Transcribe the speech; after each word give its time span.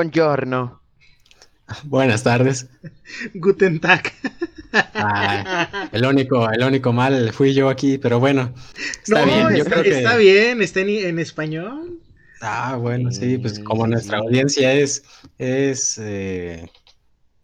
Buongiorno. 0.00 0.80
Buenas 1.84 2.22
tardes. 2.22 2.66
Guten 3.34 3.80
Tag. 3.80 4.10
el 5.92 6.06
único, 6.06 6.50
el 6.50 6.64
único 6.64 6.90
mal 6.94 7.34
fui 7.34 7.52
yo 7.52 7.68
aquí, 7.68 7.98
pero 7.98 8.18
bueno, 8.18 8.54
está 9.02 9.26
bien. 9.26 9.56
está, 9.56 10.16
bien, 10.16 10.62
está 10.62 10.80
en, 10.80 11.18
español. 11.18 12.00
Ah, 12.40 12.76
bueno, 12.80 13.12
sí, 13.12 13.36
pues 13.36 13.58
como 13.58 13.86
nuestra 13.86 14.20
audiencia 14.20 14.72
es, 14.72 15.04
es 15.36 15.98
eh, 15.98 16.70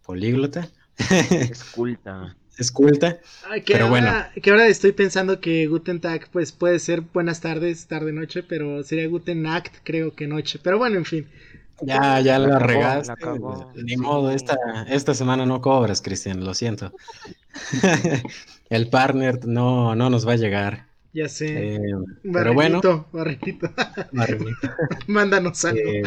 políglota. 0.03 0.67
Esculta. 1.31 2.35
Esculta. 2.57 3.21
pero 3.67 3.91
bueno. 3.91 4.11
Que 4.43 4.51
ahora 4.51 4.67
estoy 4.67 4.93
pensando 4.93 5.43
que 5.43 5.67
Guten 5.67 6.01
Tag, 6.01 6.31
pues 6.33 6.53
puede 6.53 6.79
ser 6.79 7.03
buenas 7.03 7.43
tardes, 7.43 7.87
tarde, 7.87 8.15
noche, 8.15 8.43
pero 8.43 8.83
sería 8.83 9.07
Guten 9.09 9.43
Nacht, 9.43 9.75
creo 9.85 10.15
que 10.15 10.27
noche. 10.27 10.59
Pero 10.63 10.79
bueno, 10.79 10.97
en 10.97 11.05
fin. 11.05 11.29
Ya, 11.83 12.21
ya 12.21 12.39
la, 12.39 12.59
regaste. 12.59 13.15
Ni 13.75 13.97
modo, 13.97 14.31
esta, 14.31 14.57
esta 14.89 15.15
semana 15.15 15.47
no 15.47 15.61
cobras, 15.61 16.01
Cristian, 16.01 16.45
lo 16.45 16.55
siento. 16.55 16.93
El 18.71 18.89
partner 18.89 19.47
no, 19.47 19.95
no 19.95 20.11
nos 20.11 20.27
va 20.27 20.33
a 20.33 20.37
llegar. 20.37 20.87
Ya 21.13 21.29
sé. 21.29 21.77
Eh, 21.77 21.81
pero 22.33 22.53
bueno. 22.53 22.81
Mándanos 25.07 25.65
algo. 25.65 25.81
Eh, 25.81 26.03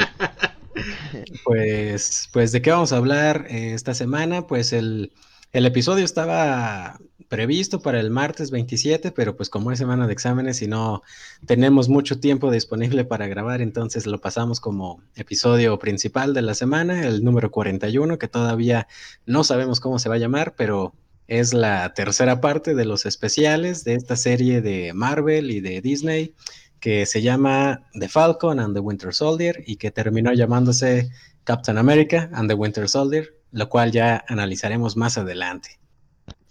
pues, 1.43 2.29
pues, 2.31 2.51
¿de 2.51 2.61
qué 2.61 2.71
vamos 2.71 2.93
a 2.93 2.97
hablar 2.97 3.47
eh, 3.49 3.73
esta 3.73 3.93
semana? 3.93 4.45
Pues 4.45 4.73
el, 4.73 5.13
el 5.51 5.65
episodio 5.65 6.05
estaba 6.05 6.99
previsto 7.29 7.81
para 7.81 7.99
el 7.99 8.09
martes 8.09 8.51
27, 8.51 9.11
pero 9.11 9.37
pues 9.37 9.49
como 9.49 9.71
es 9.71 9.77
semana 9.77 10.07
de 10.07 10.13
exámenes 10.13 10.61
y 10.61 10.67
no 10.67 11.03
tenemos 11.45 11.87
mucho 11.87 12.19
tiempo 12.19 12.51
disponible 12.51 13.05
para 13.05 13.27
grabar, 13.27 13.61
entonces 13.61 14.07
lo 14.07 14.19
pasamos 14.19 14.59
como 14.59 15.01
episodio 15.15 15.77
principal 15.79 16.33
de 16.33 16.41
la 16.41 16.55
semana, 16.55 17.07
el 17.07 17.23
número 17.23 17.51
41, 17.51 18.17
que 18.17 18.27
todavía 18.27 18.87
no 19.25 19.43
sabemos 19.43 19.79
cómo 19.79 19.99
se 19.99 20.09
va 20.09 20.15
a 20.15 20.19
llamar, 20.19 20.55
pero 20.57 20.93
es 21.27 21.53
la 21.53 21.93
tercera 21.93 22.41
parte 22.41 22.73
de 22.73 22.85
los 22.85 23.05
especiales 23.05 23.83
de 23.83 23.93
esta 23.93 24.15
serie 24.15 24.61
de 24.61 24.93
Marvel 24.93 25.51
y 25.51 25.61
de 25.61 25.79
Disney 25.81 26.33
que 26.79 27.05
se 27.05 27.21
llama 27.21 27.85
The 27.93 28.09
Falcon 28.09 28.59
and 28.59 28.73
the 28.73 28.79
Winter 28.79 29.13
Soldier 29.13 29.63
y 29.67 29.75
que 29.75 29.91
terminó 29.91 30.33
llamándose 30.33 31.11
Captain 31.43 31.77
America 31.77 32.29
and 32.33 32.49
the 32.49 32.55
Winter 32.55 32.89
Soldier 32.89 33.39
lo 33.51 33.69
cual 33.69 33.91
ya 33.91 34.23
analizaremos 34.27 34.95
más 34.95 35.17
adelante. 35.17 35.78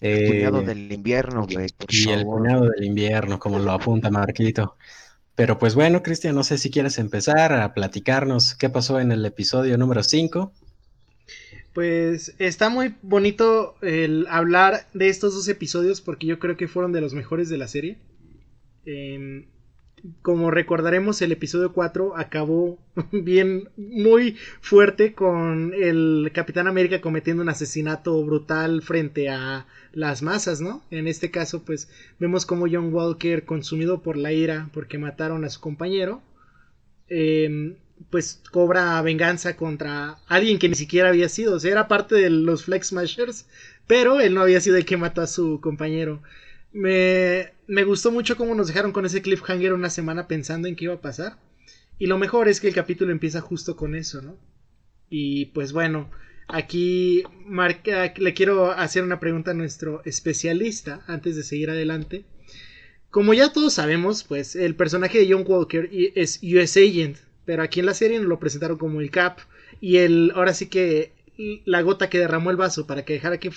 El 0.00 0.28
puñado 0.28 0.60
eh, 0.62 0.66
del 0.66 0.92
invierno, 0.92 1.46
güey. 1.50 1.66
Y 1.88 2.08
el 2.10 2.24
puñado 2.24 2.68
del 2.68 2.84
invierno, 2.84 3.38
como 3.38 3.58
lo 3.58 3.72
apunta 3.72 4.10
Marquito. 4.10 4.76
Pero 5.34 5.58
pues 5.58 5.74
bueno, 5.74 6.02
Cristian, 6.02 6.34
no 6.34 6.42
sé 6.42 6.58
si 6.58 6.70
quieres 6.70 6.98
empezar 6.98 7.52
a 7.52 7.72
platicarnos 7.74 8.54
qué 8.54 8.70
pasó 8.70 9.00
en 9.00 9.12
el 9.12 9.24
episodio 9.24 9.78
número 9.78 10.02
5. 10.02 10.52
Pues 11.74 12.34
está 12.38 12.70
muy 12.70 12.94
bonito 13.02 13.76
el 13.82 14.26
hablar 14.30 14.88
de 14.94 15.08
estos 15.08 15.34
dos 15.34 15.46
episodios 15.48 16.00
porque 16.00 16.26
yo 16.26 16.38
creo 16.38 16.56
que 16.56 16.66
fueron 16.66 16.92
de 16.92 17.00
los 17.00 17.14
mejores 17.14 17.48
de 17.48 17.58
la 17.58 17.68
serie. 17.68 17.98
Eh, 18.84 19.46
como 20.22 20.50
recordaremos, 20.50 21.22
el 21.22 21.32
episodio 21.32 21.72
4 21.72 22.16
acabó 22.16 22.78
bien, 23.12 23.68
muy 23.76 24.36
fuerte 24.60 25.14
con 25.14 25.72
el 25.74 26.30
Capitán 26.34 26.66
América 26.66 27.00
cometiendo 27.00 27.42
un 27.42 27.48
asesinato 27.48 28.22
brutal 28.24 28.82
frente 28.82 29.28
a 29.28 29.66
las 29.92 30.22
masas, 30.22 30.60
¿no? 30.60 30.82
En 30.90 31.08
este 31.08 31.30
caso, 31.30 31.64
pues 31.64 31.88
vemos 32.18 32.46
como 32.46 32.66
John 32.70 32.92
Walker, 32.92 33.44
consumido 33.44 34.02
por 34.02 34.16
la 34.16 34.32
ira 34.32 34.70
porque 34.72 34.98
mataron 34.98 35.44
a 35.44 35.50
su 35.50 35.60
compañero, 35.60 36.22
em, 37.08 37.76
pues 38.10 38.42
cobra 38.50 39.00
venganza 39.02 39.56
contra 39.56 40.18
alguien 40.28 40.58
que 40.58 40.68
ni 40.68 40.74
siquiera 40.74 41.08
había 41.08 41.28
sido, 41.28 41.56
o 41.56 41.60
sea, 41.60 41.72
era 41.72 41.88
parte 41.88 42.14
de 42.14 42.30
los 42.30 42.64
Flex 42.64 42.88
Smashers, 42.88 43.46
pero 43.86 44.20
él 44.20 44.34
no 44.34 44.42
había 44.42 44.60
sido 44.60 44.76
el 44.76 44.84
que 44.84 44.96
mató 44.96 45.20
a 45.22 45.26
su 45.26 45.60
compañero. 45.60 46.22
Me, 46.72 47.52
me 47.68 47.84
gustó 47.84 48.10
mucho 48.10 48.36
cómo 48.36 48.54
nos 48.54 48.66
dejaron 48.66 48.92
con 48.92 49.04
ese 49.06 49.22
cliffhanger 49.22 49.74
una 49.74 49.90
semana 49.90 50.26
pensando 50.26 50.66
en 50.66 50.74
qué 50.74 50.86
iba 50.86 50.94
a 50.94 51.02
pasar. 51.02 51.38
Y 51.98 52.06
lo 52.06 52.18
mejor 52.18 52.48
es 52.48 52.60
que 52.60 52.68
el 52.68 52.74
capítulo 52.74 53.12
empieza 53.12 53.42
justo 53.42 53.76
con 53.76 53.94
eso, 53.94 54.22
¿no? 54.22 54.38
Y 55.10 55.46
pues 55.46 55.72
bueno, 55.72 56.10
aquí 56.48 57.22
le 58.16 58.34
quiero 58.34 58.72
hacer 58.72 59.04
una 59.04 59.20
pregunta 59.20 59.50
a 59.50 59.54
nuestro 59.54 60.02
especialista 60.06 61.04
antes 61.06 61.36
de 61.36 61.42
seguir 61.42 61.70
adelante. 61.70 62.24
Como 63.10 63.34
ya 63.34 63.52
todos 63.52 63.74
sabemos, 63.74 64.24
pues 64.24 64.56
el 64.56 64.74
personaje 64.74 65.18
de 65.18 65.32
John 65.32 65.44
Walker 65.46 65.90
es 65.92 66.40
US 66.42 66.76
Agent, 66.76 67.18
pero 67.44 67.62
aquí 67.62 67.80
en 67.80 67.86
la 67.86 67.94
serie 67.94 68.18
nos 68.18 68.28
lo 68.28 68.38
presentaron 68.38 68.78
como 68.78 69.00
el 69.00 69.10
Cap 69.10 69.40
y 69.80 69.98
el 69.98 70.32
ahora 70.34 70.54
sí 70.54 70.66
que 70.66 71.12
la 71.66 71.82
gota 71.82 72.08
que 72.08 72.18
derramó 72.18 72.50
el 72.50 72.56
vaso 72.56 72.86
para 72.86 73.04
que 73.04 73.14
dejara 73.14 73.38
que 73.38 73.50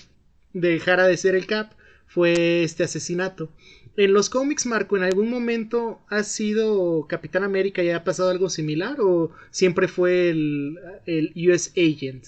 dejara 0.53 1.07
de 1.07 1.15
ser 1.15 1.35
el 1.35 1.45
Cap 1.45 1.71
fue 2.07 2.63
este 2.63 2.83
asesinato. 2.83 3.49
En 3.97 4.13
los 4.13 4.29
cómics, 4.29 4.65
Marco, 4.65 4.95
¿en 4.95 5.03
algún 5.03 5.29
momento 5.29 5.99
ha 6.09 6.23
sido 6.23 7.05
Capitán 7.07 7.43
América 7.43 7.83
y 7.83 7.89
ha 7.89 8.03
pasado 8.03 8.29
algo 8.29 8.49
similar 8.49 9.01
o 9.01 9.31
siempre 9.49 9.87
fue 9.87 10.29
el, 10.29 10.79
el 11.05 11.33
US 11.49 11.73
Agent? 11.75 12.27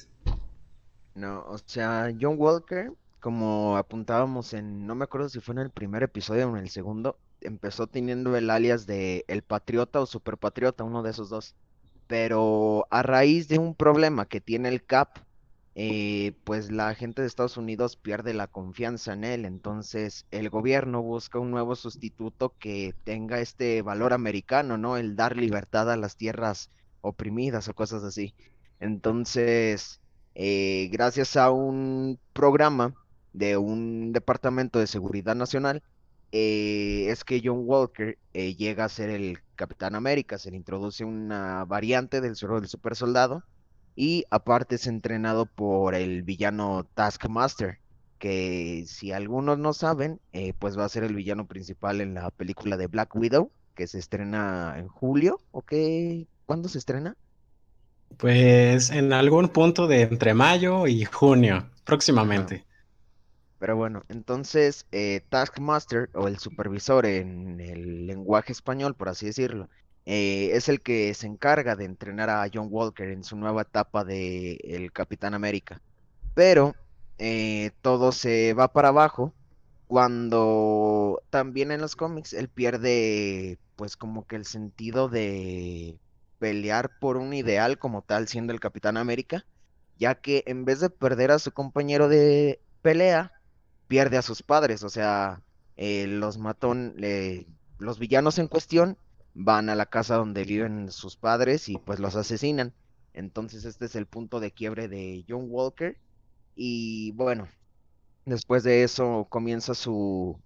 No, 1.16 1.46
o 1.47 1.57
sea, 1.57 2.13
John 2.19 2.35
Walker, 2.38 2.91
como 3.19 3.78
apuntábamos 3.78 4.53
en, 4.53 4.85
no 4.85 4.96
me 4.96 5.06
acuerdo 5.06 5.29
si 5.29 5.40
fue 5.40 5.53
en 5.53 5.59
el 5.59 5.69
primer 5.69 6.03
episodio 6.03 6.50
o 6.50 6.57
en 6.57 6.63
el 6.63 6.69
segundo, 6.69 7.18
empezó 7.40 7.88
teniendo 7.88 8.35
el 8.35 8.50
alias 8.50 8.85
de 8.85 9.23
El 9.28 9.41
Patriota 9.41 10.02
o 10.02 10.06
Super 10.06 10.38
Patriota, 10.38 10.84
uno 10.84 11.03
de 11.03 11.12
esos 11.12 11.29
dos. 11.29 11.56
Pero 12.07 12.88
a 12.90 13.03
raíz 13.03 13.47
de 13.47 13.59
un 13.59 13.75
problema 13.75 14.25
que 14.25 14.41
tiene 14.41 14.69
el 14.69 14.84
Cap 14.84 15.19
eh, 15.75 16.34
pues 16.44 16.72
la 16.72 16.94
gente 16.94 17.22
de 17.22 17.28
Estados 17.28 17.57
Unidos 17.57 17.95
pierde 17.95 18.34
la 18.35 18.47
confianza 18.47 19.13
en 19.13 19.23
él, 19.23 19.45
entonces 19.45 20.28
el 20.29 20.50
gobierno 20.50 21.01
busca 21.01 21.39
un 21.39 21.50
nuevo 21.50 21.75
sustituto 21.75 22.53
que 22.59 22.94
tenga 23.03 23.39
este 23.39 23.81
valor 23.81 24.13
americano, 24.13 24.78
¿no? 24.78 24.97
El 24.97 25.16
dar 25.16 25.35
libertad 25.35 25.91
a 25.91 25.97
las 25.97 26.16
tierras 26.16 26.69
oprimidas 27.01 27.67
o 27.69 27.73
cosas 27.73 28.03
así. 28.03 28.35
Entonces, 28.79 30.00
eh, 30.35 30.89
gracias 30.91 31.35
a 31.38 31.50
un 31.51 32.19
programa 32.34 32.94
de 33.34 33.57
un 33.57 34.13
departamento 34.13 34.79
de 34.79 34.88
seguridad 34.88 35.35
nacional, 35.35 35.81
eh, 36.31 37.07
es 37.09 37.23
que 37.23 37.41
John 37.44 37.61
Walker 37.66 38.17
llega 38.34 38.85
a 38.85 38.90
ser 38.90 39.09
el 39.09 39.40
Capitán 39.55 39.95
América, 39.95 40.38
se 40.38 40.51
le 40.51 40.57
introduce 40.57 41.03
una 41.05 41.66
variante 41.66 42.22
del 42.22 42.35
suero 42.35 42.59
del 42.59 42.69
super 42.69 42.95
soldado 42.95 43.44
y 43.96 44.26
aparte 44.30 44.76
es 44.76 44.88
entrenado 44.88 45.46
por 45.46 45.96
el 45.96 46.24
villano 46.24 46.88
Taskmaster, 46.94 47.80
que 48.18 48.86
si 48.88 49.12
algunos 49.12 49.59
no 49.59 49.74
saben, 49.74 50.20
eh, 50.31 50.54
pues 50.58 50.78
va 50.78 50.86
a 50.86 50.90
ser 50.90 51.04
el 51.04 51.16
villano 51.16 51.46
principal 51.46 52.02
en 52.02 52.14
la 52.14 52.32
película 52.32 52.78
de 52.78 52.88
Black 52.88 53.16
Widow, 53.16 53.52
que 53.76 53.88
se 53.88 54.00
estrena 54.00 54.76
en 54.78 54.88
julio, 54.88 55.42
¿o 55.52 55.62
qué? 55.62 56.28
¿Cuándo 56.46 56.70
se 56.70 56.78
estrena? 56.78 57.16
Pues 58.18 58.92
en 58.92 59.12
algún 59.14 59.50
punto 59.50 59.88
de 59.88 60.02
entre 60.03 60.34
mayo 60.34 60.88
y 60.88 61.03
junio, 61.06 61.70
próximamente. 61.84 62.66
Pero 63.59 63.76
bueno, 63.76 64.03
entonces 64.09 64.86
eh, 64.92 65.22
Taskmaster 65.30 66.09
o 66.14 66.28
el 66.28 66.38
supervisor 66.38 67.06
en 67.06 67.59
el 67.59 68.08
lenguaje 68.08 68.52
español, 68.52 68.94
por 68.96 69.09
así 69.09 69.28
decirlo, 69.28 69.70
eh, 70.06 70.52
es 70.53 70.69
el 70.69 70.81
que 70.81 71.14
se 71.14 71.28
encarga 71.28 71.75
de 71.75 71.86
entrenar 71.86 72.30
a 72.30 72.50
John 72.53 72.68
Walker 72.69 73.09
en 73.09 73.24
su 73.24 73.38
nueva 73.38 73.61
etapa 73.61 74.03
de 74.03 74.55
el 74.64 74.91
Capitán 74.91 75.34
América. 75.34 75.82
Pero 76.34 76.76
eh, 77.20 77.72
todo 77.82 78.11
se 78.11 78.53
va 78.53 78.73
para 78.73 78.90
abajo 78.90 79.34
cuando 79.88 81.22
también 81.29 81.72
en 81.72 81.82
los 81.82 81.96
cómics 81.96 82.34
él 82.34 82.50
pierde 82.50 83.59
pues 83.76 83.96
como 83.96 84.26
que 84.28 84.35
el 84.35 84.46
sentido 84.46 85.09
de 85.09 85.97
pelear 86.40 87.00
por 87.00 87.17
un 87.17 87.34
ideal 87.34 87.78
como 87.78 88.02
tal 88.02 88.28
siendo 88.28 88.53
el 88.53 88.59
Capitán 88.59 88.97
América, 88.97 89.46
ya 89.97 90.16
que 90.16 90.44
en 90.47 90.66
vez 90.66 90.79
de 90.79 90.90
perder 90.90 91.32
a 91.32 91.40
su 91.40 91.52
compañero 91.52 92.09
de 92.09 92.59
pelea, 92.82 93.32
pierde 93.88 94.17
a 94.17 94.22
sus 94.22 94.44
padres, 94.44 94.84
o 94.84 94.90
sea, 94.90 95.41
eh, 95.78 96.08
los 96.08 96.38
matón, 96.38 96.96
los 97.78 98.00
villanos 98.00 98.40
en 98.40 98.47
cuestión 98.47 98.97
van 99.34 99.70
a 99.70 99.76
la 99.76 99.85
casa 99.85 100.16
donde 100.16 100.44
viven 100.44 100.91
sus 100.91 101.18
padres 101.18 101.70
y 101.70 101.78
pues 101.78 102.00
los 102.00 102.16
asesinan. 102.16 102.74
Entonces 103.14 103.66
este 103.66 103.85
es 103.85 103.96
el 103.96 104.06
punto 104.06 104.40
de 104.40 104.52
quiebre 104.52 104.88
de 104.88 105.24
John 105.28 105.47
Walker. 105.50 105.97
Y 106.56 107.12
bueno, 107.14 107.47
después 108.26 108.64
de 108.64 108.84
eso 108.84 109.28
comienza 109.30 109.74
su 109.76 110.40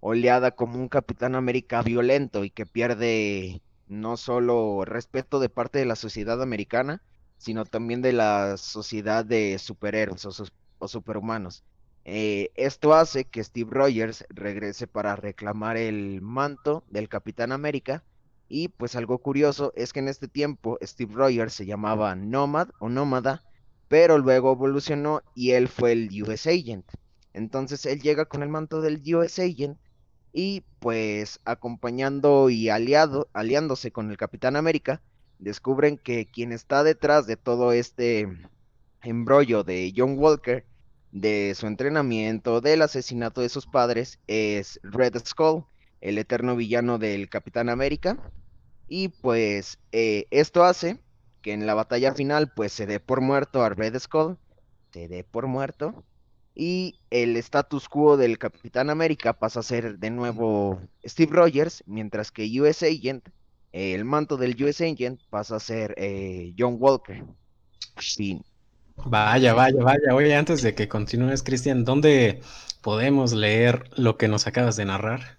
oleada 0.00 0.50
como 0.52 0.78
un 0.78 0.88
Capitán 0.88 1.34
América 1.34 1.82
violento 1.82 2.44
y 2.44 2.50
que 2.50 2.66
pierde 2.66 3.62
no 3.88 4.16
solo 4.16 4.84
respeto 4.84 5.40
de 5.40 5.48
parte 5.48 5.78
de 5.78 5.86
la 5.86 5.96
sociedad 5.96 6.42
americana, 6.42 7.02
sino 7.38 7.64
también 7.64 8.02
de 8.02 8.12
la 8.12 8.56
sociedad 8.56 9.24
de 9.24 9.58
superhéroes 9.58 10.26
o, 10.26 10.88
superhumanos. 10.88 11.64
Eh, 12.04 12.50
esto 12.54 12.92
hace 12.94 13.24
que 13.24 13.42
Steve 13.42 13.70
Rogers 13.72 14.26
regrese 14.28 14.86
para 14.86 15.16
reclamar 15.16 15.78
el 15.78 16.20
manto 16.20 16.84
del 16.90 17.08
Capitán 17.08 17.50
América 17.52 18.04
Y 18.48 18.68
pues 18.68 18.94
algo 18.96 19.18
curioso 19.18 19.72
es 19.74 19.92
que 19.92 20.00
en 20.00 20.08
este 20.08 20.28
tiempo 20.28 20.78
Steve 20.82 21.14
Rogers 21.14 21.54
se 21.54 21.66
llamaba 21.66 22.14
Nomad 22.14 22.68
o 22.78 22.88
Nómada, 22.88 23.42
pero 23.88 24.18
luego 24.18 24.52
evolucionó 24.52 25.22
y 25.34 25.52
él 25.52 25.68
fue 25.68 25.92
el 25.92 26.22
US 26.22 26.46
Agent. 26.46 26.84
Entonces 27.32 27.86
él 27.86 28.00
llega 28.00 28.26
con 28.26 28.42
el 28.42 28.48
manto 28.48 28.80
del 28.80 29.02
US 29.14 29.38
Agent 29.38 29.78
y 30.32 30.64
pues 30.80 31.40
acompañando 31.44 32.50
y 32.50 32.68
aliado, 32.68 33.28
aliándose 33.32 33.92
con 33.92 34.10
el 34.10 34.16
Capitán 34.16 34.56
América, 34.56 35.00
descubren 35.38 35.96
que 35.96 36.26
quien 36.26 36.52
está 36.52 36.82
detrás 36.82 37.26
de 37.26 37.36
todo 37.36 37.72
este 37.72 38.28
embrollo 39.02 39.62
de 39.64 39.92
John 39.96 40.18
Walker, 40.18 40.64
de 41.12 41.54
su 41.54 41.66
entrenamiento, 41.66 42.60
del 42.60 42.82
asesinato 42.82 43.40
de 43.40 43.48
sus 43.48 43.66
padres, 43.66 44.18
es 44.26 44.80
Red 44.82 45.16
Skull, 45.24 45.64
el 46.04 46.18
eterno 46.18 46.54
villano 46.54 46.98
del 46.98 47.28
Capitán 47.28 47.70
América. 47.70 48.18
Y 48.86 49.08
pues 49.08 49.78
eh, 49.90 50.26
esto 50.30 50.62
hace 50.62 51.00
que 51.40 51.52
en 51.52 51.66
la 51.66 51.74
batalla 51.74 52.14
final 52.14 52.52
pues 52.54 52.72
se 52.72 52.86
dé 52.86 53.00
por 53.00 53.22
muerto 53.22 53.64
a 53.64 53.70
Red 53.70 53.98
Skull, 53.98 54.36
se 54.92 55.08
dé 55.08 55.24
por 55.24 55.46
muerto. 55.46 56.04
Y 56.54 57.00
el 57.10 57.36
status 57.38 57.88
quo 57.88 58.16
del 58.16 58.38
Capitán 58.38 58.90
América 58.90 59.32
pasa 59.32 59.60
a 59.60 59.64
ser 59.64 59.98
de 59.98 60.10
nuevo 60.10 60.78
Steve 61.04 61.32
Rogers, 61.32 61.82
mientras 61.86 62.30
que 62.30 62.60
US 62.60 62.82
Agent, 62.82 63.26
el 63.72 64.04
manto 64.04 64.36
del 64.36 64.62
US 64.62 64.82
Agent 64.82 65.20
pasa 65.30 65.56
a 65.56 65.60
ser 65.60 65.94
eh, 65.96 66.54
John 66.56 66.76
Walker. 66.78 67.24
Vaya, 68.96 69.54
vaya, 69.54 69.82
vaya. 69.82 70.14
Oye, 70.14 70.36
antes 70.36 70.62
de 70.62 70.74
que 70.74 70.86
continúes, 70.86 71.42
Cristian, 71.42 71.84
¿dónde 71.84 72.40
podemos 72.82 73.32
leer 73.32 73.90
lo 73.96 74.16
que 74.16 74.28
nos 74.28 74.46
acabas 74.46 74.76
de 74.76 74.84
narrar? 74.84 75.38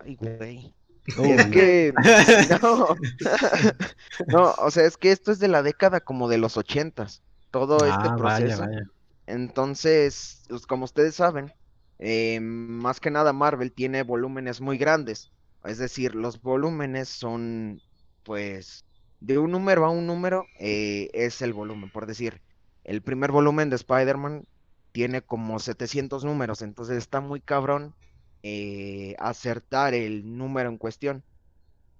Ay, 0.00 0.16
güey. 0.16 0.74
es 1.16 1.46
que 1.46 1.92
no. 2.62 2.94
no, 4.26 4.52
o 4.58 4.70
sea, 4.70 4.84
es 4.86 4.96
que 4.96 5.12
esto 5.12 5.32
es 5.32 5.38
de 5.38 5.48
la 5.48 5.62
década 5.62 6.00
como 6.00 6.28
de 6.28 6.38
los 6.38 6.56
ochentas. 6.56 7.22
Todo 7.50 7.84
este 7.86 8.08
Ah, 8.08 8.16
vaya, 8.18 8.56
proceso. 8.56 8.58
vaya. 8.58 8.82
Entonces, 9.26 10.44
pues, 10.48 10.66
como 10.66 10.84
ustedes 10.84 11.14
saben, 11.16 11.52
eh, 11.98 12.40
más 12.40 13.00
que 13.00 13.10
nada 13.10 13.32
Marvel 13.32 13.72
tiene 13.72 14.02
volúmenes 14.02 14.60
muy 14.60 14.78
grandes. 14.78 15.32
Es 15.64 15.78
decir, 15.78 16.14
los 16.14 16.40
volúmenes 16.42 17.08
son, 17.08 17.82
pues, 18.24 18.84
de 19.20 19.38
un 19.38 19.52
número 19.52 19.84
a 19.86 19.90
un 19.90 20.06
número 20.06 20.50
eh, 20.58 21.10
es 21.14 21.42
el 21.42 21.52
volumen. 21.52 21.90
Por 21.90 22.06
decir, 22.06 22.42
el 22.84 23.02
primer 23.02 23.30
volumen 23.32 23.70
de 23.70 23.76
Spider-Man 23.76 24.46
tiene 24.92 25.22
como 25.22 25.58
700 25.58 26.24
números, 26.24 26.62
entonces 26.62 26.98
está 26.98 27.20
muy 27.20 27.40
cabrón 27.40 27.94
eh, 28.42 29.14
acertar 29.18 29.94
el 29.94 30.36
número 30.36 30.68
en 30.70 30.78
cuestión. 30.78 31.24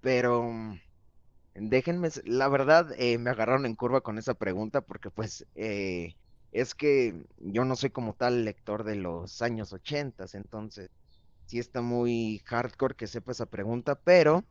Pero 0.00 0.44
mm, 0.44 0.80
déjenme, 1.54 2.10
la 2.24 2.48
verdad, 2.48 2.92
eh, 2.98 3.18
me 3.18 3.30
agarraron 3.30 3.66
en 3.66 3.76
curva 3.76 4.02
con 4.02 4.18
esa 4.18 4.34
pregunta 4.34 4.80
porque 4.82 5.10
pues 5.10 5.46
eh, 5.54 6.16
es 6.52 6.74
que 6.74 7.24
yo 7.38 7.64
no 7.64 7.76
soy 7.76 7.90
como 7.90 8.14
tal 8.14 8.44
lector 8.44 8.84
de 8.84 8.96
los 8.96 9.42
años 9.42 9.72
80, 9.72 10.26
entonces 10.34 10.90
sí 11.46 11.58
está 11.58 11.82
muy 11.82 12.40
hardcore 12.46 12.96
que 12.96 13.06
sepa 13.06 13.32
esa 13.32 13.46
pregunta, 13.46 13.96
pero 13.96 14.44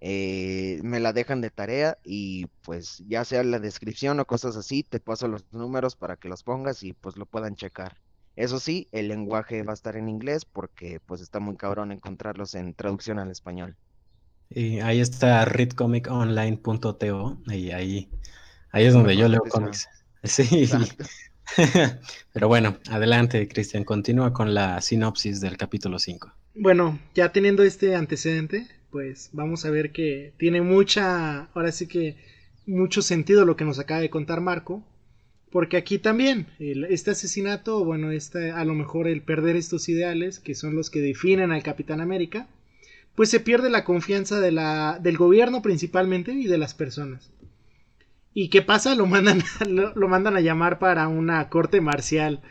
eh, 0.00 0.80
me 0.82 1.00
la 1.00 1.12
dejan 1.12 1.40
de 1.40 1.50
tarea 1.50 1.98
y 2.04 2.46
pues 2.62 3.02
ya 3.08 3.24
sea 3.24 3.42
la 3.44 3.58
descripción 3.58 4.20
o 4.20 4.26
cosas 4.26 4.56
así, 4.56 4.84
te 4.84 5.00
paso 5.00 5.28
los 5.28 5.46
números 5.52 5.96
para 5.96 6.16
que 6.16 6.28
los 6.28 6.42
pongas 6.44 6.82
y 6.82 6.92
pues 6.94 7.16
lo 7.16 7.26
puedan 7.26 7.56
checar. 7.56 7.98
Eso 8.36 8.58
sí, 8.58 8.88
el 8.92 9.08
lenguaje 9.08 9.62
va 9.62 9.72
a 9.72 9.74
estar 9.74 9.96
en 9.96 10.08
inglés 10.08 10.44
porque 10.44 11.00
pues 11.06 11.20
está 11.20 11.38
muy 11.40 11.56
cabrón 11.56 11.92
encontrarlos 11.92 12.54
en 12.54 12.74
traducción 12.74 13.18
al 13.18 13.30
español. 13.30 13.76
Y 14.50 14.80
ahí 14.80 15.00
está 15.00 15.44
readcomiconline.to 15.44 17.38
y 17.46 17.70
ahí, 17.70 18.08
ahí 18.70 18.84
es 18.84 18.92
donde 18.92 19.16
yo 19.16 19.28
leo 19.28 19.42
cómics. 19.48 19.88
Sí. 20.24 20.70
Pero 22.32 22.48
bueno, 22.48 22.78
adelante, 22.88 23.46
Cristian, 23.46 23.84
continúa 23.84 24.32
con 24.32 24.54
la 24.54 24.80
sinopsis 24.80 25.42
del 25.42 25.58
capítulo 25.58 25.98
5. 25.98 26.32
Bueno, 26.54 26.98
ya 27.14 27.30
teniendo 27.30 27.62
este 27.62 27.94
antecedente, 27.94 28.66
pues 28.90 29.28
vamos 29.32 29.66
a 29.66 29.70
ver 29.70 29.92
que 29.92 30.32
tiene 30.38 30.62
mucha, 30.62 31.50
ahora 31.52 31.72
sí 31.72 31.86
que 31.86 32.16
mucho 32.66 33.02
sentido 33.02 33.44
lo 33.44 33.56
que 33.56 33.66
nos 33.66 33.78
acaba 33.78 34.00
de 34.00 34.08
contar 34.08 34.40
Marco, 34.40 34.82
porque 35.54 35.76
aquí 35.76 36.00
también 36.00 36.48
este 36.58 37.12
asesinato, 37.12 37.84
bueno, 37.84 38.10
este, 38.10 38.50
a 38.50 38.64
lo 38.64 38.74
mejor 38.74 39.06
el 39.06 39.22
perder 39.22 39.54
estos 39.54 39.88
ideales, 39.88 40.40
que 40.40 40.56
son 40.56 40.74
los 40.74 40.90
que 40.90 41.00
definen 41.00 41.52
al 41.52 41.62
Capitán 41.62 42.00
América, 42.00 42.48
pues 43.14 43.30
se 43.30 43.38
pierde 43.38 43.70
la 43.70 43.84
confianza 43.84 44.40
de 44.40 44.50
la, 44.50 44.98
del 45.00 45.16
gobierno 45.16 45.62
principalmente 45.62 46.32
y 46.32 46.48
de 46.48 46.58
las 46.58 46.74
personas. 46.74 47.30
¿Y 48.32 48.48
qué 48.48 48.62
pasa? 48.62 48.96
Lo 48.96 49.06
mandan, 49.06 49.44
lo, 49.68 50.08
mandan 50.08 50.36
a 50.36 50.40
llamar 50.40 50.80
para 50.80 51.06
una 51.06 51.48
corte 51.50 51.80
marcial. 51.80 52.42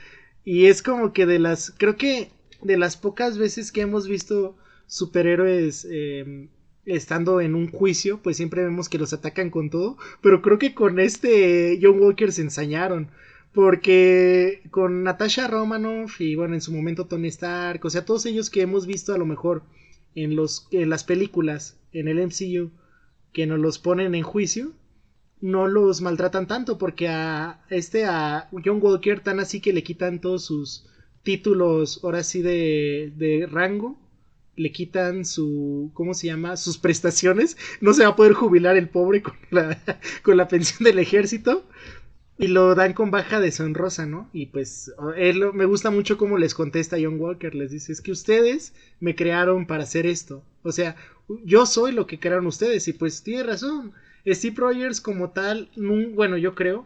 Y 0.45 0.67
es 0.67 0.81
como 0.81 1.11
que 1.11 1.25
de 1.25 1.39
las, 1.39 1.73
creo 1.77 1.97
que 1.97 2.31
de 2.61 2.77
las 2.77 2.95
pocas 2.95 3.38
veces 3.38 3.73
que 3.73 3.81
hemos 3.81 4.07
visto 4.07 4.55
superhéroes 4.88 5.85
eh, 5.91 6.47
estando 6.85 7.41
en 7.41 7.56
un 7.56 7.71
juicio, 7.71 8.19
pues 8.21 8.38
siempre 8.38 8.63
vemos 8.63 8.89
que 8.89 8.97
los 8.97 9.13
atacan 9.13 9.50
con 9.50 9.69
todo. 9.69 9.97
Pero 10.21 10.41
creo 10.41 10.59
que 10.59 10.74
con 10.74 11.00
este 11.00 11.80
John 11.81 12.00
Walker 12.00 12.31
se 12.31 12.41
ensañaron. 12.41 13.09
Porque 13.53 14.63
con 14.71 15.03
Natasha 15.03 15.47
Romanoff 15.47 16.19
y 16.19 16.35
bueno, 16.35 16.56
en 16.56 16.62
su 16.62 16.74
momento 16.74 17.06
Tony 17.06 17.27
Stark, 17.27 17.85
o 17.85 17.89
sea, 17.91 18.03
todos 18.03 18.25
ellos 18.25 18.50
que 18.50 18.62
hemos 18.62 18.88
visto 18.88 19.13
a 19.13 19.18
lo 19.19 19.27
mejor 19.27 19.62
en, 20.15 20.35
los, 20.35 20.68
en 20.71 20.89
las 20.89 21.03
películas, 21.03 21.77
en 21.91 22.07
el 22.07 22.18
MCU, 22.18 22.71
que 23.31 23.45
nos 23.45 23.59
los 23.59 23.77
ponen 23.77 24.15
en 24.15 24.24
juicio, 24.24 24.74
no 25.39 25.68
los 25.68 26.01
maltratan 26.01 26.47
tanto 26.47 26.77
porque 26.77 27.09
a 27.09 27.63
este 27.69 28.06
a 28.06 28.50
John 28.63 28.79
Walker 28.81 29.19
tan 29.19 29.39
así 29.39 29.59
que 29.59 29.74
le 29.74 29.83
quitan 29.83 30.19
todos 30.19 30.45
sus 30.45 30.88
títulos 31.21 32.00
ahora 32.03 32.24
sí 32.24 32.41
de, 32.41 33.12
de 33.18 33.47
rango 33.51 34.00
le 34.55 34.71
quitan 34.71 35.25
su 35.25 35.91
¿cómo 35.94 36.13
se 36.13 36.27
llama? 36.27 36.57
sus 36.57 36.77
prestaciones 36.77 37.57
no 37.81 37.94
se 37.94 38.03
va 38.03 38.09
a 38.09 38.15
poder 38.15 38.33
jubilar 38.33 38.77
el 38.77 38.89
pobre 38.89 39.21
con 39.21 39.35
la, 39.51 39.77
con 40.23 40.38
la 40.38 40.47
pensión 40.47 40.83
del 40.83 41.00
ejército 41.00 41.65
y 42.38 42.47
lo 42.47 42.73
dan 42.73 42.94
con 42.94 43.12
baja 43.12 43.39
deshonrosa, 43.39 44.07
¿no? 44.07 44.27
Y 44.33 44.48
pues 44.48 44.91
él, 45.17 45.53
me 45.53 45.65
gusta 45.65 45.91
mucho 45.91 46.17
cómo 46.17 46.39
les 46.39 46.55
contesta 46.55 46.98
John 47.00 47.19
Walker, 47.19 47.53
les 47.53 47.72
dice, 47.72 47.91
es 47.91 48.01
que 48.01 48.12
ustedes 48.12 48.74
me 49.00 49.15
crearon 49.15 49.67
para 49.67 49.83
hacer 49.83 50.07
esto, 50.07 50.43
o 50.63 50.72
sea, 50.72 50.95
yo 51.45 51.65
soy 51.65 51.91
lo 51.91 52.07
que 52.07 52.19
crearon 52.19 52.48
ustedes 52.48 52.88
y 52.88 52.93
pues 52.93 53.22
tiene 53.22 53.43
razón, 53.43 53.93
Steve 54.25 54.55
Rogers 54.57 55.01
como 55.01 55.31
tal, 55.31 55.69
bueno, 55.75 56.38
yo 56.38 56.55
creo, 56.55 56.86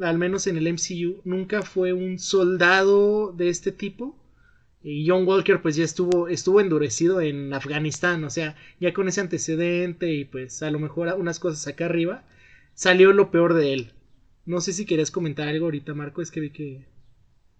al 0.00 0.18
menos 0.18 0.46
en 0.46 0.56
el 0.56 0.72
MCU, 0.72 1.20
nunca 1.24 1.62
fue 1.62 1.92
un 1.92 2.18
soldado 2.18 3.32
de 3.32 3.48
este 3.48 3.72
tipo. 3.72 4.14
Y 4.88 5.04
John 5.08 5.26
Walker 5.26 5.60
pues 5.60 5.74
ya 5.74 5.82
estuvo, 5.82 6.28
estuvo 6.28 6.60
endurecido 6.60 7.20
en 7.20 7.52
Afganistán, 7.52 8.22
o 8.22 8.30
sea, 8.30 8.54
ya 8.78 8.92
con 8.92 9.08
ese 9.08 9.20
antecedente 9.20 10.12
y 10.12 10.24
pues 10.24 10.62
a 10.62 10.70
lo 10.70 10.78
mejor 10.78 11.12
unas 11.18 11.40
cosas 11.40 11.66
acá 11.66 11.86
arriba, 11.86 12.22
salió 12.74 13.12
lo 13.12 13.32
peor 13.32 13.54
de 13.54 13.72
él. 13.72 13.92
No 14.44 14.60
sé 14.60 14.72
si 14.72 14.86
querías 14.86 15.10
comentar 15.10 15.48
algo 15.48 15.64
ahorita, 15.64 15.92
Marco, 15.92 16.22
es 16.22 16.30
que 16.30 16.38
vi 16.38 16.50
que... 16.50 16.86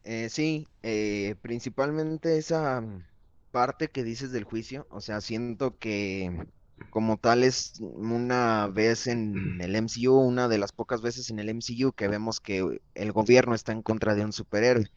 Eh, 0.05 0.29
sí, 0.31 0.69
eh, 0.85 1.35
principalmente 1.43 2.39
esa 2.39 2.81
mm, 2.81 3.05
parte 3.51 3.89
que 3.89 4.05
dices 4.05 4.31
del 4.31 4.45
juicio, 4.45 4.87
o 4.89 5.01
sea, 5.01 5.21
siento 5.21 5.77
que 5.79 6.47
como 6.91 7.17
tal 7.17 7.43
es 7.43 7.73
una 7.81 8.69
vez 8.69 9.09
en 9.09 9.61
el 9.61 9.75
MCU, 9.75 10.13
una 10.13 10.47
de 10.47 10.59
las 10.59 10.71
pocas 10.71 11.03
veces 11.03 11.29
en 11.31 11.41
el 11.41 11.53
MCU 11.53 11.91
que 11.91 12.07
vemos 12.07 12.39
que 12.39 12.79
el 12.95 13.11
gobierno 13.11 13.57
está 13.57 13.73
en 13.73 13.83
contra 13.83 14.15
de 14.15 14.25
un 14.25 14.33
superhéroe, 14.33 14.89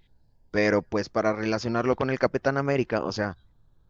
pero 0.52 0.82
pues 0.82 1.10
para 1.10 1.34
relacionarlo 1.34 1.96
con 1.96 2.10
el 2.10 2.20
Capitán 2.20 2.58
América, 2.58 3.04
o 3.04 3.12
sea, 3.12 3.38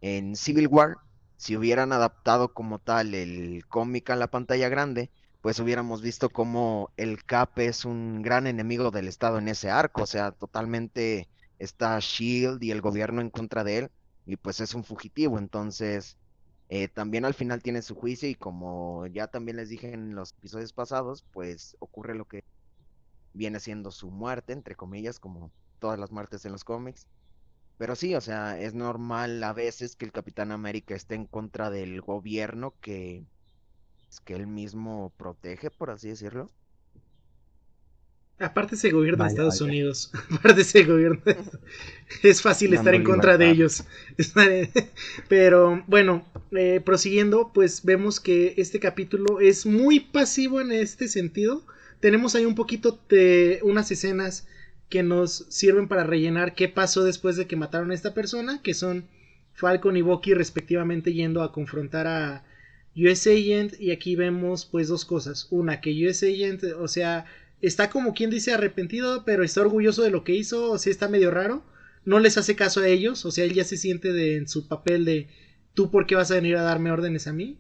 en 0.02 0.36
Civil 0.36 0.68
War, 0.68 0.98
si 1.38 1.56
hubieran 1.56 1.92
adaptado 1.94 2.54
como 2.54 2.80
tal 2.80 3.16
el 3.16 3.66
cómic 3.68 4.10
a 4.10 4.16
la 4.16 4.28
pantalla 4.28 4.70
grande, 4.70 5.10
pues 5.42 5.60
hubiéramos 5.60 6.02
visto 6.02 6.30
como 6.30 6.92
el 6.98 7.24
Cap 7.24 7.58
es 7.60 7.86
un 7.86 8.22
gran 8.22 8.46
enemigo 8.48 8.92
del 8.92 9.08
Estado 9.08 9.38
en 9.38 9.48
ese 9.48 9.70
arco, 9.70 10.04
o 10.04 10.08
sea, 10.08 10.32
totalmente 10.32 11.30
está 11.60 11.98
Shield 12.00 12.62
y 12.64 12.72
el 12.72 12.82
gobierno 12.82 13.22
en 13.22 13.30
contra 13.30 13.64
de 13.64 13.78
él, 13.80 13.92
y 14.26 14.36
pues 14.36 14.60
es 14.60 14.74
un 14.74 14.84
fugitivo, 14.84 15.40
entonces 15.40 16.18
eh, 16.70 16.88
también 16.88 17.26
al 17.26 17.34
final 17.34 17.64
tiene 17.64 17.82
su 17.82 17.96
juicio 17.96 18.30
y 18.30 18.36
como 18.36 19.08
ya 19.08 19.28
también 19.28 19.58
les 19.58 19.70
dije 19.70 19.94
en 19.94 20.16
los 20.16 20.34
episodios 20.34 20.74
pasados, 20.74 21.26
pues 21.32 21.76
ocurre 21.80 22.16
lo 22.16 22.26
que 22.26 22.44
viene 23.34 23.60
siendo 23.60 23.92
su 23.92 24.12
muerte, 24.12 24.54
entre 24.54 24.76
comillas, 24.76 25.20
como 25.20 25.52
todas 25.80 26.00
las 26.00 26.12
muertes 26.12 26.46
en 26.46 26.52
los 26.52 26.64
cómics. 26.64 27.08
Pero 27.78 27.96
sí, 27.96 28.14
o 28.14 28.22
sea, 28.22 28.60
es 28.60 28.74
normal 28.74 29.42
a 29.44 29.54
veces 29.54 29.96
que 29.96 30.06
el 30.06 30.12
Capitán 30.12 30.52
América 30.52 30.96
esté 30.96 31.16
en 31.16 31.26
contra 31.26 31.70
del 31.70 32.02
gobierno 32.02 32.74
que, 32.82 33.24
que 34.26 34.36
él 34.36 34.48
mismo 34.48 35.14
protege, 35.18 35.72
por 35.72 35.90
así 35.90 36.10
decirlo. 36.10 36.52
Aparte 38.40 38.76
ese 38.76 38.90
gobierno 38.92 39.24
de 39.24 39.30
Estados 39.30 39.60
Unidos. 39.60 40.12
Aparte 40.32 40.62
ese 40.62 40.84
gobierno. 40.84 41.22
es 42.24 42.42
fácil 42.42 42.74
estar 42.74 42.96
en 42.96 43.04
contra 43.04 43.38
de 43.38 43.50
ellos. 43.50 43.84
Pero 45.28 45.84
bueno, 45.88 46.26
eh, 46.52 46.82
prosiguiendo, 46.84 47.52
pues 47.54 47.84
vemos 47.84 48.22
que 48.22 48.54
este 48.58 48.80
capítulo 48.80 49.42
es 49.42 49.66
muy 49.66 50.00
pasivo 50.00 50.62
en 50.62 50.72
este 50.72 51.10
sentido. 51.10 51.66
Tenemos 52.00 52.34
ahí 52.36 52.46
un 52.46 52.56
poquito 52.56 52.98
de 53.10 53.60
unas 53.62 53.92
escenas 53.92 54.48
que 54.90 55.04
nos 55.04 55.46
sirven 55.50 55.88
para 55.88 56.04
rellenar 56.04 56.56
qué 56.56 56.68
pasó 56.68 57.04
después 57.04 57.38
de 57.38 57.48
que 57.48 57.56
mataron 57.56 57.92
a 57.92 57.94
esta 57.94 58.14
persona, 58.14 58.62
que 58.62 58.74
son 58.74 59.06
Falcon 59.54 59.98
y 59.98 60.02
Bucky 60.02 60.34
respectivamente 60.34 61.14
yendo 61.14 61.44
a 61.44 61.52
confrontar 61.52 62.08
a 62.08 62.44
US 62.96 63.28
Agent 63.28 63.80
y 63.80 63.92
aquí 63.92 64.16
vemos 64.16 64.66
pues 64.66 64.88
dos 64.88 65.06
cosas. 65.06 65.48
Una, 65.52 65.80
que 65.80 66.08
US 66.08 66.24
Agent, 66.24 66.64
o 66.80 66.88
sea, 66.88 67.26
está 67.62 67.90
como 67.90 68.14
quien 68.14 68.30
dice 68.30 68.54
arrepentido, 68.54 69.24
pero 69.26 69.44
está 69.44 69.62
orgulloso 69.62 70.02
de 70.02 70.10
lo 70.10 70.24
que 70.24 70.36
hizo, 70.36 70.72
o 70.72 70.78
sea, 70.78 70.92
está 70.92 71.08
medio 71.08 71.32
raro. 71.32 71.64
No 72.06 72.20
les 72.20 72.38
hace 72.38 72.56
caso 72.56 72.82
a 72.82 72.88
ellos, 72.88 73.26
o 73.26 73.32
sea, 73.32 73.44
él 73.44 73.54
ya 73.54 73.64
se 73.64 73.78
siente 73.78 74.36
en 74.36 74.48
su 74.48 74.68
papel 74.68 75.06
de 75.06 75.28
tú 75.74 75.92
por 75.92 76.08
qué 76.08 76.16
vas 76.16 76.32
a 76.32 76.36
venir 76.36 76.58
a 76.58 76.64
darme 76.64 76.92
órdenes 76.92 77.28
a 77.28 77.34
mí. 77.34 77.60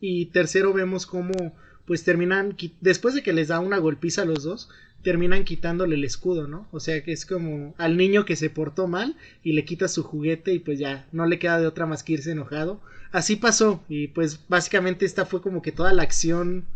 Y 0.00 0.26
tercero 0.26 0.72
vemos 0.72 1.06
cómo 1.06 1.56
pues 1.86 2.04
terminan, 2.04 2.54
después 2.82 3.14
de 3.14 3.22
que 3.22 3.32
les 3.32 3.48
da 3.48 3.60
una 3.60 3.78
golpiza 3.78 4.22
a 4.22 4.26
los 4.26 4.44
dos, 4.44 4.68
terminan 5.02 5.44
quitándole 5.44 5.96
el 5.96 6.04
escudo, 6.04 6.48
¿no? 6.48 6.68
O 6.72 6.80
sea 6.80 7.02
que 7.02 7.12
es 7.12 7.24
como 7.24 7.74
al 7.78 7.96
niño 7.96 8.24
que 8.24 8.36
se 8.36 8.50
portó 8.50 8.88
mal 8.88 9.16
y 9.42 9.52
le 9.52 9.64
quita 9.64 9.88
su 9.88 10.02
juguete 10.02 10.52
y 10.52 10.58
pues 10.58 10.78
ya 10.78 11.06
no 11.12 11.26
le 11.26 11.38
queda 11.38 11.60
de 11.60 11.66
otra 11.66 11.86
más 11.86 12.02
que 12.02 12.14
irse 12.14 12.32
enojado. 12.32 12.80
Así 13.12 13.36
pasó 13.36 13.82
y 13.88 14.08
pues 14.08 14.40
básicamente 14.48 15.06
esta 15.06 15.24
fue 15.24 15.40
como 15.40 15.62
que 15.62 15.72
toda 15.72 15.92
la 15.92 16.02
acción 16.02 16.66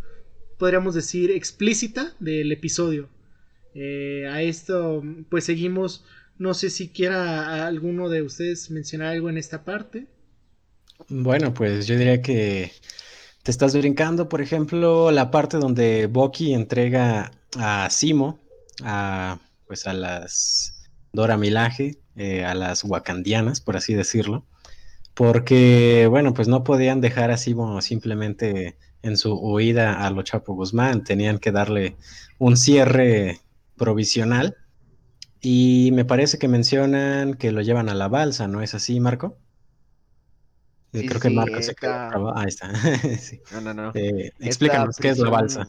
podríamos 0.62 0.94
decir, 0.94 1.32
explícita 1.32 2.14
del 2.20 2.52
episodio. 2.52 3.08
Eh, 3.74 4.28
a 4.30 4.42
esto, 4.42 5.02
pues 5.28 5.42
seguimos. 5.42 6.04
No 6.38 6.54
sé 6.54 6.70
si 6.70 6.88
quiera 6.88 7.66
alguno 7.66 8.08
de 8.08 8.22
ustedes 8.22 8.70
mencionar 8.70 9.08
algo 9.08 9.28
en 9.28 9.38
esta 9.38 9.64
parte. 9.64 10.06
Bueno, 11.08 11.52
pues 11.52 11.88
yo 11.88 11.96
diría 11.98 12.22
que 12.22 12.70
te 13.42 13.50
estás 13.50 13.74
brincando, 13.74 14.28
por 14.28 14.40
ejemplo, 14.40 15.10
la 15.10 15.30
parte 15.30 15.58
donde 15.58 16.06
Bucky 16.06 16.54
entrega 16.54 17.32
a 17.58 17.90
Simo, 17.90 18.38
a, 18.84 19.38
pues 19.66 19.86
a 19.86 19.92
las 19.92 20.88
Dora 21.12 21.36
Milaje, 21.36 21.98
eh, 22.16 22.44
a 22.44 22.54
las 22.54 22.84
wakandianas, 22.84 23.60
por 23.60 23.76
así 23.76 23.94
decirlo, 23.94 24.46
porque, 25.14 26.06
bueno, 26.08 26.34
pues 26.34 26.48
no 26.48 26.64
podían 26.64 27.00
dejar 27.00 27.30
a 27.30 27.36
Simo 27.36 27.80
simplemente 27.82 28.76
en 29.02 29.16
su 29.16 29.34
huida 29.34 30.06
a 30.06 30.10
los 30.10 30.24
Chapo 30.24 30.54
Guzmán. 30.54 31.04
Tenían 31.04 31.38
que 31.38 31.52
darle 31.52 31.96
un 32.38 32.56
cierre 32.56 33.40
provisional. 33.76 34.56
Y 35.40 35.90
me 35.92 36.04
parece 36.04 36.38
que 36.38 36.46
mencionan 36.46 37.34
que 37.34 37.50
lo 37.50 37.62
llevan 37.62 37.88
a 37.88 37.94
la 37.94 38.06
balsa, 38.06 38.46
¿no 38.46 38.62
es 38.62 38.74
así, 38.74 39.00
Marco? 39.00 39.36
Eh, 40.92 41.06
creo 41.06 41.20
que 41.20 41.30
Marco 41.30 41.62
se 41.62 41.74
quedó. 41.74 42.36
Ahí 42.36 42.48
está. 42.48 42.70
No, 43.52 43.60
no, 43.60 43.74
no. 43.74 43.92
Eh, 43.94 44.30
explícanos 44.40 44.96
qué 44.98 45.10
es 45.10 45.18
la 45.18 45.30
balsa. 45.30 45.68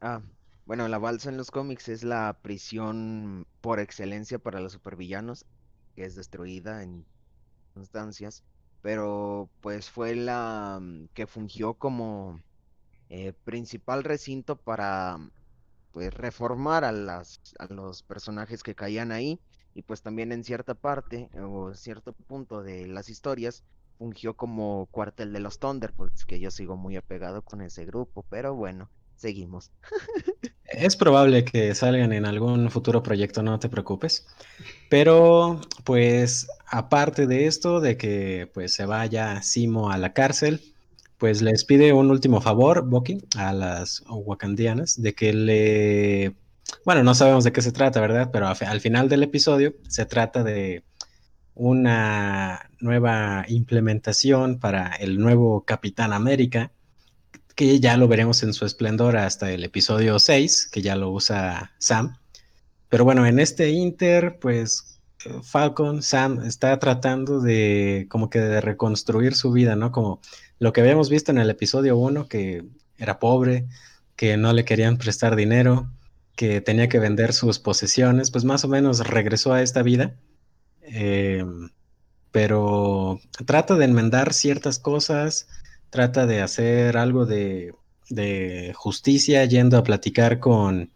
Ah, 0.00 0.22
bueno, 0.64 0.88
la 0.88 0.98
balsa 0.98 1.28
en 1.30 1.36
los 1.36 1.50
cómics 1.50 1.88
es 1.88 2.04
la 2.04 2.38
prisión 2.42 3.46
por 3.60 3.80
excelencia 3.80 4.38
para 4.38 4.60
los 4.60 4.72
supervillanos, 4.72 5.44
que 5.94 6.04
es 6.04 6.14
destruida 6.14 6.82
en 6.82 7.04
circunstancias, 7.68 8.42
pero 8.80 9.50
pues 9.60 9.90
fue 9.90 10.14
la 10.14 10.78
mm, 10.80 11.08
que 11.14 11.26
fungió 11.26 11.74
como 11.74 12.40
eh, 13.08 13.32
principal 13.44 14.04
recinto 14.04 14.56
para 14.56 15.18
pues 15.92 16.12
reformar 16.14 16.84
a, 16.84 16.92
las, 16.92 17.40
a 17.58 17.66
los 17.66 18.02
personajes 18.02 18.62
que 18.62 18.74
caían 18.74 19.12
ahí 19.12 19.40
y 19.74 19.82
pues 19.82 20.02
también 20.02 20.32
en 20.32 20.44
cierta 20.44 20.74
parte 20.74 21.28
o 21.40 21.74
cierto 21.74 22.12
punto 22.26 22.62
de 22.62 22.86
las 22.86 23.08
historias 23.08 23.64
fungió 24.02 24.34
como 24.34 24.88
cuartel 24.90 25.32
de 25.32 25.38
los 25.38 25.60
Thunderbolts, 25.60 26.24
que 26.24 26.40
yo 26.40 26.50
sigo 26.50 26.76
muy 26.76 26.96
apegado 26.96 27.42
con 27.42 27.60
ese 27.60 27.84
grupo, 27.84 28.24
pero 28.28 28.52
bueno, 28.56 28.90
seguimos. 29.14 29.70
Es 30.64 30.96
probable 30.96 31.44
que 31.44 31.74
salgan 31.74 32.14
en 32.14 32.24
algún 32.24 32.70
futuro 32.70 33.02
proyecto, 33.02 33.42
no 33.42 33.58
te 33.58 33.68
preocupes. 33.68 34.26
Pero, 34.88 35.60
pues, 35.84 36.48
aparte 36.66 37.26
de 37.26 37.46
esto, 37.46 37.78
de 37.78 37.98
que 37.98 38.50
pues 38.54 38.72
se 38.72 38.86
vaya 38.86 39.42
Simo 39.42 39.90
a 39.90 39.98
la 39.98 40.14
cárcel, 40.14 40.62
pues 41.18 41.42
les 41.42 41.64
pide 41.64 41.92
un 41.92 42.10
último 42.10 42.40
favor, 42.40 42.88
Bucky, 42.88 43.18
a 43.36 43.52
las 43.52 44.02
wakandianas, 44.08 45.00
de 45.00 45.14
que 45.14 45.34
le... 45.34 46.34
Bueno, 46.86 47.04
no 47.04 47.14
sabemos 47.14 47.44
de 47.44 47.52
qué 47.52 47.60
se 47.60 47.70
trata, 47.70 48.00
¿verdad? 48.00 48.30
Pero 48.32 48.48
al 48.48 48.80
final 48.80 49.10
del 49.10 49.24
episodio 49.24 49.74
se 49.88 50.06
trata 50.06 50.42
de 50.42 50.82
una 51.54 52.70
nueva 52.80 53.44
implementación 53.48 54.58
para 54.58 54.88
el 54.94 55.18
nuevo 55.18 55.64
Capitán 55.64 56.12
América, 56.12 56.72
que 57.54 57.80
ya 57.80 57.96
lo 57.96 58.08
veremos 58.08 58.42
en 58.42 58.52
su 58.52 58.64
esplendor 58.64 59.16
hasta 59.16 59.50
el 59.52 59.64
episodio 59.64 60.18
6, 60.18 60.68
que 60.72 60.82
ya 60.82 60.96
lo 60.96 61.10
usa 61.10 61.72
Sam. 61.78 62.16
Pero 62.88 63.04
bueno, 63.04 63.26
en 63.26 63.38
este 63.38 63.70
Inter, 63.70 64.38
pues 64.40 65.00
Falcon, 65.42 66.02
Sam 66.02 66.44
está 66.44 66.78
tratando 66.78 67.40
de 67.40 68.06
como 68.08 68.30
que 68.30 68.40
de 68.40 68.60
reconstruir 68.60 69.34
su 69.34 69.52
vida, 69.52 69.76
¿no? 69.76 69.92
Como 69.92 70.20
lo 70.58 70.72
que 70.72 70.80
habíamos 70.80 71.10
visto 71.10 71.30
en 71.30 71.38
el 71.38 71.50
episodio 71.50 71.96
1, 71.96 72.28
que 72.28 72.64
era 72.98 73.18
pobre, 73.18 73.66
que 74.16 74.36
no 74.36 74.52
le 74.52 74.64
querían 74.64 74.96
prestar 74.96 75.36
dinero, 75.36 75.90
que 76.36 76.60
tenía 76.60 76.88
que 76.88 76.98
vender 76.98 77.32
sus 77.32 77.58
posesiones, 77.58 78.30
pues 78.30 78.44
más 78.44 78.64
o 78.64 78.68
menos 78.68 79.06
regresó 79.06 79.52
a 79.52 79.62
esta 79.62 79.82
vida. 79.82 80.14
Em, 80.82 81.70
pero 82.30 83.20
trata 83.46 83.76
de 83.76 83.84
enmendar 83.84 84.32
ciertas 84.32 84.78
cosas, 84.78 85.48
trata 85.90 86.26
de 86.26 86.42
hacer 86.42 86.96
algo 86.96 87.26
de, 87.26 87.74
de 88.08 88.72
justicia 88.74 89.44
yendo 89.44 89.78
a 89.78 89.84
platicar 89.84 90.40
con 90.40 90.90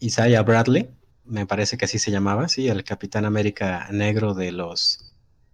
Isaiah 0.00 0.42
Bradley, 0.42 0.90
me 1.24 1.46
parece 1.46 1.76
que 1.76 1.86
así 1.86 1.98
se 1.98 2.10
llamaba, 2.10 2.48
sí, 2.48 2.68
el 2.68 2.84
Capitán 2.84 3.24
América 3.24 3.88
negro 3.90 4.34
de 4.34 4.52
los 4.52 5.12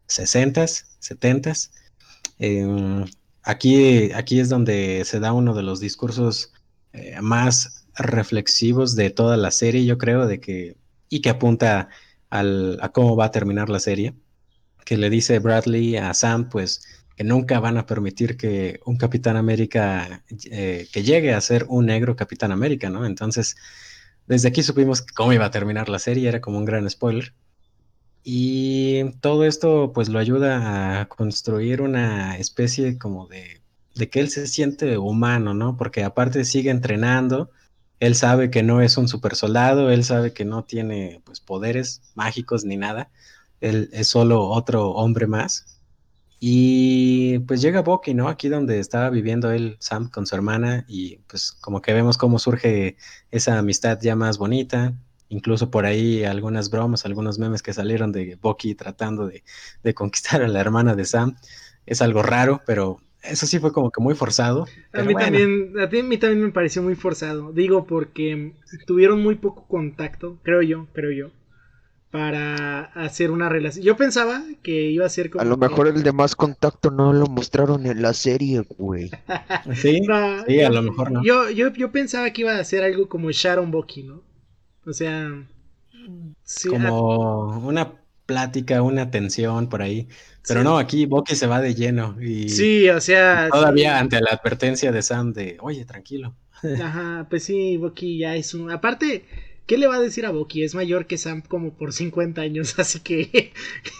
60s, 0.09 0.87
70s. 1.01 1.71
Aquí, 3.43 4.13
aquí 4.13 4.41
es 4.41 4.49
donde 4.49 5.03
se 5.05 5.21
da 5.21 5.33
uno 5.33 5.55
de 5.55 5.63
los 5.63 5.81
discursos 5.81 6.53
eh, 6.93 7.21
más 7.21 7.87
reflexivos 7.95 8.97
de 8.97 9.11
toda 9.11 9.37
la 9.37 9.51
serie, 9.51 9.85
yo 9.85 9.97
creo, 9.99 10.27
de 10.27 10.41
que, 10.41 10.77
y 11.09 11.21
que 11.21 11.31
apunta 11.31 11.89
a 12.31 12.91
cómo 12.93 13.17
va 13.17 13.27
a 13.27 13.31
terminar 13.31 13.69
la 13.69 13.81
serie, 13.81 14.15
que 14.85 14.97
le 14.97 15.11
dice 15.11 15.39
Bradley 15.39 15.97
a 15.97 16.15
Sam, 16.15 16.49
pues, 16.49 16.83
que 17.17 17.25
nunca 17.25 17.61
van 17.61 17.77
a 17.77 17.87
permitir 17.87 18.37
que 18.37 18.81
un 18.87 18.97
Capitán 18.97 19.37
América, 19.37 20.25
eh, 20.51 20.89
que 20.93 21.03
llegue 21.03 21.35
a 21.35 21.41
ser 21.41 21.67
un 21.69 21.87
negro 21.87 22.17
Capitán 22.17 22.53
América, 22.53 22.89
¿no? 22.89 23.05
Entonces, 23.05 23.57
desde 24.27 24.49
aquí 24.49 24.63
supimos 24.63 25.03
cómo 25.03 25.33
iba 25.33 25.45
a 25.47 25.51
terminar 25.51 25.89
la 25.89 25.99
serie, 25.99 26.29
era 26.29 26.41
como 26.41 26.59
un 26.59 26.65
gran 26.65 26.89
spoiler. 26.89 27.35
Y 28.23 29.13
todo 29.21 29.45
esto 29.45 29.93
pues 29.95 30.09
lo 30.09 30.19
ayuda 30.19 31.01
a 31.01 31.09
construir 31.09 31.83
una 31.83 32.37
especie 32.39 32.99
como 32.99 33.27
de, 33.27 33.61
de 33.95 34.09
que 34.09 34.21
él 34.21 34.31
se 34.31 34.47
siente 34.47 34.99
humano, 34.99 35.55
¿no? 35.55 35.77
Porque 35.77 36.05
aparte 36.05 36.45
sigue 36.45 36.71
entrenando, 36.71 37.51
él 38.01 38.15
sabe 38.17 38.51
que 38.51 38.63
no 38.63 38.81
es 38.83 38.97
un 38.97 39.09
super 39.09 39.37
soldado, 39.37 39.91
él 39.91 40.05
sabe 40.05 40.33
que 40.33 40.45
no 40.45 40.65
tiene 40.65 41.23
pues 41.25 41.41
poderes 41.41 42.03
mágicos 42.15 42.65
ni 42.65 42.77
nada, 42.77 43.11
él 43.61 43.91
es 43.93 44.09
solo 44.09 44.49
otro 44.49 44.91
hombre 44.91 45.27
más. 45.27 45.79
Y 46.41 47.41
pues 47.41 47.61
llega 47.63 47.83
Bucky, 47.83 48.15
¿no? 48.15 48.29
Aquí 48.29 48.49
donde 48.49 48.81
estaba 48.81 49.11
viviendo 49.11 49.51
él, 49.53 49.77
Sam, 49.79 50.11
con 50.11 50.27
su 50.27 50.35
hermana, 50.35 50.87
y 50.89 51.19
pues 51.29 51.53
como 51.53 51.83
que 51.83 51.93
vemos 51.93 52.17
cómo 52.17 52.39
surge 52.39 52.97
esa 53.31 53.59
amistad 53.59 53.99
ya 54.01 54.17
más 54.17 54.39
bonita, 54.39 54.95
Incluso 55.31 55.71
por 55.71 55.87
ahí 55.87 56.25
algunas 56.25 56.71
bromas, 56.71 57.07
algunos 57.07 57.39
memes 57.39 57.63
que 57.63 57.73
salieron 57.73 58.11
de 58.11 58.37
Bucky 58.43 58.75
tratando 58.75 59.29
de, 59.29 59.95
conquistar 59.95 60.43
a 60.43 60.49
la 60.49 60.61
hermana 60.61 60.97
de 60.97 61.05
Sam. 61.05 61.37
Es 61.87 62.03
algo 62.03 62.23
raro, 62.23 62.63
pero 62.67 63.01
eso 63.23 63.47
sí 63.47 63.59
fue 63.59 63.73
como 63.73 63.91
que 63.91 64.01
muy 64.01 64.15
forzado. 64.15 64.67
A 64.93 65.03
mí, 65.03 65.15
también, 65.15 65.75
a 65.79 65.87
mí 65.87 66.19
también 66.19 66.43
me 66.43 66.51
pareció 66.51 66.83
muy 66.83 66.95
forzado. 66.95 67.53
Digo, 67.53 67.87
porque 67.87 68.55
tuvieron 68.87 69.23
muy 69.23 69.37
poco 69.37 69.67
contacto, 69.67 70.39
creo 70.43 70.63
yo, 70.63 70.87
creo 70.93 71.11
yo, 71.11 71.31
para 72.11 72.85
hacer 72.85 73.31
una 73.31 73.49
relación. 73.49 73.85
Yo 73.85 73.97
pensaba 73.97 74.43
que 74.63 74.91
iba 74.91 75.07
a 75.07 75.11
ser 75.11 75.31
como. 75.31 75.43
A 75.43 75.45
lo 75.45 75.57
mejor 75.57 75.89
el 75.89 76.03
de 76.03 76.13
más 76.13 76.35
contacto 76.35 76.91
no 76.91 77.13
lo 77.13 77.27
mostraron 77.27 77.87
en 77.87 78.03
la 78.03 78.15
serie, 78.15 78.63
güey. 78.79 79.11
sí, 79.75 80.01
sí, 80.47 80.61
a 80.61 80.71
lo 80.71 80.83
mejor 80.83 81.13
no. 81.13 81.23
Yo, 81.23 81.51
yo, 81.51 81.73
yo 81.73 81.93
pensaba 81.93 82.31
que 82.31 82.43
iba 82.43 82.57
a 82.57 82.65
ser 82.65 82.85
algo 82.85 83.09
como 83.09 83.31
Sharon 83.31 83.71
Bucky, 83.71 84.03
¿no? 84.05 84.23
O 84.87 84.93
sea, 84.93 85.47
como 86.69 87.59
una 87.67 87.93
plática, 88.27 88.83
una 88.83 89.11
tensión 89.11 89.69
por 89.69 89.83
ahí. 89.83 90.09
Pero 90.47 90.65
no, 90.65 90.79
aquí 90.79 91.07
Bucky 91.07 91.37
se 91.37 91.47
va 91.47 91.61
de 91.61 91.75
lleno. 91.75 92.17
Y 92.21 92.49
sí, 92.49 92.89
o 92.89 93.01
sea. 93.01 93.49
Todavía 93.51 93.99
ante 93.99 94.21
la 94.21 94.31
advertencia 94.31 94.93
de 94.93 95.03
Sam 95.03 95.33
de, 95.33 95.57
oye, 95.61 95.85
tranquilo. 95.85 96.35
Ajá, 96.83 97.27
pues 97.29 97.45
sí, 97.45 97.77
Bucky 97.77 98.19
ya 98.19 98.37
es 98.37 98.55
un. 98.55 98.71
Aparte, 98.71 99.25
¿qué 99.67 99.79
le 99.79 99.87
va 99.87 99.97
a 99.97 100.01
decir 100.01 100.27
a 100.27 100.31
Bucky? 100.31 100.65
Es 100.65 100.75
mayor 100.75 101.07
que 101.07 101.19
Sam 101.19 101.43
como 101.43 101.73
por 101.73 101.93
50 101.93 102.41
años, 102.41 102.75
así 102.79 103.01
que 103.01 103.53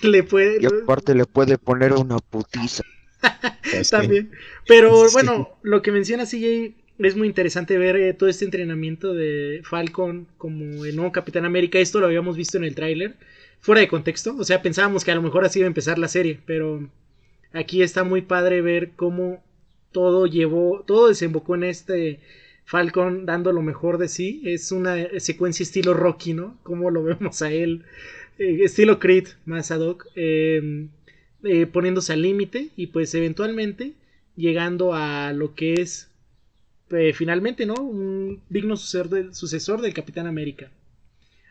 le 0.03 0.23
puede... 0.23 0.61
Y 0.61 0.67
aparte 0.67 1.15
le 1.15 1.27
puede 1.27 1.59
poner 1.59 1.93
una 1.93 2.19
putiza. 2.19 2.83
También. 3.91 4.31
Pero 4.67 5.11
bueno, 5.13 5.51
lo 5.63 5.83
que 5.83 5.93
menciona 5.93 6.25
CJ 6.25 6.75
es 6.99 7.17
muy 7.17 7.29
interesante 7.29 7.79
ver 7.79 7.97
eh, 7.97 8.15
todo 8.15 8.29
este 8.29 8.45
entrenamiento 8.45 9.15
de 9.15 9.63
Falcon 9.65 10.27
como 10.37 10.85
el 10.85 10.97
nuevo 10.97 11.13
Capitán 11.13 11.45
América. 11.45 11.79
Esto 11.79 12.01
lo 12.01 12.07
habíamos 12.07 12.37
visto 12.37 12.59
en 12.59 12.65
el 12.65 12.75
tráiler, 12.75 13.17
fuera 13.61 13.81
de 13.81 13.89
contexto. 13.89 14.37
O 14.39 14.45
sea, 14.45 14.63
pensábamos 14.63 15.05
que 15.05 15.13
a 15.13 15.15
lo 15.15 15.23
mejor 15.23 15.45
así 15.45 15.61
iba 15.61 15.67
a 15.67 15.69
empezar 15.69 15.99
la 15.99 16.09
serie, 16.09 16.41
pero 16.47 16.89
aquí 17.53 17.83
está 17.83 18.05
muy 18.05 18.23
padre 18.23 18.61
ver 18.63 18.93
cómo 18.97 19.43
todo 19.93 20.27
llevó, 20.27 20.85
todo 20.87 21.09
desembocó 21.09 21.55
en 21.55 21.65
este 21.65 22.21
Falcon 22.65 23.27
dando 23.27 23.53
lo 23.53 23.63
mejor 23.63 23.99
de 23.99 24.09
sí. 24.09 24.43
Es 24.45 24.73
una 24.73 24.97
secuencia 25.19 25.63
estilo 25.63 25.95
Rocky, 25.95 26.35
¿no? 26.35 26.59
Como 26.63 26.91
lo 26.91 27.03
vemos 27.03 27.43
a 27.43 27.53
él. 27.53 27.85
Eh, 28.39 28.61
estilo 28.65 28.99
Creed, 28.99 29.29
más 29.45 29.71
ad 29.71 29.81
hoc. 29.81 30.07
Em, 30.15 30.89
eh, 31.43 31.67
poniéndose 31.67 32.13
al 32.13 32.23
límite 32.23 32.69
y 32.77 32.89
pues 32.89 33.15
eventualmente 33.15 33.95
llegando 34.37 34.95
a 34.95 35.33
lo 35.33 35.55
que 35.55 35.75
es 35.75 36.11
eh, 36.91 37.13
finalmente, 37.15 37.67
¿no? 37.67 37.75
Un 37.75 38.43
digno 38.49 38.77
sucesor 38.77 39.09
del, 39.09 39.35
sucesor 39.35 39.81
del 39.81 39.95
Capitán 39.95 40.27
América. 40.27 40.71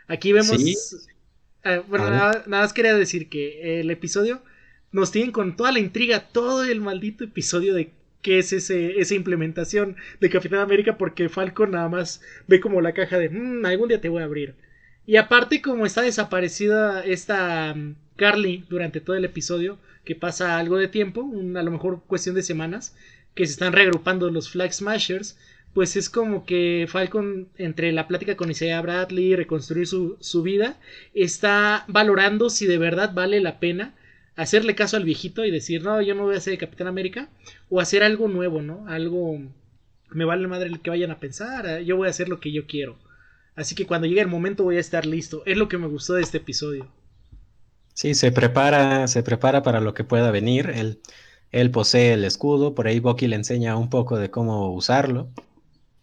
Aquí 0.08 0.34
vemos... 0.34 0.50
Ah, 1.64 1.82
bueno, 1.88 2.10
nada, 2.10 2.44
más 2.48 2.74
quería 2.74 2.96
decir 2.96 3.30
que 3.30 3.80
el 3.82 3.92
episodio 3.92 4.42
nos 4.92 5.12
tienen 5.12 5.32
con 5.32 5.56
toda 5.56 5.72
la 5.72 5.80
intriga, 5.80 6.28
todo 6.32 6.64
el 6.64 6.82
maldito 6.82 7.24
episodio 7.24 7.74
de 7.74 7.92
qué 8.22 8.40
es 8.40 8.54
ese, 8.54 9.00
esa 9.00 9.16
implementación 9.16 9.96
de 10.20 10.30
Capitán 10.30 10.60
América 10.60 10.98
porque 10.98 11.30
Falcon 11.30 11.72
nada 11.72 11.90
más 11.90 12.22
ve 12.48 12.60
como 12.60 12.82
la 12.82 12.94
caja 12.94 13.18
de 13.18 13.30
mmm, 13.30 13.66
algún 13.66 13.90
día 13.90 14.02
te 14.02 14.10
voy 14.10 14.22
a 14.22 14.26
abrir. 14.26 14.56
Y 15.06 15.18
aparte 15.18 15.62
como 15.62 15.86
está 15.86 16.02
desaparecida 16.02 17.04
esta 17.04 17.74
mm, 17.74 17.96
Carly 18.16 18.66
durante 18.70 19.02
todo 19.02 19.16
el 19.16 19.26
episodio, 19.26 19.80
que 20.06 20.16
pasa 20.16 20.58
algo 20.58 20.78
de 20.78 20.88
tiempo, 20.88 21.22
a 21.56 21.64
lo 21.64 21.72
mejor 21.72 22.04
cuestión 22.06 22.36
de 22.36 22.44
semanas, 22.44 22.96
que 23.36 23.46
se 23.46 23.54
están 23.54 23.74
reagrupando 23.74 24.30
los 24.30 24.50
Flag 24.50 24.74
Smashers, 24.74 25.38
pues 25.74 25.96
es 25.96 26.10
como 26.10 26.46
que 26.46 26.88
Falcon, 26.90 27.50
entre 27.58 27.92
la 27.92 28.08
plática 28.08 28.36
con 28.36 28.52
Isaiah 28.52 28.82
Bradley, 28.82 29.36
reconstruir 29.36 29.88
su, 29.88 30.18
su 30.20 30.44
vida, 30.44 30.80
está 31.14 31.86
valorando 31.88 32.50
si 32.50 32.66
de 32.66 32.78
verdad 32.78 33.14
vale 33.14 33.40
la 33.40 33.60
pena 33.60 33.96
hacerle 34.36 34.74
caso 34.74 34.96
al 34.98 35.04
viejito 35.04 35.46
y 35.46 35.52
decir, 35.52 35.84
no, 35.84 36.02
yo 36.02 36.16
no 36.16 36.24
voy 36.24 36.36
a 36.36 36.40
ser 36.40 36.58
Capitán 36.58 36.88
América, 36.88 37.30
o 37.70 37.82
hacer 37.82 38.04
algo 38.04 38.30
nuevo, 38.30 38.62
¿no? 38.62 38.86
Algo, 38.88 39.38
me 40.12 40.26
vale 40.26 40.48
madre 40.48 40.70
el 40.70 40.80
que 40.82 40.90
vayan 40.90 41.12
a 41.12 41.20
pensar, 41.20 41.82
yo 41.82 41.98
voy 41.98 42.08
a 42.08 42.12
hacer 42.12 42.30
lo 42.30 42.40
que 42.40 42.52
yo 42.54 42.66
quiero. 42.66 42.98
Así 43.56 43.76
que 43.76 43.86
cuando 43.86 44.08
llegue 44.08 44.22
el 44.22 44.28
momento 44.28 44.64
voy 44.64 44.78
a 44.78 44.80
estar 44.80 45.06
listo. 45.06 45.44
Es 45.46 45.58
lo 45.58 45.68
que 45.68 45.78
me 45.78 45.88
gustó 45.88 46.14
de 46.14 46.22
este 46.22 46.38
episodio. 46.38 46.88
Sí, 47.94 48.14
se 48.14 48.32
prepara, 48.32 49.06
se 49.10 49.24
prepara 49.24 49.62
para 49.62 49.82
lo 49.82 49.94
que 49.94 50.06
pueda 50.06 50.32
venir. 50.32 50.70
El, 50.74 51.02
él 51.52 51.70
posee 51.70 52.14
el 52.14 52.24
escudo, 52.24 52.74
por 52.74 52.88
ahí 52.88 53.02
Bucky 53.02 53.28
le 53.28 53.36
enseña 53.36 53.76
un 53.76 53.90
poco 53.90 54.18
de 54.18 54.32
cómo 54.32 54.74
usarlo, 54.74 55.30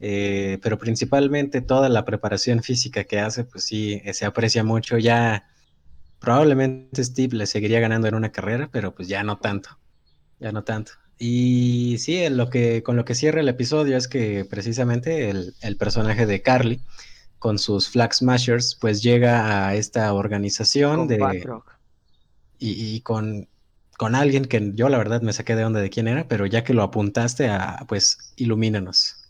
eh, 0.00 0.58
pero 0.62 0.78
principalmente 0.78 1.60
toda 1.60 1.88
la 1.88 2.04
preparación 2.04 2.62
física 2.62 3.04
que 3.04 3.20
hace, 3.20 3.44
pues 3.44 3.64
sí, 3.64 4.00
eh, 4.04 4.14
se 4.14 4.26
aprecia 4.26 4.64
mucho. 4.64 4.98
Ya 4.98 5.48
probablemente 6.18 7.02
Steve 7.04 7.36
le 7.36 7.46
seguiría 7.46 7.80
ganando 7.80 8.08
en 8.08 8.14
una 8.14 8.32
carrera, 8.32 8.68
pero 8.72 8.94
pues 8.94 9.08
ya 9.08 9.22
no 9.22 9.38
tanto, 9.38 9.78
ya 10.40 10.52
no 10.52 10.64
tanto. 10.64 10.92
Y 11.18 11.96
sí, 11.98 12.28
lo 12.28 12.50
que, 12.50 12.82
con 12.82 12.96
lo 12.96 13.04
que 13.04 13.14
cierra 13.14 13.40
el 13.40 13.48
episodio 13.48 13.96
es 13.96 14.06
que 14.06 14.44
precisamente 14.44 15.30
el, 15.30 15.54
el 15.62 15.76
personaje 15.76 16.26
de 16.26 16.42
Carly, 16.42 16.80
con 17.38 17.58
sus 17.58 17.88
Flag 17.88 18.14
Smashers, 18.14 18.74
pues 18.74 19.02
llega 19.02 19.68
a 19.68 19.74
esta 19.74 20.12
organización 20.12 21.08
de... 21.08 21.18
Y, 22.58 22.96
y, 22.96 23.00
con 23.02 23.48
con 23.96 24.14
alguien 24.14 24.44
que 24.44 24.72
yo 24.74 24.88
la 24.88 24.98
verdad 24.98 25.22
me 25.22 25.32
saqué 25.32 25.56
de 25.56 25.64
onda 25.64 25.80
de 25.80 25.90
quién 25.90 26.08
era, 26.08 26.28
pero 26.28 26.46
ya 26.46 26.64
que 26.64 26.74
lo 26.74 26.82
apuntaste 26.82 27.48
a, 27.48 27.84
pues, 27.88 28.34
ilumínanos. 28.36 29.25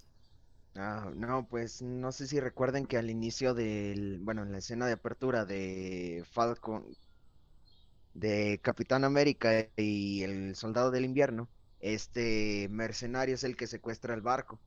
Ah, 0.79 1.11
no, 1.15 1.47
pues 1.49 1.83
no 1.83 2.13
sé 2.13 2.27
si 2.27 2.39
recuerden 2.41 2.87
que 2.87 2.99
al 2.99 3.11
inicio 3.11 3.55
del, 3.55 4.19
bueno, 4.23 4.43
en 4.43 4.53
la 4.53 4.59
escena 4.59 4.87
de 4.87 4.93
apertura 4.93 5.45
de 5.45 6.23
Falcon, 6.31 6.87
de 8.15 8.59
Capitán 8.63 9.05
América 9.05 9.69
y 9.77 10.23
el 10.23 10.57
Soldado 10.57 10.91
del 10.91 11.05
Invierno, 11.05 11.49
este 11.81 12.69
mercenario 12.71 13.35
es 13.35 13.45
el 13.45 13.57
que 13.57 13.67
secuestra 13.67 14.15
el 14.15 14.23
barco. 14.23 14.59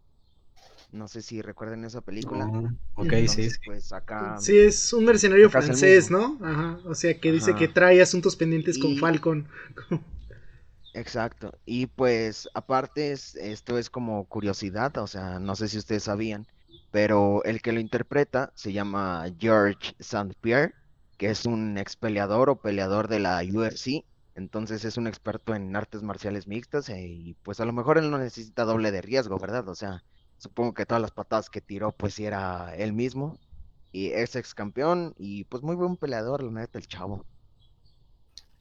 No 0.91 1.07
sé 1.07 1.21
si 1.21 1.41
recuerden 1.41 1.83
esa 1.85 2.01
película. 2.01 2.45
Ah, 2.45 2.73
ok, 2.95 3.13
sí, 3.27 3.49
Pues 3.63 3.91
acá. 3.91 4.39
Sí, 4.39 4.57
es 4.57 4.93
un 4.93 5.05
mercenario 5.05 5.49
francés, 5.49 6.09
¿no? 6.09 6.37
Ajá. 6.41 6.79
O 6.85 6.95
sea, 6.95 7.13
que 7.19 7.31
dice 7.31 7.53
que 7.55 7.67
trae 7.67 8.01
asuntos 8.01 8.35
pendientes 8.35 8.77
con 8.77 8.95
Falcon. 8.97 9.47
Exacto. 10.99 11.57
Y 11.65 11.87
pues, 11.87 12.49
aparte, 12.53 13.11
esto 13.13 13.77
es 13.77 13.89
como 13.89 14.25
curiosidad, 14.27 14.97
o 14.97 15.07
sea, 15.07 15.39
no 15.39 15.55
sé 15.55 15.69
si 15.69 15.77
ustedes 15.77 16.03
sabían, 16.03 16.45
pero 16.91 17.41
el 17.45 17.61
que 17.61 17.71
lo 17.71 17.79
interpreta 17.79 18.51
se 18.55 18.73
llama 18.73 19.25
George 19.39 19.95
St. 19.99 20.35
Pierre, 20.41 20.73
que 21.17 21.29
es 21.29 21.45
un 21.45 21.77
ex 21.77 21.95
peleador 21.95 22.49
o 22.49 22.61
peleador 22.61 23.07
de 23.07 23.19
la 23.19 23.41
UFC. 23.43 24.05
Entonces 24.35 24.83
es 24.85 24.97
un 24.97 25.07
experto 25.07 25.55
en 25.55 25.73
artes 25.75 26.03
marciales 26.03 26.47
mixtas 26.47 26.89
eh, 26.89 27.07
y 27.07 27.33
pues 27.35 27.59
a 27.61 27.65
lo 27.65 27.73
mejor 27.73 27.97
él 27.97 28.11
no 28.11 28.17
necesita 28.17 28.65
doble 28.65 28.91
de 28.91 29.01
riesgo, 29.01 29.39
¿verdad? 29.39 29.67
O 29.69 29.75
sea, 29.75 30.03
Supongo 30.37 30.73
que 30.73 30.85
todas 30.85 31.01
las 31.01 31.11
patadas 31.11 31.49
que 31.49 31.59
tiró, 31.61 31.91
pues 31.91 32.17
era 32.19 32.73
él 32.75 32.93
mismo. 32.93 33.37
Y 33.91 34.11
es 34.11 34.35
ex 34.37 34.53
campeón 34.53 35.13
y 35.17 35.43
pues 35.45 35.63
muy 35.63 35.75
buen 35.75 35.97
peleador, 35.97 36.43
la 36.43 36.51
neta, 36.51 36.79
el 36.79 36.87
chavo. 36.87 37.25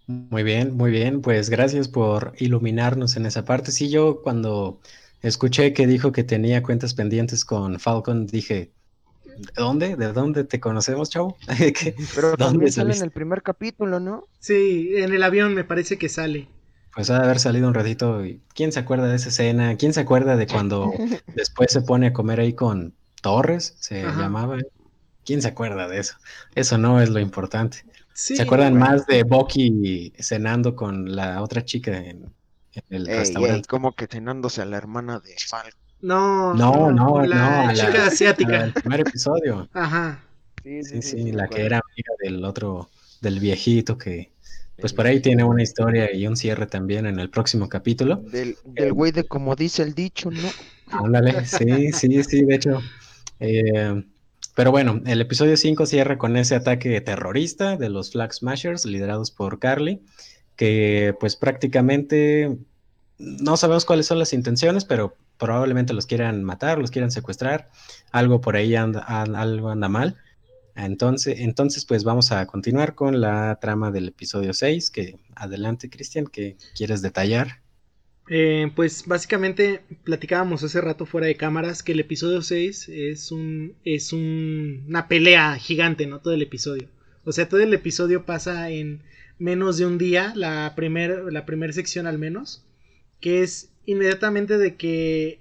Muy 0.08 0.42
bien, 0.42 0.76
muy 0.76 0.90
bien. 0.90 1.22
Pues 1.22 1.50
gracias 1.50 1.86
por 1.86 2.32
iluminarnos 2.38 3.16
en 3.16 3.26
esa 3.26 3.44
parte. 3.44 3.70
Sí, 3.70 3.88
yo 3.88 4.22
cuando 4.22 4.80
escuché 5.22 5.72
que 5.72 5.86
dijo 5.86 6.10
que 6.10 6.24
tenía 6.24 6.62
cuentas 6.62 6.94
pendientes 6.94 7.44
con 7.44 7.78
Falcon, 7.78 8.26
dije, 8.26 8.72
¿de 9.24 9.52
dónde? 9.54 9.94
¿De 9.94 10.12
dónde 10.12 10.42
te 10.44 10.58
conocemos, 10.58 11.10
chavo? 11.10 11.36
Pero 12.14 12.36
también 12.36 12.72
sale 12.72 12.96
en 12.96 13.02
el 13.02 13.10
primer 13.12 13.42
capítulo, 13.42 14.00
¿no? 14.00 14.24
Sí, 14.40 14.94
en 14.96 15.12
el 15.12 15.22
avión 15.22 15.54
me 15.54 15.62
parece 15.62 15.96
que 15.96 16.08
sale 16.08 16.48
pues 16.98 17.10
ha 17.10 17.18
de 17.18 17.24
haber 17.26 17.38
salido 17.38 17.68
un 17.68 17.74
ratito. 17.74 18.24
Y 18.24 18.42
¿Quién 18.56 18.72
se 18.72 18.80
acuerda 18.80 19.06
de 19.06 19.14
esa 19.14 19.28
escena? 19.28 19.76
¿Quién 19.76 19.92
se 19.92 20.00
acuerda 20.00 20.36
de 20.36 20.48
cuando 20.48 20.92
después 21.36 21.70
se 21.70 21.82
pone 21.82 22.08
a 22.08 22.12
comer 22.12 22.40
ahí 22.40 22.54
con 22.54 22.92
Torres? 23.22 23.76
Se 23.78 24.02
llamaba. 24.02 24.58
¿Quién 25.24 25.40
se 25.40 25.46
acuerda 25.46 25.86
de 25.86 26.00
eso? 26.00 26.16
Eso 26.56 26.76
no 26.76 27.00
es 27.00 27.10
lo 27.10 27.20
importante. 27.20 27.84
¿Se 28.18 28.42
acuerdan 28.42 28.76
más 28.76 29.06
de 29.06 29.22
Bucky 29.22 30.12
cenando 30.18 30.74
con 30.74 31.14
la 31.14 31.40
otra 31.40 31.64
chica 31.64 31.96
en, 31.98 32.28
el 32.90 33.06
restaurante? 33.06 33.68
como 33.68 33.94
que 33.94 34.08
cenándose 34.08 34.60
a 34.60 34.64
la 34.64 34.76
hermana 34.76 35.20
de 35.20 35.36
Falco. 35.46 35.78
No, 36.00 36.52
no, 36.52 36.90
no, 36.90 37.24
la 37.24 37.66
no, 37.66 37.74
chica 37.74 38.06
asiática. 38.06 38.64
El 38.64 38.72
primer 38.72 39.00
episodio. 39.00 39.68
Ajá. 39.72 40.24
Sí, 40.64 40.82
sí, 40.82 41.02
sí, 41.02 41.32
la 41.32 41.46
que 41.46 41.64
era 41.64 41.78
amiga 41.78 42.12
del 42.18 42.44
otro, 42.44 42.90
del 43.20 43.38
viejito 43.38 43.96
que 43.96 44.32
pues 44.80 44.92
por 44.92 45.06
ahí 45.06 45.20
tiene 45.20 45.44
una 45.44 45.62
historia 45.62 46.12
y 46.12 46.26
un 46.26 46.36
cierre 46.36 46.66
también 46.66 47.06
en 47.06 47.20
el 47.20 47.30
próximo 47.30 47.68
capítulo. 47.68 48.16
Del, 48.16 48.56
del 48.64 48.92
güey 48.92 49.12
de 49.12 49.24
como 49.24 49.54
dice 49.54 49.84
el 49.84 49.94
dicho, 49.94 50.30
¿no? 50.32 50.48
Ándale, 50.90 51.44
sí, 51.46 51.92
sí, 51.92 52.24
sí, 52.24 52.44
de 52.44 52.54
hecho. 52.54 52.80
Eh, 53.38 54.02
pero 54.58 54.72
bueno, 54.72 55.00
el 55.06 55.20
episodio 55.20 55.56
5 55.56 55.86
cierra 55.86 56.18
con 56.18 56.36
ese 56.36 56.56
ataque 56.56 57.00
terrorista 57.00 57.76
de 57.76 57.88
los 57.88 58.10
Flag 58.10 58.34
Smashers 58.34 58.86
liderados 58.86 59.30
por 59.30 59.60
Carly, 59.60 60.02
que 60.56 61.14
pues 61.20 61.36
prácticamente 61.36 62.58
no 63.18 63.56
sabemos 63.56 63.84
cuáles 63.84 64.06
son 64.06 64.18
las 64.18 64.32
intenciones, 64.32 64.84
pero 64.84 65.14
probablemente 65.36 65.92
los 65.92 66.06
quieran 66.06 66.42
matar, 66.42 66.80
los 66.80 66.90
quieran 66.90 67.12
secuestrar, 67.12 67.70
algo 68.10 68.40
por 68.40 68.56
ahí 68.56 68.74
anda, 68.74 68.98
algo 68.98 69.68
anda 69.68 69.88
mal. 69.88 70.16
Entonces, 70.74 71.38
entonces, 71.38 71.84
pues 71.84 72.02
vamos 72.02 72.32
a 72.32 72.44
continuar 72.46 72.96
con 72.96 73.20
la 73.20 73.60
trama 73.60 73.92
del 73.92 74.08
episodio 74.08 74.52
6, 74.52 74.90
que 74.90 75.20
adelante, 75.36 75.88
Cristian, 75.88 76.26
que 76.26 76.56
quieres 76.74 77.00
detallar. 77.00 77.60
Eh, 78.30 78.70
pues 78.76 79.04
básicamente 79.06 79.82
platicábamos 80.04 80.62
hace 80.62 80.80
rato 80.80 81.06
fuera 81.06 81.26
de 81.26 81.36
cámaras 81.36 81.82
que 81.82 81.92
el 81.92 82.00
episodio 82.00 82.42
6 82.42 82.88
es 82.90 83.32
un 83.32 83.74
es 83.84 84.12
una 84.12 85.08
pelea 85.08 85.56
gigante, 85.56 86.06
¿no? 86.06 86.20
Todo 86.20 86.34
el 86.34 86.42
episodio. 86.42 86.88
O 87.24 87.32
sea, 87.32 87.48
todo 87.48 87.60
el 87.60 87.72
episodio 87.72 88.26
pasa 88.26 88.70
en 88.70 89.02
menos 89.38 89.78
de 89.78 89.86
un 89.86 89.98
día, 89.98 90.32
la 90.36 90.74
primera 90.76 91.22
la 91.30 91.46
primer 91.46 91.72
sección 91.72 92.06
al 92.06 92.18
menos, 92.18 92.64
que 93.20 93.42
es 93.42 93.72
inmediatamente 93.86 94.58
de 94.58 94.76
que 94.76 95.40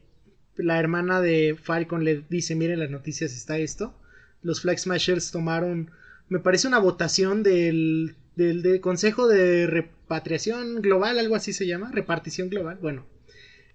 la 0.56 0.80
hermana 0.80 1.21
de 1.21 1.56
Falcon 1.62 2.04
le 2.04 2.23
dice, 2.30 2.56
miren 2.56 2.80
las 2.80 2.89
noticias 2.89 3.34
está 3.34 3.58
esto 3.58 3.93
los 4.41 4.62
Flag 4.62 4.80
Smashers 4.80 5.32
tomaron, 5.32 5.91
me 6.30 6.39
parece 6.39 6.67
una 6.67 6.80
votación 6.80 7.43
del, 7.43 8.15
del, 8.38 8.80
Consejo 8.82 9.28
de 9.28 9.67
Repatriación 9.67 10.82
Global, 10.82 11.19
algo 11.19 11.36
así 11.36 11.54
se 11.54 11.67
llama, 11.67 11.91
repartición 11.91 12.50
global, 12.50 12.78
bueno. 12.82 13.06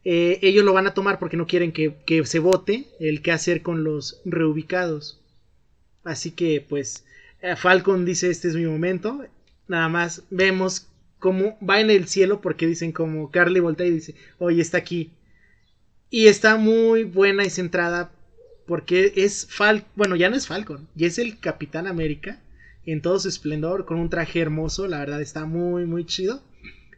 Eh, 0.05 0.41
ellos 0.43 0.65
lo 0.65 0.73
van 0.73 0.87
a 0.87 0.95
tomar 0.95 1.19
porque 1.19 1.37
no 1.37 1.47
quieren 1.47 1.73
que, 1.73 1.95
se 2.25 2.39
vote 2.39 2.87
el 2.99 3.23
qué 3.23 3.33
hacer 3.33 3.63
con 3.63 3.85
los 3.85 4.21
reubicados. 4.25 5.21
Así 6.03 6.33
que 6.33 6.65
pues 6.67 7.05
eh, 7.41 7.55
Falcon 7.55 8.05
dice 8.05 8.31
este 8.31 8.49
es 8.49 8.57
mi 8.57 8.67
momento. 8.67 9.25
Nada 9.69 9.89
más 9.89 10.25
vemos 10.31 10.89
cómo 11.21 11.57
va 11.61 11.81
en 11.81 11.91
el 11.91 12.09
cielo 12.09 12.41
porque 12.41 12.67
dicen 12.67 12.91
como 12.91 13.31
Carly 13.31 13.61
voltea 13.61 13.87
y 13.87 13.93
dice, 13.93 14.17
oye, 14.39 14.61
está 14.61 14.79
aquí. 14.79 15.13
Y 16.11 16.27
está 16.27 16.57
muy 16.57 17.05
buena 17.05 17.45
y 17.45 17.51
centrada 17.51 18.11
porque 18.67 19.13
es 19.17 19.47
Falcon, 19.51 19.89
bueno, 19.95 20.17
ya 20.17 20.31
no 20.31 20.37
es 20.37 20.49
Falcon, 20.49 20.89
ya 20.97 21.07
es 21.07 21.19
el 21.19 21.39
Capitán 21.39 21.87
América 21.87 22.42
en 22.87 23.03
todo 23.03 23.19
su 23.19 23.29
esplendor, 23.29 23.85
con 23.85 23.99
un 23.99 24.11
traje 24.11 24.41
hermoso, 24.41 24.89
la 24.89 24.99
verdad 24.99 25.21
está 25.21 25.45
muy, 25.45 25.85
muy 25.87 26.05
chido. 26.05 26.43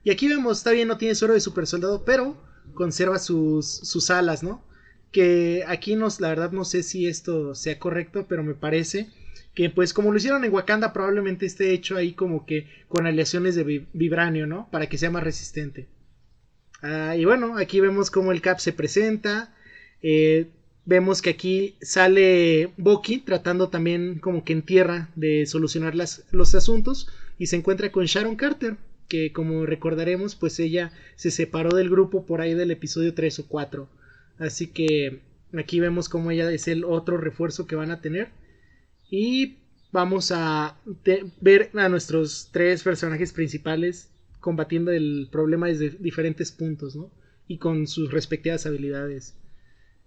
Y 0.03 0.11
aquí 0.11 0.29
vemos, 0.29 0.59
está 0.59 0.71
bien, 0.71 0.89
no 0.89 0.99
tiene 0.99 1.15
suero 1.15 1.35
de 1.35 1.41
super 1.41 1.67
soldado, 1.67 2.05
pero 2.05 2.37
conserva 2.75 3.19
sus, 3.19 3.67
sus 3.67 4.11
alas, 4.11 4.43
¿no? 4.43 4.65
Que 5.13 5.65
aquí 5.67 5.97
nos, 5.97 6.21
la 6.21 6.29
verdad 6.29 6.53
no 6.53 6.65
sé 6.65 6.83
si 6.83 7.07
esto 7.07 7.55
sea 7.55 7.79
correcto, 7.79 8.27
pero 8.29 8.43
me 8.43 8.55
parece 8.55 9.09
que 9.55 9.71
pues 9.71 9.95
como 9.95 10.11
lo 10.11 10.19
hicieron 10.19 10.45
en 10.45 10.53
Wakanda 10.53 10.93
probablemente 10.93 11.47
esté 11.47 11.71
hecho 11.71 11.97
ahí 11.97 12.13
como 12.13 12.45
que 12.45 12.67
con 12.89 13.07
aleaciones 13.07 13.55
de 13.55 13.87
vibranio, 13.93 14.47
¿no? 14.47 14.69
Para 14.71 14.89
que 14.89 14.99
sea 14.99 15.11
más 15.11 15.23
resistente. 15.23 15.89
Ah, 16.83 17.17
y 17.17 17.25
bueno, 17.25 17.57
aquí 17.57 17.81
vemos 17.81 18.11
cómo 18.11 18.33
el 18.33 18.43
Cap 18.43 18.59
se 18.59 18.73
presenta. 18.73 19.55
Eh, 20.03 20.51
vemos 20.87 21.23
que 21.23 21.31
aquí 21.31 21.77
sale 21.81 22.73
Bucky 22.77 23.19
tratando 23.19 23.69
también 23.69 24.19
como 24.19 24.45
que 24.45 24.53
en 24.53 24.63
tierra 24.63 25.11
de 25.17 25.47
solucionar 25.47 25.95
los 25.95 26.55
asuntos 26.55 27.09
y 27.39 27.47
se 27.47 27.57
encuentra 27.57 27.91
con 27.91 28.05
Sharon 28.05 28.37
Carter, 28.37 28.77
que 29.09 29.33
como 29.33 29.67
recordaremos 29.67 30.35
pues 30.35 30.59
ella 30.61 30.93
se 31.17 31.31
separó 31.31 31.75
del 31.75 31.91
grupo 31.91 32.27
por 32.27 32.41
ahí 32.41 32.55
del 32.55 32.71
episodio 32.71 33.15
3 33.15 33.41
o 33.41 33.49
4. 33.49 33.89
Así 34.39 34.69
que 34.69 35.21
aquí 35.59 35.81
vemos 35.81 36.09
cómo 36.09 36.31
ella 36.31 36.51
es 36.51 36.69
el 36.69 36.85
otro 36.85 37.17
refuerzo 37.19 37.67
que 37.67 37.77
van 37.77 37.91
a 37.91 38.01
tener. 38.01 38.29
Y 39.11 39.59
vamos 39.93 40.33
a 40.33 40.77
ver 41.41 41.71
a 41.75 41.89
nuestros 41.89 42.49
tres 42.53 42.83
personajes 42.83 43.33
principales 43.33 44.11
combatiendo 44.41 44.91
el 44.91 45.29
problema 45.31 45.69
desde 45.69 45.91
diferentes 45.91 46.51
puntos. 46.51 46.99
Y 47.47 47.59
con 47.59 47.87
sus 47.87 48.11
respectivas 48.11 48.67
habilidades. 48.67 49.35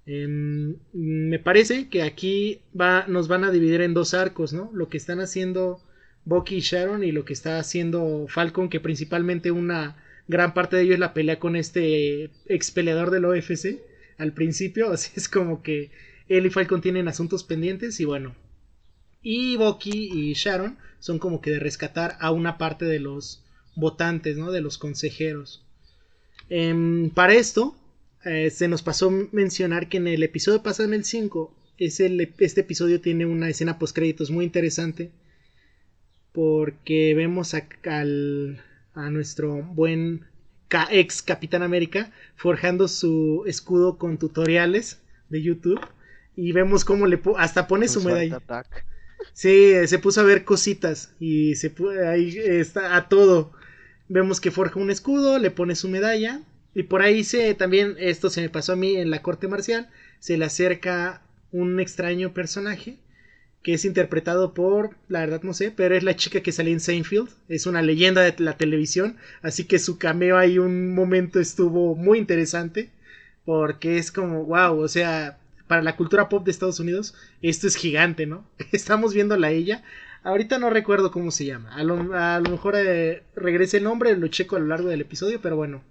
Em, 0.08 0.78
me 0.94 1.38
parece 1.38 1.90
que 1.90 2.02
aquí 2.02 2.62
va, 2.80 3.06
nos 3.08 3.28
van 3.28 3.44
a 3.44 3.52
dividir 3.52 3.82
en 3.82 3.94
dos 3.94 4.14
arcos, 4.14 4.54
¿no? 4.54 4.72
Lo 4.74 4.88
que 4.88 4.96
están 4.96 5.20
haciendo 5.20 5.82
Bucky 6.24 6.56
y 6.56 6.60
Sharon 6.62 7.04
y 7.04 7.12
lo 7.12 7.26
que 7.26 7.34
está 7.34 7.60
haciendo 7.60 8.26
Falcon, 8.30 8.70
que 8.70 8.80
principalmente 8.80 9.52
una 9.52 9.98
gran 10.30 10.54
parte 10.54 10.78
de 10.78 10.84
ello 10.84 10.94
es 10.94 11.00
la 11.00 11.14
pelea 11.14 11.40
con 11.40 11.58
este 11.58 12.32
ex 12.46 12.72
peleador 12.72 13.12
del 13.12 13.26
OFC 13.26 13.82
al 14.18 14.34
principio, 14.34 14.90
así 14.94 15.12
es 15.16 15.28
como 15.28 15.62
que 15.62 15.92
él 16.30 16.46
y 16.46 16.50
Falcon 16.50 16.82
tienen 16.82 17.10
asuntos 17.10 17.44
pendientes 17.44 18.00
y 18.00 18.06
bueno, 18.06 18.34
y 19.22 19.58
Bucky 19.58 20.10
y 20.14 20.34
Sharon 20.34 20.78
son 21.00 21.20
como 21.20 21.42
que 21.42 21.52
de 21.52 21.60
rescatar 21.60 22.18
a 22.22 22.32
una 22.32 22.58
parte 22.58 22.86
de 22.86 23.00
los 23.00 23.44
votantes, 23.76 24.38
¿no? 24.38 24.52
De 24.52 24.62
los 24.62 24.78
consejeros. 24.78 25.66
Em, 26.50 27.10
para 27.10 27.34
esto, 27.34 27.76
eh, 28.28 28.50
se 28.50 28.68
nos 28.68 28.82
pasó 28.82 29.10
mencionar 29.32 29.90
que 29.90 29.98
en 29.98 30.08
el 30.08 30.24
episodio 30.24 30.62
pasado, 30.62 30.88
en 30.88 30.94
el 30.94 31.06
5, 31.06 31.56
es 31.78 32.00
el, 32.00 32.34
este 32.40 32.62
episodio 32.62 33.02
tiene 33.02 33.26
una 33.26 33.50
escena 33.50 33.80
post 33.80 33.96
créditos 33.96 34.32
muy 34.32 34.46
interesante. 34.46 35.12
Porque 36.34 37.14
vemos 37.16 37.54
a, 37.54 37.68
a 37.86 39.10
nuestro 39.10 39.64
buen 39.64 40.26
ex 40.92 41.22
Capitán 41.22 41.64
América 41.64 42.12
forjando 42.36 42.88
su 42.88 43.44
escudo 43.48 43.98
con 43.98 44.18
tutoriales 44.18 45.00
de 45.30 45.42
YouTube. 45.42 45.80
Y 46.36 46.52
vemos 46.52 46.86
cómo 46.86 47.08
le 47.08 47.20
hasta 47.38 47.68
pone 47.68 47.88
su 47.88 48.04
medalla. 48.04 48.40
Sí, 49.34 49.74
se 49.88 50.00
puso 50.00 50.22
a 50.22 50.24
ver 50.24 50.46
cositas 50.46 51.12
y 51.20 51.56
se 51.56 51.74
ahí 52.08 52.38
está 52.38 52.96
a 52.96 53.10
todo. 53.10 53.54
Vemos 54.08 54.40
que 54.40 54.52
forja 54.52 54.80
un 54.80 54.92
escudo, 54.92 55.40
le 55.40 55.50
pone 55.50 55.76
su 55.76 55.90
medalla 55.90 56.42
y 56.78 56.84
por 56.84 57.02
ahí 57.02 57.24
se 57.24 57.56
también 57.56 57.96
esto 57.98 58.30
se 58.30 58.40
me 58.40 58.50
pasó 58.50 58.74
a 58.74 58.76
mí 58.76 58.98
en 58.98 59.10
la 59.10 59.24
corte 59.24 59.48
marcial, 59.48 59.90
se 60.20 60.38
le 60.38 60.46
acerca 60.46 61.24
un 61.52 61.80
extraño 61.80 62.36
personaje 62.36 63.00
que 63.64 63.74
es 63.74 63.84
interpretado 63.84 64.54
por, 64.54 64.92
la 65.08 65.22
verdad 65.22 65.42
no 65.42 65.56
sé, 65.56 65.72
pero 65.72 65.96
es 65.96 66.04
la 66.04 66.16
chica 66.16 66.42
que 66.42 66.52
salió 66.52 66.72
en 66.72 66.80
Seinfeld, 66.80 67.30
es 67.50 67.66
una 67.66 67.82
leyenda 67.82 68.22
de 68.22 68.36
la 68.38 68.58
televisión, 68.58 69.18
así 69.42 69.64
que 69.64 69.80
su 69.80 69.98
cameo 69.98 70.38
ahí 70.38 70.60
un 70.60 70.94
momento 70.94 71.40
estuvo 71.40 71.96
muy 71.96 72.20
interesante 72.20 72.92
porque 73.44 73.98
es 73.98 74.12
como 74.12 74.46
wow, 74.46 74.80
o 74.80 74.88
sea, 74.88 75.40
para 75.66 75.82
la 75.82 75.96
cultura 75.96 76.30
pop 76.30 76.46
de 76.46 76.52
Estados 76.52 76.80
Unidos, 76.80 77.16
esto 77.42 77.66
es 77.66 77.76
gigante, 77.76 78.28
¿no? 78.28 78.48
Estamos 78.72 79.16
viéndola 79.16 79.48
a 79.48 79.52
ella. 79.52 79.84
Ahorita 80.22 80.60
no 80.60 80.70
recuerdo 80.70 81.10
cómo 81.10 81.32
se 81.32 81.46
llama. 81.46 81.74
A 81.74 81.84
lo, 81.84 81.96
mejor 82.52 82.76
eh, 82.78 83.24
regrese 83.36 83.78
el 83.78 83.84
nombre, 83.86 84.16
lo 84.16 84.28
checo 84.28 84.58
a 84.58 84.60
lo 84.60 84.68
largo 84.68 84.90
del 84.90 85.02
episodio, 85.02 85.42
pero 85.42 85.56
bueno. 85.56 85.82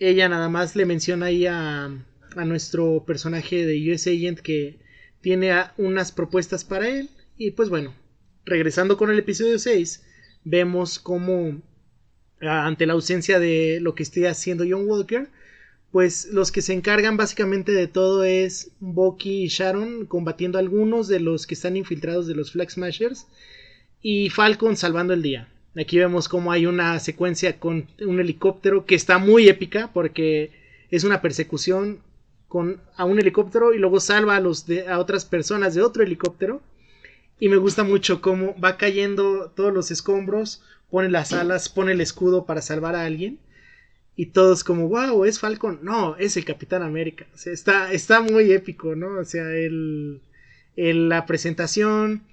Ella 0.00 0.28
nada 0.28 0.48
más 0.48 0.74
le 0.74 0.86
menciona 0.86 1.26
ahí 1.26 1.46
a, 1.46 1.84
a 1.84 2.44
nuestro 2.44 3.04
personaje 3.06 3.64
de 3.64 3.92
US 3.92 4.08
Agent 4.08 4.40
que 4.40 4.80
tiene 5.20 5.52
unas 5.76 6.10
propuestas 6.10 6.64
para 6.64 6.88
él. 6.88 7.10
Y 7.36 7.52
pues 7.52 7.68
bueno, 7.68 7.94
regresando 8.44 8.96
con 8.96 9.10
el 9.10 9.18
episodio 9.18 9.58
6, 9.58 10.02
vemos 10.44 10.98
cómo 10.98 11.62
ante 12.40 12.86
la 12.86 12.94
ausencia 12.94 13.38
de 13.38 13.78
lo 13.80 13.94
que 13.94 14.02
esté 14.02 14.26
haciendo 14.26 14.64
John 14.68 14.88
Walker, 14.88 15.28
pues 15.92 16.28
los 16.32 16.52
que 16.52 16.62
se 16.62 16.72
encargan 16.72 17.16
básicamente 17.16 17.72
de 17.72 17.86
todo 17.86 18.24
es 18.24 18.72
Bucky 18.80 19.44
y 19.44 19.48
Sharon 19.48 20.06
combatiendo 20.06 20.56
a 20.56 20.60
algunos 20.60 21.08
de 21.08 21.20
los 21.20 21.46
que 21.46 21.54
están 21.54 21.76
infiltrados 21.76 22.26
de 22.26 22.34
los 22.34 22.52
Flag 22.52 22.70
Smashers 22.70 23.26
y 24.00 24.30
Falcon 24.30 24.76
salvando 24.76 25.12
el 25.12 25.22
día. 25.22 25.48
Aquí 25.78 25.98
vemos 25.98 26.28
cómo 26.28 26.50
hay 26.52 26.66
una 26.66 26.98
secuencia 26.98 27.58
con 27.60 27.86
un 28.00 28.20
helicóptero 28.20 28.86
que 28.86 28.94
está 28.94 29.18
muy 29.18 29.48
épica 29.48 29.90
porque 29.92 30.50
es 30.90 31.04
una 31.04 31.22
persecución 31.22 32.00
con 32.48 32.80
a 32.96 33.04
un 33.04 33.20
helicóptero 33.20 33.72
y 33.72 33.78
luego 33.78 34.00
salva 34.00 34.36
a 34.36 34.40
los 34.40 34.66
de, 34.66 34.88
a 34.88 34.98
otras 34.98 35.24
personas 35.24 35.74
de 35.74 35.82
otro 35.82 36.02
helicóptero 36.02 36.60
y 37.38 37.48
me 37.48 37.56
gusta 37.56 37.84
mucho 37.84 38.20
cómo 38.20 38.58
va 38.60 38.76
cayendo 38.76 39.52
todos 39.54 39.72
los 39.72 39.90
escombros, 39.90 40.62
pone 40.90 41.08
las 41.08 41.32
alas, 41.32 41.68
pone 41.68 41.92
el 41.92 42.00
escudo 42.00 42.44
para 42.44 42.62
salvar 42.62 42.96
a 42.96 43.04
alguien 43.04 43.38
y 44.20 44.26
todos 44.26 44.64
como, 44.64 44.88
wow, 44.88 45.24
es 45.24 45.38
Falcon. 45.38 45.78
No, 45.82 46.14
es 46.16 46.36
el 46.36 46.44
Capitán 46.44 46.82
América. 46.82 47.26
Está, 47.46 47.90
está 47.90 48.20
muy 48.20 48.52
épico, 48.52 48.94
¿no? 48.94 49.18
O 49.18 49.24
sea, 49.24 49.48
el, 49.50 50.20
la 50.76 51.24
presentación, 51.24 52.24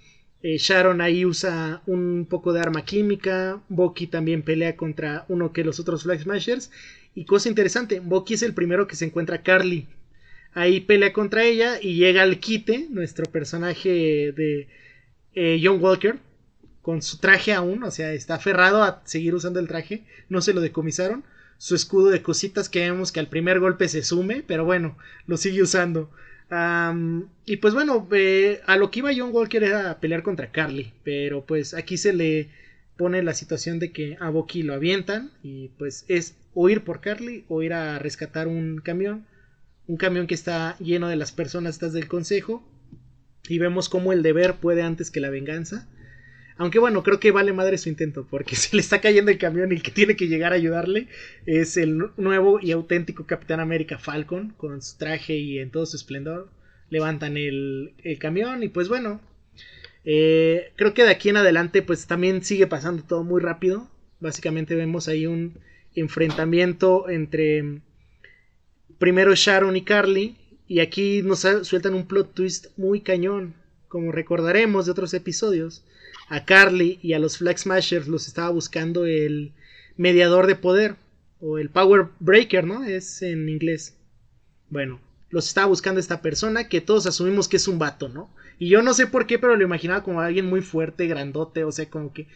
eh, 0.44 0.58
Sharon 0.58 1.02
ahí 1.02 1.26
usa 1.26 1.82
un 1.86 2.26
poco 2.30 2.54
de 2.54 2.62
arma 2.62 2.86
química, 2.86 3.62
Bucky 3.70 4.08
también 4.08 4.44
pelea 4.44 4.76
contra 4.76 5.26
uno 5.28 5.52
que 5.52 5.64
los 5.64 5.80
otros 5.80 6.04
Flag 6.04 6.22
Smashers. 6.22 6.72
Y 7.16 7.26
cosa 7.26 7.50
interesante, 7.50 8.00
Bucky 8.00 8.36
es 8.36 8.44
el 8.44 8.54
primero 8.54 8.88
que 8.88 8.96
se 8.96 9.06
encuentra 9.06 9.42
Carly. 9.42 9.88
Ahí 10.54 10.80
pelea 10.82 11.14
contra 11.14 11.44
ella 11.44 11.80
y 11.82 11.96
llega 11.96 12.24
al 12.24 12.40
quite, 12.40 12.88
nuestro 12.90 13.26
personaje 13.26 14.32
de 14.36 14.68
eh, 15.34 15.60
John 15.64 15.82
Walker, 15.82 16.18
con 16.82 17.02
su 17.02 17.18
traje 17.18 17.54
aún, 17.54 17.84
o 17.84 17.92
sea, 17.92 18.14
está 18.14 18.36
aferrado 18.36 18.84
a 18.84 19.02
seguir 19.06 19.36
usando 19.36 19.60
el 19.60 19.68
traje, 19.68 20.06
no 20.30 20.42
se 20.42 20.54
lo 20.54 20.62
decomisaron 20.62 21.24
su 21.58 21.76
escudo 21.76 22.10
de 22.10 22.22
cositas 22.22 22.70
que 22.70 22.80
vemos 22.80 23.12
que 23.12 23.20
al 23.20 23.28
primer 23.28 23.60
golpe 23.60 23.88
se 23.88 24.04
sume, 24.04 24.44
pero 24.46 24.66
bueno, 24.66 24.98
lo 25.26 25.38
sigue 25.38 25.62
usando. 25.62 26.12
Y 26.50 27.58
pues 27.58 27.74
bueno, 27.74 28.08
eh, 28.12 28.62
a 28.66 28.78
lo 28.78 28.90
que 28.90 29.00
iba 29.00 29.12
John 29.16 29.32
Walker 29.34 29.64
era 29.64 30.00
pelear 30.00 30.24
contra 30.24 30.52
Carly, 30.52 30.94
pero 31.04 31.46
pues 31.46 31.74
aquí 31.74 31.98
se 31.98 32.14
le 32.14 32.50
pone 32.96 33.22
la 33.22 33.34
situación 33.34 33.80
de 33.80 33.92
que 33.92 34.18
a 34.20 34.30
Bucky 34.30 34.64
lo 34.64 34.74
avientan 34.74 35.32
y 35.44 35.70
pues 35.78 36.06
es 36.08 36.36
o 36.54 36.70
ir 36.70 36.84
por 36.84 37.02
Carly 37.02 37.46
o 37.50 37.62
ir 37.62 37.74
a 37.74 38.00
rescatar 38.00 38.48
un 38.48 38.80
camión, 38.80 39.26
un 39.88 39.98
camión 39.98 40.26
que 40.26 40.36
está 40.36 40.78
lleno 40.80 41.08
de 41.08 41.18
las 41.18 41.32
personas 41.32 41.76
estas 41.76 41.94
del 41.94 42.08
consejo 42.08 42.64
y 43.48 43.60
vemos 43.60 43.90
cómo 43.90 44.14
el 44.14 44.24
deber 44.24 44.56
puede 44.56 44.82
antes 44.82 45.12
que 45.12 45.20
la 45.20 45.30
venganza 45.30 45.88
aunque 46.58 46.80
bueno, 46.80 47.04
creo 47.04 47.20
que 47.20 47.32
vale 47.32 47.54
madre 47.54 47.78
su 47.78 47.90
intento, 47.90 48.28
porque 48.30 48.56
se 48.56 48.76
le 48.76 48.82
está 48.82 49.00
cayendo 49.02 49.32
el 49.32 49.38
camión 49.38 49.72
y 49.72 49.76
el 49.76 49.84
que 49.84 49.92
tiene 49.92 50.16
que 50.16 50.28
llegar 50.28 50.54
a 50.54 50.56
ayudarle 50.56 51.08
es 51.46 51.78
el 51.78 51.98
nuevo 52.18 52.60
y 52.62 52.72
auténtico 52.72 53.26
Capitán 53.26 53.60
América 53.60 53.98
Falcon, 53.98 54.54
con 54.58 54.82
su 54.82 54.98
traje 54.98 55.38
y 55.38 55.60
en 55.60 55.72
todo 55.72 55.86
su 55.86 55.96
esplendor. 55.96 56.50
Levantan 56.90 57.38
el, 57.38 57.94
camión 58.20 58.64
y 58.64 58.70
pues 58.70 58.88
bueno, 58.88 59.20
eh, 60.06 60.72
creo 60.78 60.94
que 60.94 61.04
de 61.04 61.12
aquí 61.12 61.30
en 61.30 61.38
adelante 61.38 61.82
pues 61.82 62.08
también 62.08 62.44
sigue 62.44 62.66
pasando 62.66 63.04
todo 63.04 63.24
muy 63.24 63.42
rápido. 63.42 63.90
Básicamente 64.20 64.74
vemos 64.76 65.08
ahí 65.08 65.28
un 65.28 65.60
enfrentamiento 65.96 67.10
entre 67.10 67.82
primero 68.98 69.36
Sharon 69.36 69.76
y 69.76 69.84
Carly. 69.84 70.38
Y 70.70 70.80
aquí 70.80 71.22
nos 71.24 71.48
sueltan 71.64 71.94
un 71.94 72.08
plot 72.08 72.34
twist 72.34 72.78
muy 72.78 73.00
cañón, 73.00 73.54
como 73.88 74.12
recordaremos 74.12 74.86
de 74.86 74.92
otros 74.92 75.14
episodios 75.14 75.86
a 76.30 76.46
Carly 76.46 77.00
y 77.02 77.14
a 77.14 77.20
los 77.20 77.38
Flag 77.38 77.58
Smashers 77.58 78.08
los 78.08 78.28
estaba 78.28 78.50
buscando 78.50 79.06
el 79.06 79.54
mediador 79.96 80.48
de 80.48 80.56
poder 80.56 80.96
o 81.40 81.58
el 81.58 81.70
Power 81.70 82.08
Breaker, 82.20 82.66
¿no? 82.66 82.84
Es 82.84 83.22
en 83.22 83.48
inglés. 83.50 83.98
Bueno, 84.70 85.00
los 85.30 85.48
estaba 85.48 85.68
buscando 85.68 86.00
esta 86.00 86.22
persona 86.22 86.68
que 86.68 86.82
todos 86.82 87.06
asumimos 87.06 87.48
que 87.48 87.58
es 87.58 87.68
un 87.68 87.80
vato, 87.80 88.10
¿no? 88.10 88.30
Y 88.60 88.70
yo 88.70 88.82
no 88.82 88.94
sé 88.94 89.08
por 89.08 89.28
qué, 89.28 89.40
pero 89.40 89.56
lo 89.56 89.64
imaginaba 89.64 90.04
como 90.04 90.22
alguien 90.22 90.46
muy 90.48 90.62
fuerte, 90.62 91.08
grandote, 91.08 91.64
o 91.64 91.72
sea, 91.72 91.90
como 91.90 92.12
que 92.14 92.28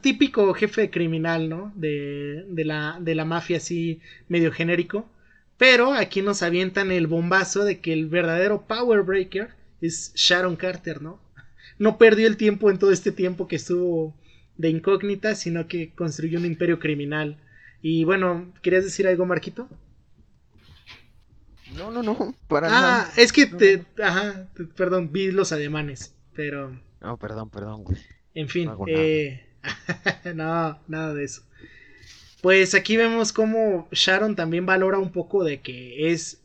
típico 0.00 0.52
jefe 0.54 0.90
criminal, 0.90 1.48
¿no? 1.48 1.72
De, 1.74 2.44
de, 2.48 2.64
la, 2.64 2.98
de 3.00 3.14
la 3.14 3.24
mafia 3.24 3.58
así 3.58 4.00
medio 4.28 4.52
genérico. 4.52 5.08
Pero 5.56 5.92
aquí 5.92 6.22
nos 6.22 6.42
avientan 6.42 6.92
el 6.92 7.08
bombazo 7.08 7.64
de 7.64 7.80
que 7.80 7.92
el 7.92 8.06
verdadero 8.06 8.66
Power 8.66 9.02
Breaker 9.02 9.48
es 9.80 10.12
Sharon 10.14 10.56
Carter, 10.56 11.02
¿no? 11.02 11.20
No 11.78 11.98
perdió 11.98 12.26
el 12.26 12.36
tiempo 12.36 12.70
en 12.70 12.78
todo 12.78 12.92
este 12.92 13.12
tiempo 13.12 13.48
que 13.48 13.56
estuvo 13.56 14.14
de 14.56 14.70
incógnita, 14.70 15.34
sino 15.34 15.68
que 15.68 15.92
construyó 15.94 16.38
un 16.38 16.46
imperio 16.46 16.78
criminal. 16.78 17.38
Y 17.82 18.04
bueno, 18.04 18.52
¿querías 18.62 18.84
decir 18.84 19.06
algo, 19.06 19.26
Marquito? 19.26 19.68
No, 21.76 21.90
no, 21.90 22.02
no, 22.02 22.34
para 22.48 22.68
ah, 22.68 22.70
nada. 22.70 23.12
es 23.16 23.32
que 23.32 23.46
te, 23.46 23.84
ajá, 24.02 24.48
perdón, 24.74 25.12
vi 25.12 25.30
los 25.30 25.52
ademanes, 25.52 26.14
pero... 26.34 26.80
No, 27.00 27.16
perdón, 27.18 27.50
perdón, 27.50 27.84
güey. 27.84 27.98
En 28.34 28.48
fin, 28.48 28.70
eh... 28.88 29.46
no, 30.34 30.78
nada 30.88 31.14
de 31.14 31.24
eso. 31.24 31.42
Pues 32.40 32.74
aquí 32.74 32.96
vemos 32.96 33.32
cómo 33.32 33.88
Sharon 33.90 34.36
también 34.36 34.64
valora 34.64 34.98
un 34.98 35.12
poco 35.12 35.44
de 35.44 35.60
que 35.60 36.10
es 36.12 36.40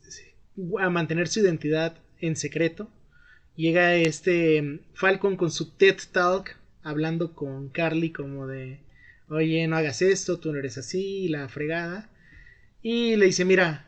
a 0.80 0.90
mantener 0.90 1.28
su 1.28 1.40
identidad 1.40 1.96
en 2.20 2.36
secreto. 2.36 2.88
Llega 3.56 3.94
este 3.94 4.80
Falcon 4.94 5.36
con 5.36 5.50
su 5.50 5.70
TED 5.70 5.96
Talk 6.10 6.56
hablando 6.82 7.34
con 7.34 7.68
Carly 7.68 8.10
como 8.10 8.46
de, 8.46 8.80
oye, 9.28 9.66
no 9.68 9.76
hagas 9.76 10.02
esto, 10.02 10.38
tú 10.38 10.52
no 10.52 10.58
eres 10.58 10.76
así, 10.76 11.28
la 11.28 11.48
fregada. 11.48 12.10
Y 12.82 13.16
le 13.16 13.26
dice, 13.26 13.44
mira, 13.44 13.86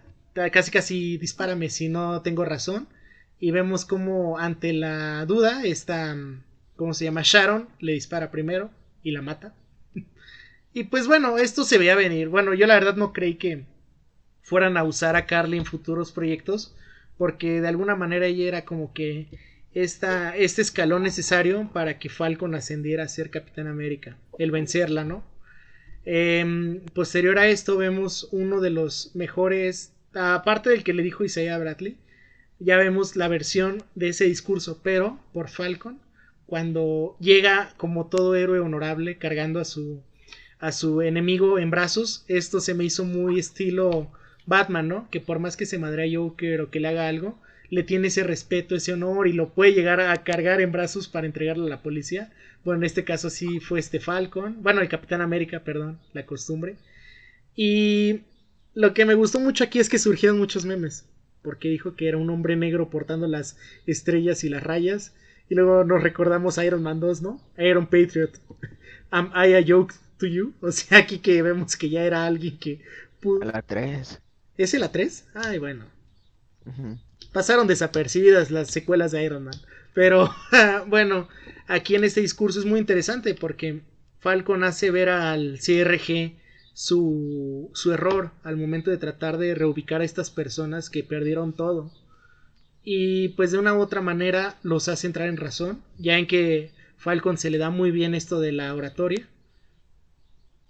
casi 0.53 0.71
casi 0.71 1.19
dispárame 1.19 1.69
si 1.69 1.89
no 1.89 2.23
tengo 2.23 2.45
razón. 2.45 2.89
Y 3.39 3.51
vemos 3.51 3.85
como 3.85 4.39
ante 4.39 4.73
la 4.73 5.27
duda, 5.27 5.65
esta, 5.65 6.17
¿cómo 6.77 6.95
se 6.95 7.05
llama? 7.05 7.23
Sharon 7.25 7.69
le 7.81 7.93
dispara 7.93 8.31
primero 8.31 8.71
y 9.03 9.11
la 9.11 9.21
mata. 9.21 9.53
y 10.73 10.85
pues 10.85 11.07
bueno, 11.07 11.39
esto 11.39 11.65
se 11.65 11.77
veía 11.77 11.97
venir. 11.97 12.29
Bueno, 12.29 12.55
yo 12.55 12.67
la 12.67 12.75
verdad 12.75 12.97
no 12.97 13.13
creí 13.13 13.35
que 13.35 13.65
fueran 14.43 14.77
a 14.77 14.85
usar 14.85 15.17
a 15.17 15.27
Carly 15.27 15.59
en 15.59 15.67
futuros 15.67 16.13
proyectos. 16.13 16.75
Porque 17.19 17.61
de 17.63 17.69
alguna 17.69 17.97
manera 17.97 18.27
ella 18.27 18.47
era 18.47 18.65
como 18.65 18.93
que 18.93 19.27
este 19.83 20.63
escalón 20.63 21.03
necesario 21.03 21.71
para 21.73 21.99
que 21.99 22.09
Falcon 22.09 22.55
ascendiera 22.55 23.05
a 23.05 23.09
ser 23.09 23.31
Capitán 23.31 23.67
América. 23.67 24.17
El 24.39 24.51
vencerla, 24.51 25.05
¿no? 25.05 25.25
Em, 26.05 26.81
posterior 26.95 27.39
a 27.39 27.49
esto 27.49 27.77
vemos 27.77 28.29
uno 28.33 28.61
de 28.61 28.71
los 28.71 29.11
mejores 29.15 29.93
aparte 30.17 30.71
del 30.71 30.85
que 30.85 30.95
le 30.95 31.03
dijo 31.03 31.25
Isaiah 31.25 31.59
Bradley, 31.59 31.97
ya 32.59 32.77
vemos 32.77 33.17
la 33.17 33.29
versión 33.29 33.83
de 33.95 34.09
ese 34.09 34.25
discurso, 34.25 34.81
pero 34.83 35.21
por 35.33 35.49
Falcon, 35.49 36.01
cuando 36.47 37.17
llega 37.21 37.75
como 37.77 38.07
todo 38.07 38.35
héroe 38.35 38.61
honorable 38.61 39.19
cargando 39.19 39.61
a 39.61 39.65
su 39.65 40.03
a 40.59 40.73
su 40.73 41.03
enemigo 41.03 41.59
en 41.59 41.71
brazos, 41.71 42.25
esto 42.29 42.61
se 42.61 42.73
me 42.73 42.85
hizo 42.85 43.05
muy 43.05 43.39
estilo 43.39 44.11
Batman, 44.47 44.89
¿no? 44.89 45.11
Que 45.11 45.21
por 45.21 45.39
más 45.39 45.55
que 45.55 45.67
se 45.67 45.79
madre 45.79 46.05
a 46.05 46.19
Joker 46.19 46.63
o 46.63 46.71
que 46.71 46.81
le 46.81 46.89
haga 46.89 47.09
algo, 47.09 47.39
le 47.71 47.83
tiene 47.83 48.09
ese 48.09 48.23
respeto, 48.23 48.75
ese 48.75 48.93
honor 48.93 49.29
y 49.29 49.33
lo 49.33 49.51
puede 49.51 49.73
llegar 49.73 50.01
a 50.01 50.25
cargar 50.25 50.61
en 50.61 50.73
brazos 50.73 51.09
para 51.09 51.27
entregarle 51.27 51.67
a 51.67 51.71
la 51.71 51.83
policía. 51.83 52.33
Bueno, 52.65 52.81
en 52.81 52.85
este 52.85 53.05
caso 53.05 53.31
sí 53.31 53.61
fue 53.61 53.79
este 53.79 54.01
Falcon, 54.01 54.63
bueno, 54.63 54.81
el 54.81 54.89
Capitán 54.89 55.21
América, 55.21 55.61
perdón, 55.61 55.99
la 56.13 56.27
costumbre. 56.27 56.77
Y 57.55 58.21
lo 58.75 58.93
que 58.93 59.07
me 59.07 59.15
gustó 59.15 59.41
mucho 59.41 59.65
aquí 59.65 59.79
es 59.79 59.89
que 59.89 59.99
surgieron 59.99 60.39
muchos 60.39 60.67
memes. 60.67 61.07
Porque 61.43 61.69
dijo 61.69 61.97
que 61.97 62.09
era 62.09 62.19
un 62.19 62.29
hombre 62.29 62.57
negro 62.57 62.91
portando 62.91 63.27
las 63.27 63.57
estrellas 63.87 64.45
y 64.45 64.49
las 64.49 64.63
rayas. 64.63 65.15
Y 65.49 65.55
luego 65.55 65.85
nos 65.85 66.03
recordamos 66.03 66.59
a 66.59 66.65
Iron 66.65 66.83
Man 66.83 67.01
2, 67.01 67.23
¿no? 67.23 67.41
Iron 67.57 67.87
Patriot. 67.87 68.39
Am 69.11 69.31
I 69.35 69.55
a 69.55 69.65
joke 69.67 69.95
to 70.19 70.27
you? 70.27 70.53
O 70.61 70.73
sea, 70.73 70.99
aquí 70.99 71.19
que 71.21 71.41
vemos 71.41 71.77
que 71.77 71.89
ya 71.89 72.05
era 72.05 72.27
alguien 72.27 72.59
que 72.59 72.83
pudo. 73.21 73.45
La 73.45 73.63
3. 73.63 74.21
¿Es 74.59 74.75
la 74.75 74.91
3? 74.91 75.29
Ay, 75.35 75.59
bueno. 75.59 75.87
Pasaron 77.37 77.67
desapercibidas 77.67 78.51
las 78.51 78.69
secuelas 78.69 79.13
de 79.13 79.23
Iron 79.23 79.45
Man. 79.45 79.61
Pero 79.93 80.35
bueno, 80.87 81.29
aquí 81.67 81.95
en 81.95 82.05
este 82.05 82.23
discurso 82.23 82.59
es 82.59 82.65
muy 82.65 82.81
interesante 82.81 83.35
porque 83.35 83.83
Falcon 84.21 84.65
hace 84.65 84.91
ver 84.91 85.11
al 85.11 85.59
CRG 85.59 86.33
su, 86.73 87.71
su 87.75 87.93
error 87.93 88.31
al 88.43 88.57
momento 88.57 88.91
de 88.91 88.97
tratar 88.97 89.37
de 89.37 89.55
reubicar 89.55 90.01
a 90.01 90.05
estas 90.07 90.31
personas 90.31 90.89
que 90.89 91.05
perdieron 91.05 91.53
todo. 91.53 91.93
Y 92.83 93.29
pues 93.37 93.53
de 93.53 93.59
una 93.59 93.75
u 93.75 93.81
otra 93.81 94.01
manera 94.01 94.57
los 94.63 94.89
hace 94.89 95.07
entrar 95.07 95.29
en 95.29 95.37
razón, 95.37 95.83
ya 95.99 96.17
en 96.17 96.27
que 96.27 96.71
Falcon 96.97 97.37
se 97.37 97.51
le 97.51 97.59
da 97.59 97.69
muy 97.69 97.91
bien 97.91 98.15
esto 98.15 98.41
de 98.41 98.53
la 98.53 98.75
oratoria. 98.75 99.29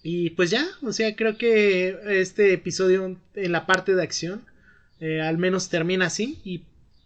Y 0.02 0.30
pues 0.30 0.50
ya, 0.50 0.66
o 0.82 0.92
sea, 0.92 1.14
creo 1.14 1.38
que 1.38 1.96
este 2.20 2.52
episodio 2.52 3.16
en 3.36 3.52
la 3.52 3.66
parte 3.66 3.94
de 3.94 4.02
acción 4.02 4.42
eh, 5.00 5.20
al 5.20 5.38
menos 5.38 5.68
termina 5.68 6.06
así 6.06 6.38
y 6.44 6.62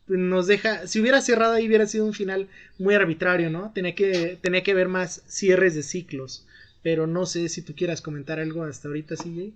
nos 0.07 0.47
deja, 0.47 0.87
si 0.87 1.01
hubiera 1.01 1.21
cerrado 1.21 1.55
ahí 1.55 1.69
hubiera 1.69 1.87
sido 1.87 2.05
un 2.05 2.13
final 2.13 2.49
muy 2.79 2.95
arbitrario, 2.95 3.51
¿no? 3.51 3.73
Tenía 3.73 3.95
que, 3.95 4.39
tenía 4.41 4.63
que 4.63 4.75
ver 4.75 4.89
más 4.89 5.23
cierres 5.29 5.75
de 5.75 5.83
ciclos. 5.83 6.47
Pero 6.83 7.07
no 7.07 7.27
sé 7.27 7.49
si 7.49 7.63
tú 7.63 7.75
quieras 7.75 8.01
comentar 8.01 8.41
algo 8.41 8.65
hasta 8.65 8.89
ahorita, 8.89 9.15
CJ. 9.17 9.53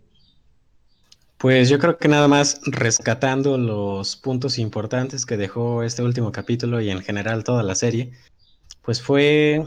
Pues 1.38 1.68
yo 1.68 1.78
creo 1.78 1.98
que 1.98 2.08
nada 2.08 2.28
más 2.28 2.60
rescatando 2.64 3.58
los 3.58 4.16
puntos 4.16 4.58
importantes 4.58 5.26
que 5.26 5.36
dejó 5.36 5.82
este 5.82 6.02
último 6.02 6.32
capítulo 6.32 6.80
y 6.80 6.90
en 6.90 7.02
general 7.02 7.44
toda 7.44 7.62
la 7.62 7.74
serie, 7.74 8.12
pues 8.82 9.02
fue 9.02 9.66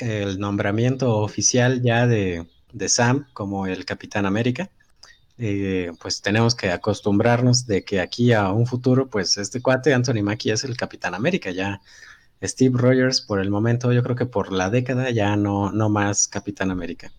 el 0.00 0.38
nombramiento 0.38 1.18
oficial 1.18 1.82
ya 1.82 2.06
de, 2.06 2.46
Sam 2.88 3.26
como 3.32 3.66
el 3.66 3.84
Capitán 3.84 4.26
América. 4.26 4.70
Eh, 5.36 5.90
pues 6.00 6.22
tenemos 6.22 6.54
que 6.54 6.70
acostumbrarnos 6.70 7.66
de 7.66 7.84
que 7.84 8.00
aquí 8.00 8.32
a 8.32 8.52
un 8.52 8.66
futuro, 8.66 9.08
pues 9.08 9.36
este 9.36 9.60
cuate 9.60 9.92
Anthony 9.92 10.22
Mackie 10.22 10.52
es 10.52 10.64
el 10.64 10.76
Capitán 10.76 11.14
América, 11.14 11.50
ya 11.50 11.80
Steve 12.42 12.78
Rogers 12.78 13.20
por 13.20 13.40
el 13.40 13.50
momento, 13.50 13.92
yo 13.92 14.02
creo 14.02 14.16
que 14.16 14.26
por 14.26 14.52
la 14.52 14.70
década 14.70 15.10
ya 15.10 15.36
no, 15.36 15.72
no 15.72 15.88
más 15.88 16.28
Capitán 16.28 16.70
América. 16.70 17.12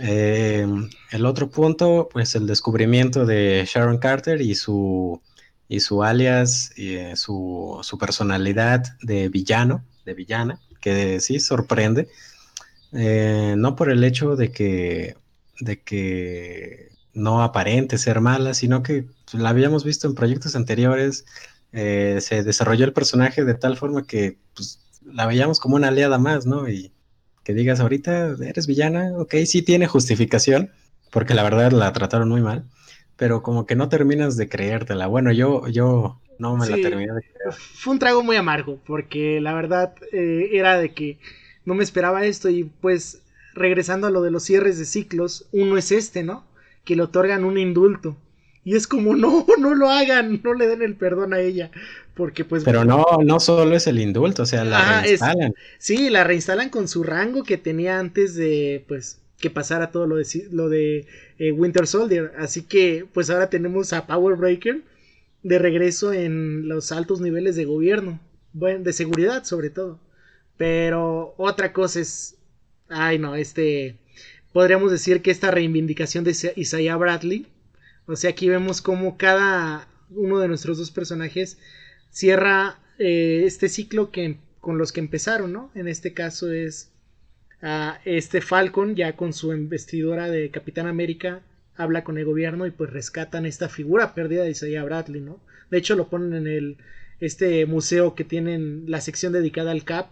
Eh, 0.00 0.66
el 1.10 1.26
otro 1.26 1.48
punto, 1.48 2.08
pues 2.12 2.34
el 2.34 2.46
descubrimiento 2.46 3.24
de 3.24 3.66
Sharon 3.66 3.98
Carter 3.98 4.40
y 4.40 4.54
su, 4.54 5.20
y 5.68 5.80
su 5.80 6.02
alias, 6.02 6.72
y, 6.76 6.94
eh, 6.94 7.16
su, 7.16 7.80
personalidad 7.98 8.84
de 9.02 9.28
villano, 9.28 9.84
de 10.04 10.14
villana, 10.14 10.60
que 10.80 11.20
sí 11.20 11.40
sorprende, 11.40 12.08
eh, 12.92 13.54
no 13.56 13.74
por 13.76 13.90
el 13.90 14.04
hecho 14.04 14.36
de 14.36 14.52
que, 14.52 15.16
de 15.60 15.80
que 15.80 16.90
no 17.16 17.42
aparente 17.42 17.96
ser 17.96 18.20
mala, 18.20 18.52
sino 18.52 18.82
que 18.82 19.06
la 19.32 19.48
habíamos 19.48 19.84
visto 19.84 20.06
en 20.06 20.14
proyectos 20.14 20.54
anteriores, 20.54 21.24
eh, 21.72 22.18
se 22.20 22.44
desarrolló 22.44 22.84
el 22.84 22.92
personaje 22.92 23.42
de 23.44 23.54
tal 23.54 23.76
forma 23.78 24.06
que 24.06 24.36
pues, 24.54 24.80
la 25.02 25.26
veíamos 25.26 25.58
como 25.58 25.76
una 25.76 25.88
aliada 25.88 26.18
más, 26.18 26.44
¿no? 26.44 26.68
Y 26.68 26.92
que 27.42 27.54
digas, 27.54 27.80
ahorita 27.80 28.36
eres 28.44 28.66
villana, 28.66 29.12
ok, 29.16 29.34
sí 29.46 29.62
tiene 29.62 29.86
justificación, 29.86 30.70
porque 31.10 31.32
la 31.32 31.42
verdad 31.42 31.72
la 31.72 31.90
trataron 31.92 32.28
muy 32.28 32.42
mal, 32.42 32.66
pero 33.16 33.42
como 33.42 33.64
que 33.64 33.76
no 33.76 33.88
terminas 33.88 34.36
de 34.36 34.50
creértela. 34.50 35.06
Bueno, 35.06 35.32
yo, 35.32 35.66
yo 35.68 36.20
no 36.38 36.56
me 36.58 36.68
la 36.68 36.76
terminé 36.76 37.14
de 37.14 37.22
creer. 37.22 37.54
Fue 37.54 37.94
un 37.94 37.98
trago 37.98 38.22
muy 38.22 38.36
amargo, 38.36 38.78
porque 38.86 39.40
la 39.40 39.54
verdad 39.54 39.94
eh, 40.12 40.50
era 40.52 40.78
de 40.78 40.92
que 40.92 41.18
no 41.64 41.74
me 41.74 41.82
esperaba 41.82 42.26
esto 42.26 42.50
y 42.50 42.64
pues 42.64 43.22
regresando 43.54 44.06
a 44.06 44.10
lo 44.10 44.20
de 44.20 44.30
los 44.30 44.42
cierres 44.42 44.78
de 44.78 44.84
ciclos, 44.84 45.46
uno 45.52 45.78
es 45.78 45.92
este, 45.92 46.22
¿no? 46.22 46.44
Que 46.86 46.96
le 46.96 47.02
otorgan 47.02 47.44
un 47.44 47.58
indulto. 47.58 48.16
Y 48.64 48.74
es 48.74 48.86
como, 48.86 49.14
no, 49.14 49.46
no 49.60 49.74
lo 49.74 49.90
hagan, 49.90 50.40
no 50.42 50.54
le 50.54 50.66
den 50.66 50.82
el 50.82 50.96
perdón 50.96 51.34
a 51.34 51.40
ella. 51.40 51.70
Porque 52.14 52.44
pues... 52.44 52.64
Pero 52.64 52.84
no, 52.84 53.04
no 53.24 53.38
solo 53.38 53.76
es 53.76 53.86
el 53.86 54.00
indulto, 54.00 54.42
o 54.42 54.46
sea, 54.46 54.64
la 54.64 55.02
reinstalan. 55.02 55.54
sí, 55.78 56.08
la 56.08 56.24
reinstalan 56.24 56.70
con 56.70 56.88
su 56.88 57.02
rango 57.02 57.44
que 57.44 57.58
tenía 57.58 57.98
antes 57.98 58.34
de, 58.34 58.84
pues, 58.88 59.20
que 59.38 59.50
pasara 59.50 59.90
todo 59.90 60.06
lo 60.06 60.16
de, 60.16 60.26
lo 60.50 60.68
de 60.68 61.06
eh, 61.38 61.52
Winter 61.52 61.86
Soldier. 61.86 62.32
Así 62.38 62.62
que, 62.62 63.06
pues 63.12 63.28
ahora 63.30 63.50
tenemos 63.50 63.92
a 63.92 64.06
Power 64.06 64.36
Breaker 64.36 64.82
de 65.42 65.58
regreso 65.58 66.12
en 66.12 66.66
los 66.66 66.90
altos 66.90 67.20
niveles 67.20 67.54
de 67.54 67.66
gobierno. 67.66 68.18
Bueno, 68.52 68.82
de 68.82 68.92
seguridad 68.92 69.44
sobre 69.44 69.70
todo. 69.70 70.00
Pero 70.56 71.34
otra 71.36 71.72
cosa 71.72 72.00
es... 72.00 72.36
Ay, 72.88 73.18
no, 73.18 73.36
este... 73.36 73.96
Podríamos 74.56 74.90
decir 74.90 75.20
que 75.20 75.30
esta 75.30 75.50
reivindicación 75.50 76.24
de 76.24 76.34
Isaiah 76.56 76.96
Bradley 76.96 77.46
o 78.06 78.16
sea, 78.16 78.30
aquí 78.30 78.48
vemos 78.48 78.80
cómo 78.80 79.18
cada 79.18 79.86
uno 80.08 80.38
de 80.38 80.48
nuestros 80.48 80.78
dos 80.78 80.90
personajes 80.90 81.58
cierra 82.08 82.78
eh, 82.98 83.42
este 83.44 83.68
ciclo 83.68 84.10
que, 84.10 84.38
con 84.62 84.78
los 84.78 84.92
que 84.92 85.00
empezaron, 85.00 85.52
¿no? 85.52 85.70
En 85.74 85.88
este 85.88 86.14
caso 86.14 86.50
es 86.50 86.90
este 88.06 88.40
Falcon, 88.40 88.96
ya 88.96 89.14
con 89.14 89.34
su 89.34 89.52
investidura 89.52 90.30
de 90.30 90.50
Capitán 90.50 90.86
América, 90.86 91.42
habla 91.74 92.02
con 92.02 92.16
el 92.16 92.24
gobierno 92.24 92.66
y 92.66 92.70
pues 92.70 92.88
rescatan 92.88 93.44
esta 93.44 93.68
figura 93.68 94.14
perdida 94.14 94.44
de 94.44 94.52
Isaiah 94.52 94.84
Bradley, 94.84 95.20
¿no? 95.20 95.38
De 95.70 95.76
hecho, 95.76 95.96
lo 95.96 96.08
ponen 96.08 96.32
en 96.32 96.46
el 96.46 96.78
este 97.20 97.66
museo 97.66 98.14
que 98.14 98.24
tienen 98.24 98.84
la 98.86 99.02
sección 99.02 99.34
dedicada 99.34 99.72
al 99.72 99.84
Cap. 99.84 100.06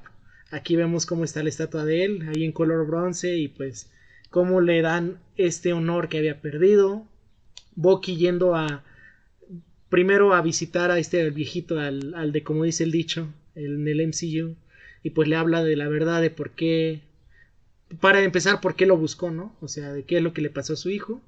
Aquí 0.51 0.77
vemos 0.77 1.07
cómo 1.07 1.25
está 1.25 1.43
la 1.43 1.49
estatua 1.49 1.87
de 1.87 2.05
él, 2.05 2.29
ahí 2.29 2.45
en 2.45 2.53
color 2.53 2.87
bronce, 2.87 3.37
y 3.37 3.49
pues 3.49 3.89
cómo 4.35 4.61
le 4.61 4.83
dan 4.83 5.21
este 5.37 5.73
honor 5.73 6.09
que 6.09 6.19
había 6.19 6.41
perdido. 6.41 7.07
Bucky 7.77 8.17
yendo 8.17 8.57
a 8.57 8.83
primero 9.89 10.35
a 10.35 10.43
visitar 10.43 10.91
a 10.91 10.99
este 10.99 11.31
viejito, 11.31 11.79
al, 11.79 12.33
de 12.33 12.43
como 12.43 12.65
dice 12.65 12.83
el 12.83 12.91
dicho, 12.91 13.33
en 13.55 13.87
el 13.87 14.01
MCU, 14.09 14.57
y 15.05 15.11
pues 15.11 15.29
le 15.29 15.37
habla 15.37 15.63
de 15.63 15.77
la 15.77 15.89
verdad 15.89 16.21
de 16.21 16.31
por 16.31 16.51
qué, 16.51 17.03
para 18.01 18.25
empezar, 18.25 18.61
por 18.61 18.75
qué 18.75 18.87
lo 18.87 18.97
buscó, 18.97 19.31
¿no? 19.31 19.55
O 19.61 19.69
sea, 19.69 19.93
de 19.93 20.03
qué 20.03 20.17
es 20.17 20.23
lo 20.25 20.33
que 20.33 20.43
le 20.43 20.51
pasó 20.51 20.73
a 20.73 20.79
su 20.79 20.91
hijo. 20.91 21.23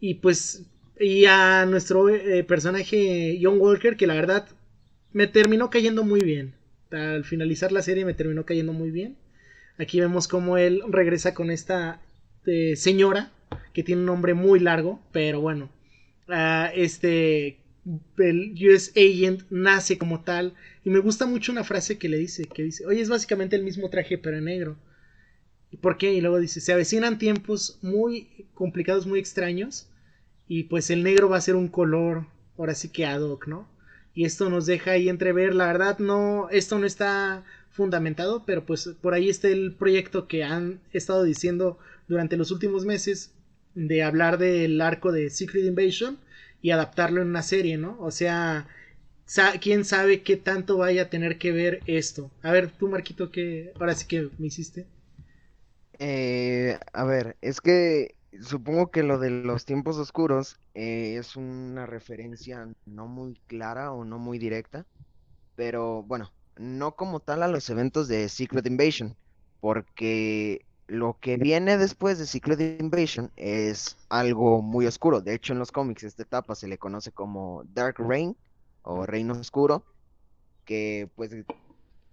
Y 0.00 0.14
pues, 0.14 0.66
y 0.98 1.26
a 1.26 1.64
nuestro 1.66 2.08
eh, 2.08 2.42
personaje 2.42 3.38
John 3.40 3.60
Walker, 3.60 3.96
que 3.96 4.08
la 4.08 4.14
verdad 4.14 4.48
me 5.12 5.28
terminó 5.28 5.70
cayendo 5.70 6.02
muy 6.02 6.22
bien. 6.22 6.54
Al 6.90 7.22
finalizar 7.22 7.70
la 7.70 7.82
serie 7.82 8.04
me 8.04 8.14
terminó 8.14 8.44
cayendo 8.44 8.72
muy 8.72 8.90
bien. 8.90 9.21
Aquí 9.78 10.00
vemos 10.00 10.28
cómo 10.28 10.56
él 10.58 10.82
regresa 10.88 11.34
con 11.34 11.50
esta 11.50 12.00
eh, 12.46 12.76
señora 12.76 13.32
que 13.72 13.82
tiene 13.82 14.00
un 14.00 14.06
nombre 14.06 14.34
muy 14.34 14.60
largo, 14.60 15.00
pero 15.12 15.40
bueno, 15.40 15.70
este 16.74 17.58
el 18.18 18.54
US 18.68 18.92
Agent 18.96 19.42
nace 19.50 19.98
como 19.98 20.22
tal 20.22 20.54
y 20.84 20.90
me 20.90 21.00
gusta 21.00 21.26
mucho 21.26 21.50
una 21.50 21.64
frase 21.64 21.98
que 21.98 22.08
le 22.08 22.16
dice 22.16 22.44
que 22.44 22.62
dice 22.62 22.86
oye 22.86 23.00
es 23.00 23.08
básicamente 23.08 23.56
el 23.56 23.64
mismo 23.64 23.90
traje 23.90 24.18
pero 24.18 24.38
en 24.38 24.44
negro 24.44 24.76
y 25.72 25.78
por 25.78 25.98
qué 25.98 26.14
y 26.14 26.20
luego 26.20 26.38
dice 26.38 26.60
se 26.60 26.72
avecinan 26.72 27.18
tiempos 27.18 27.80
muy 27.82 28.46
complicados 28.54 29.06
muy 29.06 29.18
extraños 29.18 29.88
y 30.46 30.64
pues 30.64 30.90
el 30.90 31.02
negro 31.02 31.28
va 31.28 31.38
a 31.38 31.40
ser 31.40 31.56
un 31.56 31.66
color 31.66 32.26
ahora 32.56 32.76
sí 32.76 32.88
que 32.88 33.04
ad 33.04 33.20
hoc 33.20 33.48
no 33.48 33.68
y 34.14 34.26
esto 34.26 34.48
nos 34.48 34.66
deja 34.66 34.92
ahí 34.92 35.08
entrever 35.08 35.52
la 35.52 35.66
verdad 35.66 35.98
no 35.98 36.48
esto 36.50 36.78
no 36.78 36.86
está 36.86 37.42
fundamentado 37.72 38.44
pero 38.46 38.64
pues 38.64 38.88
por 39.00 39.14
ahí 39.14 39.28
está 39.28 39.48
el 39.48 39.74
proyecto 39.74 40.28
que 40.28 40.44
han 40.44 40.80
estado 40.92 41.24
diciendo 41.24 41.78
durante 42.06 42.36
los 42.36 42.50
últimos 42.50 42.84
meses 42.84 43.32
de 43.74 44.02
hablar 44.02 44.38
del 44.38 44.80
arco 44.80 45.12
de 45.12 45.30
Secret 45.30 45.64
Invasion 45.64 46.18
y 46.60 46.70
adaptarlo 46.70 47.22
en 47.22 47.28
una 47.28 47.42
serie, 47.42 47.76
¿no? 47.76 47.96
O 48.00 48.10
sea, 48.10 48.68
quién 49.60 49.84
sabe 49.84 50.22
qué 50.22 50.36
tanto 50.36 50.78
vaya 50.78 51.02
a 51.02 51.10
tener 51.10 51.38
que 51.38 51.52
ver 51.52 51.80
esto. 51.86 52.30
A 52.42 52.52
ver, 52.52 52.70
tú, 52.70 52.88
Marquito, 52.88 53.30
¿qué 53.30 53.72
ahora 53.80 53.94
sí 53.94 54.06
que 54.06 54.28
me 54.38 54.46
hiciste? 54.46 54.86
Eh, 55.98 56.78
a 56.92 57.04
ver, 57.04 57.36
es 57.40 57.60
que 57.60 58.14
supongo 58.40 58.90
que 58.90 59.02
lo 59.02 59.18
de 59.18 59.30
los 59.30 59.64
tiempos 59.64 59.96
oscuros 59.98 60.56
eh, 60.74 61.16
es 61.18 61.36
una 61.36 61.86
referencia 61.86 62.68
no 62.86 63.06
muy 63.06 63.34
clara 63.46 63.92
o 63.92 64.04
no 64.04 64.18
muy 64.18 64.38
directa, 64.38 64.86
pero 65.56 66.02
bueno, 66.02 66.32
no 66.56 66.96
como 66.96 67.20
tal 67.20 67.42
a 67.42 67.48
los 67.48 67.68
eventos 67.70 68.08
de 68.08 68.28
Secret 68.28 68.66
Invasion, 68.66 69.16
porque 69.60 70.64
lo 70.86 71.16
que 71.20 71.36
viene 71.36 71.78
después 71.78 72.18
de 72.18 72.26
Secret 72.26 72.60
Invasion 72.80 73.30
es 73.36 73.96
algo 74.08 74.60
muy 74.60 74.86
oscuro. 74.86 75.20
De 75.20 75.34
hecho, 75.34 75.52
en 75.52 75.58
los 75.58 75.72
cómics 75.72 76.02
esta 76.02 76.22
etapa 76.22 76.54
se 76.54 76.68
le 76.68 76.78
conoce 76.78 77.12
como 77.12 77.64
Dark 77.72 77.96
Reign 77.98 78.36
o 78.82 79.06
Reino 79.06 79.34
Oscuro. 79.34 79.84
Que 80.64 81.08
pues, 81.16 81.30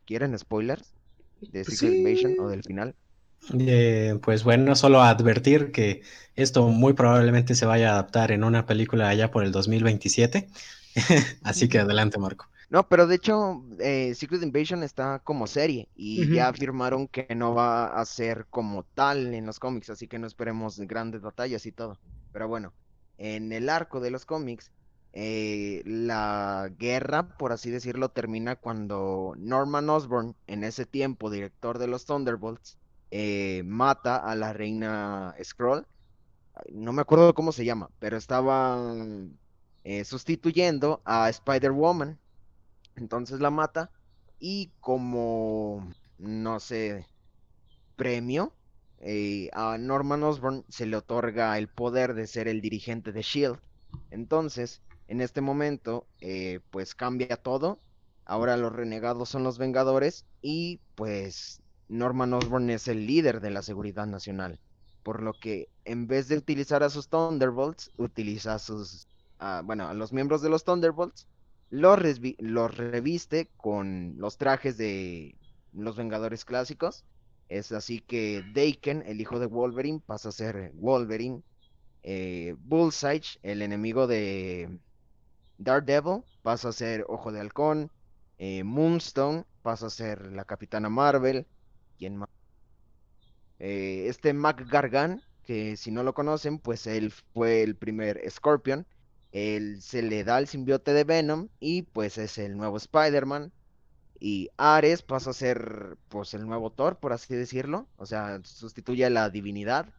¿quieren 0.05 0.37
spoilers 0.37 0.93
de 1.41 1.63
Secret 1.63 1.93
Invasion 1.93 2.35
o 2.39 2.47
del 2.47 2.63
final? 2.63 2.95
Eh, 3.59 4.19
pues 4.21 4.43
bueno, 4.43 4.75
solo 4.75 5.01
advertir 5.01 5.71
que 5.71 6.01
esto 6.35 6.67
muy 6.67 6.93
probablemente 6.93 7.55
se 7.55 7.65
vaya 7.65 7.89
a 7.89 7.93
adaptar 7.93 8.31
en 8.31 8.43
una 8.43 8.65
película 8.65 9.09
allá 9.09 9.31
por 9.31 9.43
el 9.43 9.51
2027. 9.51 10.47
Así 11.43 11.69
que 11.69 11.79
adelante, 11.79 12.17
Marco. 12.17 12.47
No, 12.69 12.87
pero 12.87 13.07
de 13.07 13.15
hecho, 13.15 13.63
eh, 13.79 14.13
Secret 14.13 14.43
Invasion 14.43 14.83
está 14.83 15.19
como 15.19 15.47
serie 15.47 15.89
y 15.95 16.31
ya 16.31 16.49
afirmaron 16.49 17.07
que 17.07 17.27
no 17.35 17.55
va 17.55 17.87
a 17.87 18.05
ser 18.05 18.45
como 18.51 18.83
tal 18.83 19.33
en 19.33 19.47
los 19.47 19.59
cómics, 19.59 19.89
así 19.89 20.07
que 20.07 20.19
no 20.19 20.27
esperemos 20.27 20.79
grandes 20.81 21.21
batallas 21.21 21.65
y 21.65 21.71
todo. 21.71 21.97
Pero 22.31 22.47
bueno, 22.47 22.71
en 23.17 23.51
el 23.53 23.69
arco 23.69 23.99
de 23.99 24.11
los 24.11 24.27
cómics, 24.27 24.71
eh, 25.13 25.81
la 25.83 26.69
guerra, 26.77 27.35
por 27.37 27.53
así 27.53 27.71
decirlo, 27.71 28.09
termina 28.09 28.55
cuando 28.55 29.33
Norman 29.37 29.89
Osborn, 29.89 30.35
en 30.45 30.63
ese 30.63 30.85
tiempo 30.85 31.31
director 31.31 31.79
de 31.79 31.87
los 31.87 32.05
Thunderbolts, 32.05 32.77
eh, 33.09 33.63
mata 33.65 34.17
a 34.17 34.35
la 34.35 34.53
reina 34.53 35.33
Skrull. 35.43 35.87
No 36.71 36.93
me 36.93 37.01
acuerdo 37.01 37.33
cómo 37.33 37.51
se 37.51 37.65
llama, 37.65 37.89
pero 37.97 38.15
estaba 38.15 38.77
sustituyendo 40.03 41.01
a 41.03 41.29
Spider-Woman 41.29 42.19
entonces 42.99 43.39
la 43.39 43.49
mata 43.49 43.89
y 44.39 44.71
como, 44.79 45.89
no 46.17 46.59
sé, 46.59 47.05
premio, 47.95 48.53
eh, 48.99 49.49
a 49.53 49.77
Norman 49.77 50.23
Osborn 50.23 50.65
se 50.69 50.85
le 50.85 50.97
otorga 50.97 51.57
el 51.57 51.67
poder 51.67 52.13
de 52.13 52.27
ser 52.27 52.47
el 52.47 52.61
dirigente 52.61 53.11
de 53.11 53.21
Shield. 53.21 53.59
Entonces, 54.11 54.81
en 55.07 55.21
este 55.21 55.41
momento, 55.41 56.05
eh, 56.21 56.59
pues 56.71 56.95
cambia 56.95 57.37
todo. 57.37 57.79
Ahora 58.25 58.57
los 58.57 58.73
renegados 58.73 59.29
son 59.29 59.43
los 59.43 59.57
Vengadores 59.57 60.25
y 60.41 60.79
pues 60.95 61.61
Norman 61.87 62.33
Osborn 62.33 62.69
es 62.69 62.87
el 62.87 63.07
líder 63.07 63.41
de 63.41 63.49
la 63.49 63.61
seguridad 63.61 64.05
nacional. 64.05 64.59
Por 65.03 65.23
lo 65.23 65.33
que 65.33 65.69
en 65.85 66.07
vez 66.07 66.27
de 66.27 66.37
utilizar 66.37 66.83
a 66.83 66.89
sus 66.89 67.07
Thunderbolts, 67.07 67.91
utiliza 67.97 68.55
a 68.55 68.59
sus, 68.59 69.07
bueno, 69.63 69.87
a 69.87 69.93
los 69.93 70.13
miembros 70.13 70.41
de 70.41 70.49
los 70.49 70.63
Thunderbolts 70.63 71.25
los, 71.69 72.77
reviste 72.77 73.49
con 73.57 74.15
los 74.17 74.37
trajes 74.37 74.77
de 74.77 75.35
los 75.73 75.95
Vengadores 75.95 76.45
clásicos. 76.45 77.05
Es 77.47 77.71
así 77.71 77.99
que 77.99 78.43
Daken, 78.53 79.03
el 79.05 79.21
hijo 79.21 79.39
de 79.39 79.47
Wolverine, 79.47 80.01
pasa 80.05 80.29
a 80.29 80.31
ser 80.31 80.71
Wolverine. 80.75 81.41
Eh, 82.03 82.55
Bullseye, 82.59 83.23
el 83.43 83.61
enemigo 83.61 84.07
de 84.07 84.79
Daredevil, 85.57 86.23
pasa 86.41 86.69
a 86.69 86.73
ser 86.73 87.05
Ojo 87.07 87.31
de 87.31 87.39
Halcón. 87.39 87.91
Eh, 88.37 88.63
Moonstone 88.63 89.45
pasa 89.61 89.87
a 89.87 89.89
ser 89.89 90.31
la 90.31 90.45
Capitana 90.45 90.89
Marvel. 90.89 91.45
Eh, 93.59 94.05
este 94.07 94.33
Mac 94.33 94.65
Gargan, 94.69 95.21
que 95.43 95.75
si 95.75 95.91
no 95.91 96.03
lo 96.03 96.13
conocen, 96.13 96.59
pues 96.59 96.87
él 96.87 97.11
fue 97.33 97.63
el 97.63 97.75
primer 97.75 98.21
Scorpion 98.29 98.85
él 99.31 99.81
se 99.81 100.01
le 100.01 100.23
da 100.23 100.39
el 100.39 100.47
simbiote 100.47 100.93
de 100.93 101.03
Venom 101.03 101.49
y 101.59 101.83
pues 101.83 102.17
es 102.17 102.37
el 102.37 102.57
nuevo 102.57 102.77
Spider-Man. 102.77 103.51
Y 104.19 104.49
Ares 104.57 105.01
pasa 105.01 105.29
a 105.29 105.33
ser 105.33 105.97
pues 106.09 106.33
el 106.33 106.45
nuevo 106.45 106.71
Thor, 106.71 106.97
por 106.97 107.13
así 107.13 107.35
decirlo. 107.35 107.87
O 107.97 108.05
sea, 108.05 108.41
sustituye 108.43 109.05
a 109.05 109.09
la 109.09 109.29
divinidad. 109.29 109.93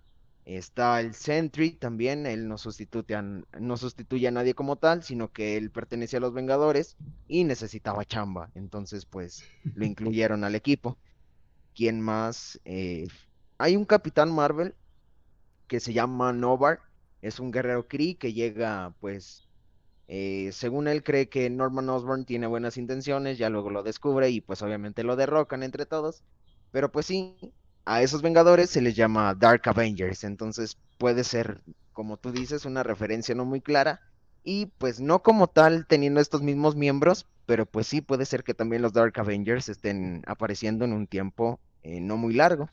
Está 0.44 1.00
el 1.00 1.14
Sentry 1.14 1.72
también, 1.72 2.26
él 2.26 2.48
no 2.48 2.58
sustituye, 2.58 3.14
a, 3.14 3.22
no 3.22 3.76
sustituye 3.76 4.26
a 4.26 4.30
nadie 4.32 4.54
como 4.54 4.76
tal, 4.76 5.02
sino 5.04 5.30
que 5.32 5.56
él 5.56 5.70
pertenece 5.70 6.16
a 6.16 6.20
los 6.20 6.34
Vengadores 6.34 6.96
y 7.28 7.44
necesitaba 7.44 8.04
chamba. 8.04 8.50
Entonces, 8.54 9.04
pues, 9.06 9.44
lo 9.74 9.84
incluyeron 9.86 10.44
al 10.44 10.54
equipo. 10.54 10.98
¿Quién 11.74 12.00
más? 12.00 12.60
Eh, 12.64 13.06
hay 13.58 13.76
un 13.76 13.84
Capitán 13.84 14.32
Marvel 14.32 14.74
que 15.68 15.78
se 15.78 15.92
llama 15.92 16.32
Novar, 16.32 16.80
es 17.22 17.40
un 17.40 17.50
guerrero 17.50 17.88
Kree 17.88 18.16
que 18.16 18.32
llega, 18.32 18.94
pues, 19.00 19.48
eh, 20.08 20.50
según 20.52 20.88
él 20.88 21.04
cree 21.04 21.28
que 21.28 21.48
Norman 21.50 21.88
Osborn 21.88 22.24
tiene 22.24 22.46
buenas 22.48 22.76
intenciones, 22.76 23.38
ya 23.38 23.48
luego 23.50 23.70
lo 23.70 23.82
descubre 23.84 24.30
y 24.30 24.40
pues 24.40 24.60
obviamente 24.62 25.04
lo 25.04 25.16
derrocan 25.16 25.62
entre 25.62 25.86
todos. 25.86 26.24
Pero 26.72 26.90
pues 26.92 27.06
sí, 27.06 27.36
a 27.84 28.02
esos 28.02 28.22
Vengadores 28.22 28.70
se 28.70 28.80
les 28.82 28.96
llama 28.96 29.34
Dark 29.34 29.62
Avengers, 29.68 30.24
entonces 30.24 30.78
puede 30.98 31.24
ser, 31.24 31.62
como 31.92 32.16
tú 32.16 32.32
dices, 32.32 32.64
una 32.64 32.82
referencia 32.82 33.34
no 33.34 33.44
muy 33.44 33.60
clara. 33.60 34.00
Y 34.42 34.66
pues 34.78 35.00
no 35.00 35.22
como 35.22 35.48
tal 35.48 35.86
teniendo 35.86 36.20
estos 36.20 36.42
mismos 36.42 36.74
miembros, 36.76 37.26
pero 37.46 37.66
pues 37.66 37.86
sí 37.86 38.00
puede 38.00 38.24
ser 38.26 38.42
que 38.44 38.54
también 38.54 38.82
los 38.82 38.92
Dark 38.94 39.18
Avengers 39.20 39.68
estén 39.68 40.22
apareciendo 40.26 40.84
en 40.84 40.92
un 40.92 41.06
tiempo 41.06 41.60
eh, 41.82 42.00
no 42.00 42.16
muy 42.16 42.34
largo. 42.34 42.70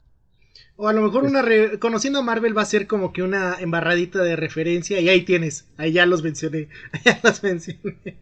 O 0.75 0.87
a 0.87 0.93
lo 0.93 1.01
mejor 1.01 1.23
una 1.23 1.43
conociendo 1.79 2.19
a 2.19 2.23
Marvel 2.23 2.57
va 2.57 2.61
a 2.61 2.65
ser 2.65 2.87
como 2.87 3.11
que 3.13 3.23
una 3.23 3.55
embarradita 3.59 4.21
de 4.23 4.35
referencia 4.35 4.99
y 4.99 5.09
ahí 5.09 5.23
tienes, 5.23 5.67
ahí 5.77 5.91
ya 5.93 6.05
los 6.05 6.23
mencioné, 6.23 6.69
ya 7.05 7.19
los 7.23 7.41
mencioné. 7.43 8.17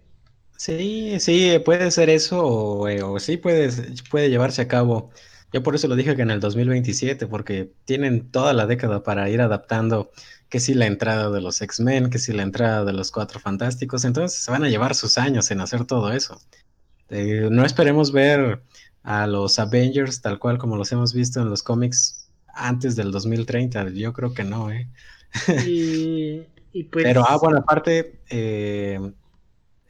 Sí, 0.57 1.19
sí, 1.19 1.59
puede 1.65 1.91
ser 1.91 2.09
eso 2.09 2.43
o, 2.45 2.87
eh, 2.87 3.01
sí 3.19 3.37
puede, 3.37 3.69
puede 4.09 4.29
llevarse 4.29 4.61
a 4.61 4.67
cabo. 4.67 5.11
Yo 5.51 5.63
por 5.63 5.75
eso 5.75 5.87
lo 5.87 5.95
dije 5.95 6.15
que 6.15 6.21
en 6.21 6.31
el 6.31 6.39
2027, 6.39 7.27
porque 7.27 7.71
tienen 7.85 8.31
toda 8.31 8.53
la 8.53 8.65
década 8.65 9.03
para 9.03 9.29
ir 9.29 9.41
adaptando 9.41 10.11
que 10.49 10.59
si 10.59 10.73
la 10.73 10.85
entrada 10.87 11.29
de 11.29 11.41
los 11.41 11.61
X-Men, 11.61 12.09
que 12.09 12.19
si 12.19 12.33
la 12.33 12.43
entrada 12.43 12.85
de 12.85 12.93
los 12.93 13.11
Cuatro 13.11 13.39
Fantásticos, 13.39 14.05
entonces 14.05 14.39
se 14.43 14.51
van 14.51 14.63
a 14.63 14.69
llevar 14.69 14.95
sus 14.95 15.17
años 15.17 15.51
en 15.51 15.61
hacer 15.61 15.85
todo 15.85 16.11
eso. 16.13 16.39
Eh, 17.09 17.49
no 17.51 17.65
esperemos 17.65 18.11
ver 18.11 18.61
a 19.03 19.27
los 19.27 19.59
Avengers 19.59 20.21
tal 20.21 20.39
cual 20.39 20.57
como 20.57 20.77
los 20.77 20.91
hemos 20.91 21.13
visto 21.13 21.41
en 21.41 21.49
los 21.49 21.63
cómics 21.63 22.24
antes 22.55 22.95
del 22.95 23.11
2030. 23.11 23.89
Yo 23.89 24.13
creo 24.13 24.33
que 24.33 24.43
no, 24.43 24.71
¿eh? 24.71 24.87
Y, 25.65 26.83
pues... 26.83 27.03
Pero, 27.05 27.23
ah, 27.27 27.37
bueno, 27.37 27.59
aparte, 27.59 28.19
eh, 28.29 28.99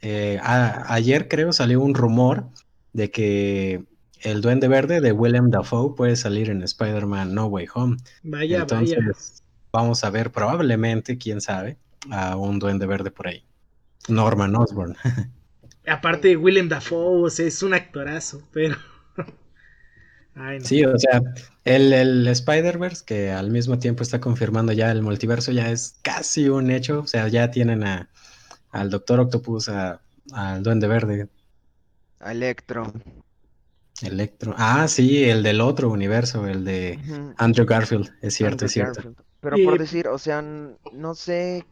eh, 0.02 0.38
ayer 0.42 1.28
creo 1.28 1.52
salió 1.52 1.80
un 1.80 1.94
rumor 1.94 2.48
de 2.92 3.10
que 3.10 3.84
el 4.22 4.40
Duende 4.40 4.68
Verde 4.68 5.00
de 5.00 5.12
Willem 5.12 5.50
Dafoe 5.50 5.94
puede 5.94 6.16
salir 6.16 6.50
en 6.50 6.62
Spider-Man 6.62 7.34
No 7.34 7.46
Way 7.46 7.66
Home. 7.74 7.96
Vaya, 8.22 8.60
Entonces, 8.60 9.42
Vamos 9.72 10.04
a 10.04 10.10
ver 10.10 10.32
probablemente, 10.32 11.18
quién 11.18 11.42
sabe, 11.42 11.76
a 12.10 12.36
un 12.36 12.58
Duende 12.58 12.86
Verde 12.86 13.10
por 13.10 13.28
ahí. 13.28 13.44
Norman 14.08 14.56
Osborn. 14.56 14.96
Aparte 15.86 16.36
Willem 16.36 16.68
Dafoe, 16.68 17.26
o 17.26 17.30
sea, 17.30 17.46
es 17.46 17.62
un 17.62 17.74
actorazo, 17.74 18.42
pero... 18.52 18.76
Sí, 20.62 20.84
o 20.84 20.98
sea, 20.98 21.22
el, 21.64 21.92
el 21.92 22.26
Spider-Verse, 22.26 23.04
que 23.06 23.30
al 23.30 23.50
mismo 23.50 23.78
tiempo 23.78 24.02
está 24.02 24.20
confirmando 24.20 24.72
ya 24.72 24.90
el 24.90 25.02
multiverso, 25.02 25.50
ya 25.50 25.70
es 25.70 25.98
casi 26.02 26.48
un 26.48 26.70
hecho. 26.70 27.00
O 27.00 27.06
sea, 27.06 27.28
ya 27.28 27.50
tienen 27.50 27.84
a, 27.84 28.10
al 28.70 28.90
Doctor 28.90 29.20
Octopus, 29.20 29.68
al 29.68 30.62
Duende 30.62 30.88
Verde. 30.88 31.28
A 32.20 32.32
Electro. 32.32 32.92
Electro. 34.02 34.54
Ah, 34.58 34.88
sí, 34.88 35.24
el 35.24 35.42
del 35.42 35.62
otro 35.62 35.90
universo, 35.90 36.46
el 36.46 36.64
de 36.64 36.98
Andrew 37.38 37.64
Garfield, 37.66 38.12
es 38.20 38.34
cierto, 38.34 38.66
es 38.66 38.72
cierto. 38.72 39.14
Pero 39.40 39.56
por 39.64 39.78
decir, 39.78 40.08
o 40.08 40.18
sea, 40.18 40.42
no 40.42 41.14
sé 41.14 41.64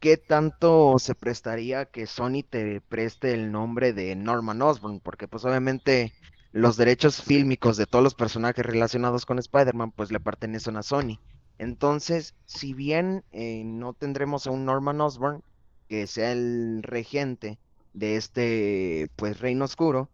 qué 0.00 0.16
tanto 0.16 0.98
se 0.98 1.14
prestaría 1.14 1.86
que 1.86 2.06
Sony 2.06 2.42
te 2.48 2.80
preste 2.80 3.34
el 3.34 3.52
nombre 3.52 3.92
de 3.92 4.14
Norman 4.14 4.62
Osborn, 4.62 5.00
porque 5.00 5.28
pues 5.28 5.44
obviamente 5.44 6.14
los 6.52 6.76
derechos 6.76 7.22
fílmicos 7.22 7.76
de 7.76 7.86
todos 7.86 8.02
los 8.02 8.14
personajes 8.14 8.64
relacionados 8.64 9.26
con 9.26 9.38
Spider-Man 9.38 9.92
pues 9.92 10.10
le 10.12 10.20
pertenecen 10.20 10.76
a 10.76 10.82
Sony. 10.82 11.20
Entonces, 11.58 12.34
si 12.46 12.74
bien 12.74 13.24
eh, 13.32 13.62
no 13.64 13.94
tendremos 13.94 14.46
a 14.46 14.50
un 14.50 14.64
Norman 14.64 15.00
Osborn 15.00 15.42
que 15.88 16.06
sea 16.06 16.32
el 16.32 16.82
regente 16.82 17.58
de 17.92 18.16
este 18.16 19.10
pues 19.16 19.40
reino 19.40 19.64
oscuro, 19.64 20.10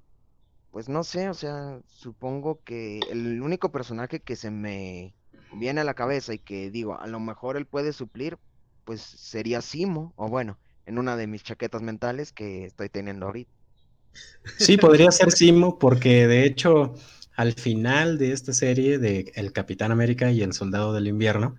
pues 0.70 0.89
no 0.89 1.05
sé, 1.05 1.28
o 1.28 1.35
sea, 1.35 1.80
supongo 1.87 2.62
que 2.64 2.99
el 3.11 3.43
único 3.43 3.70
personaje 3.70 4.20
que 4.20 4.37
se 4.37 4.51
me 4.51 5.14
viene 5.53 5.82
a 5.82 5.85
la 5.85 5.95
cabeza 5.95 6.35
y 6.35 6.39
que 6.41 6.70
digo, 6.70 6.99
a 6.99 7.07
lo 7.07 7.20
mejor 7.20 7.57
él 7.57 7.66
puede 7.66 7.93
suplir, 7.93 8.39
pues 8.85 9.01
sería 9.03 9.62
Simo, 9.62 10.12
o 10.16 10.28
bueno, 10.28 10.59
en 10.87 10.99
una 10.99 11.16
de 11.16 11.26
mis 11.28 11.45
chaquetas 11.45 11.82
mentales 11.82 12.32
que 12.32 12.64
estoy 12.64 12.89
teniendo 12.89 13.26
ahorita. 13.26 13.53
Sí, 14.58 14.76
podría 14.76 15.10
ser 15.10 15.30
Simo, 15.32 15.78
porque 15.78 16.26
de 16.26 16.44
hecho, 16.44 16.94
al 17.36 17.54
final 17.54 18.18
de 18.18 18.32
esta 18.32 18.52
serie 18.52 18.98
de 18.98 19.32
El 19.34 19.52
Capitán 19.52 19.92
América 19.92 20.30
y 20.30 20.42
El 20.42 20.52
Soldado 20.52 20.92
del 20.92 21.08
Invierno, 21.08 21.56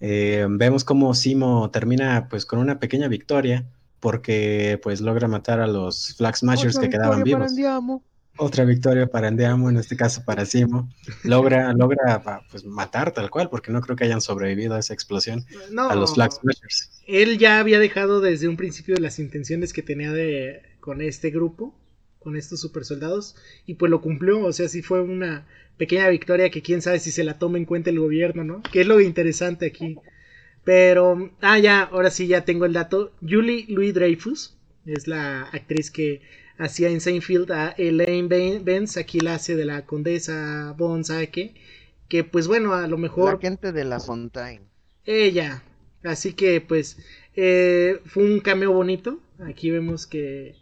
eh, 0.00 0.46
vemos 0.48 0.84
como 0.84 1.14
Simo 1.14 1.70
termina 1.70 2.28
pues 2.28 2.46
con 2.46 2.58
una 2.60 2.78
pequeña 2.78 3.08
victoria, 3.08 3.66
porque 4.00 4.78
pues 4.82 5.00
logra 5.00 5.26
matar 5.26 5.60
a 5.60 5.66
los 5.66 6.14
Flag 6.16 6.36
Smashers 6.36 6.78
que 6.78 6.88
quedaban 6.88 7.24
vivos. 7.24 7.52
Otra 8.40 8.64
victoria 8.64 9.08
para 9.08 9.26
Andiamo, 9.26 9.68
en 9.68 9.78
este 9.78 9.96
caso 9.96 10.24
para 10.24 10.46
Simo. 10.46 10.88
Logra, 11.24 11.72
logra 11.72 12.22
pues, 12.52 12.64
matar 12.64 13.10
tal 13.10 13.30
cual, 13.30 13.50
porque 13.50 13.72
no 13.72 13.80
creo 13.80 13.96
que 13.96 14.04
hayan 14.04 14.20
sobrevivido 14.20 14.76
a 14.76 14.78
esa 14.78 14.94
explosión 14.94 15.44
a 15.76 15.96
los 15.96 16.14
Flag 16.14 16.30
Smashers. 16.30 17.02
Él 17.08 17.38
ya 17.38 17.58
había 17.58 17.80
dejado 17.80 18.20
desde 18.20 18.46
un 18.46 18.56
principio 18.56 18.94
las 18.98 19.18
intenciones 19.18 19.72
que 19.72 19.82
tenía 19.82 20.12
de 20.12 20.62
con 20.78 21.02
este 21.02 21.30
grupo 21.30 21.74
con 22.18 22.36
estos 22.36 22.60
super 22.60 22.84
soldados 22.84 23.36
y 23.66 23.74
pues 23.74 23.90
lo 23.90 24.00
cumplió, 24.00 24.40
o 24.40 24.52
sea, 24.52 24.68
sí 24.68 24.82
fue 24.82 25.00
una 25.00 25.46
pequeña 25.76 26.08
victoria 26.08 26.50
que 26.50 26.62
quién 26.62 26.82
sabe 26.82 26.98
si 26.98 27.10
se 27.10 27.24
la 27.24 27.38
toma 27.38 27.58
en 27.58 27.64
cuenta 27.64 27.90
el 27.90 28.00
gobierno, 28.00 28.44
¿no? 28.44 28.62
Que 28.72 28.82
es 28.82 28.86
lo 28.86 29.00
interesante 29.00 29.66
aquí. 29.66 29.96
Pero, 30.64 31.30
ah, 31.40 31.58
ya, 31.58 31.82
ahora 31.82 32.10
sí 32.10 32.26
ya 32.26 32.44
tengo 32.44 32.66
el 32.66 32.74
dato. 32.74 33.12
Julie 33.26 33.64
Louis 33.68 33.94
Dreyfus 33.94 34.56
es 34.84 35.06
la 35.06 35.44
actriz 35.44 35.90
que 35.90 36.20
hacía 36.58 36.90
en 36.90 37.00
Seinfeld 37.00 37.50
a 37.52 37.70
Elaine 37.78 38.60
Benz, 38.62 38.96
aquí 38.96 39.20
la 39.20 39.34
hace 39.34 39.56
de 39.56 39.64
la 39.64 39.86
condesa 39.86 40.74
Von 40.76 41.04
Sake, 41.04 41.54
que 42.08 42.24
pues 42.24 42.48
bueno, 42.48 42.74
a 42.74 42.86
lo 42.88 42.98
mejor... 42.98 43.34
La 43.34 43.38
gente 43.38 43.72
de 43.72 43.84
la 43.84 44.00
Fontaine. 44.00 44.64
Ella, 45.04 45.62
así 46.02 46.32
que 46.32 46.60
pues 46.60 46.98
eh, 47.34 48.00
fue 48.04 48.24
un 48.24 48.40
cameo 48.40 48.72
bonito. 48.72 49.20
Aquí 49.38 49.70
vemos 49.70 50.06
que 50.06 50.56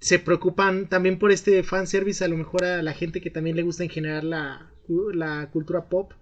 se 0.00 0.18
preocupan 0.18 0.88
también 0.88 1.18
por 1.18 1.30
este 1.30 1.62
fanservice, 1.62 2.24
a 2.24 2.28
lo 2.28 2.36
mejor 2.36 2.64
a 2.64 2.82
la 2.82 2.92
gente 2.94 3.20
que 3.20 3.30
también 3.30 3.56
le 3.56 3.62
gusta 3.62 3.84
en 3.84 3.90
general 3.90 4.30
la, 4.30 4.70
la 5.14 5.50
cultura 5.52 5.88
pop. 5.88 6.12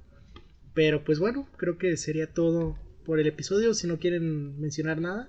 Pero 0.75 1.05
pues 1.05 1.19
bueno, 1.19 1.47
creo 1.57 1.79
que 1.79 1.97
sería 1.97 2.33
todo 2.33 2.77
por 3.05 3.21
el 3.21 3.27
episodio, 3.27 3.75
si 3.75 3.87
no 3.87 3.99
quieren 3.99 4.61
mencionar 4.61 5.01
nada. 5.01 5.29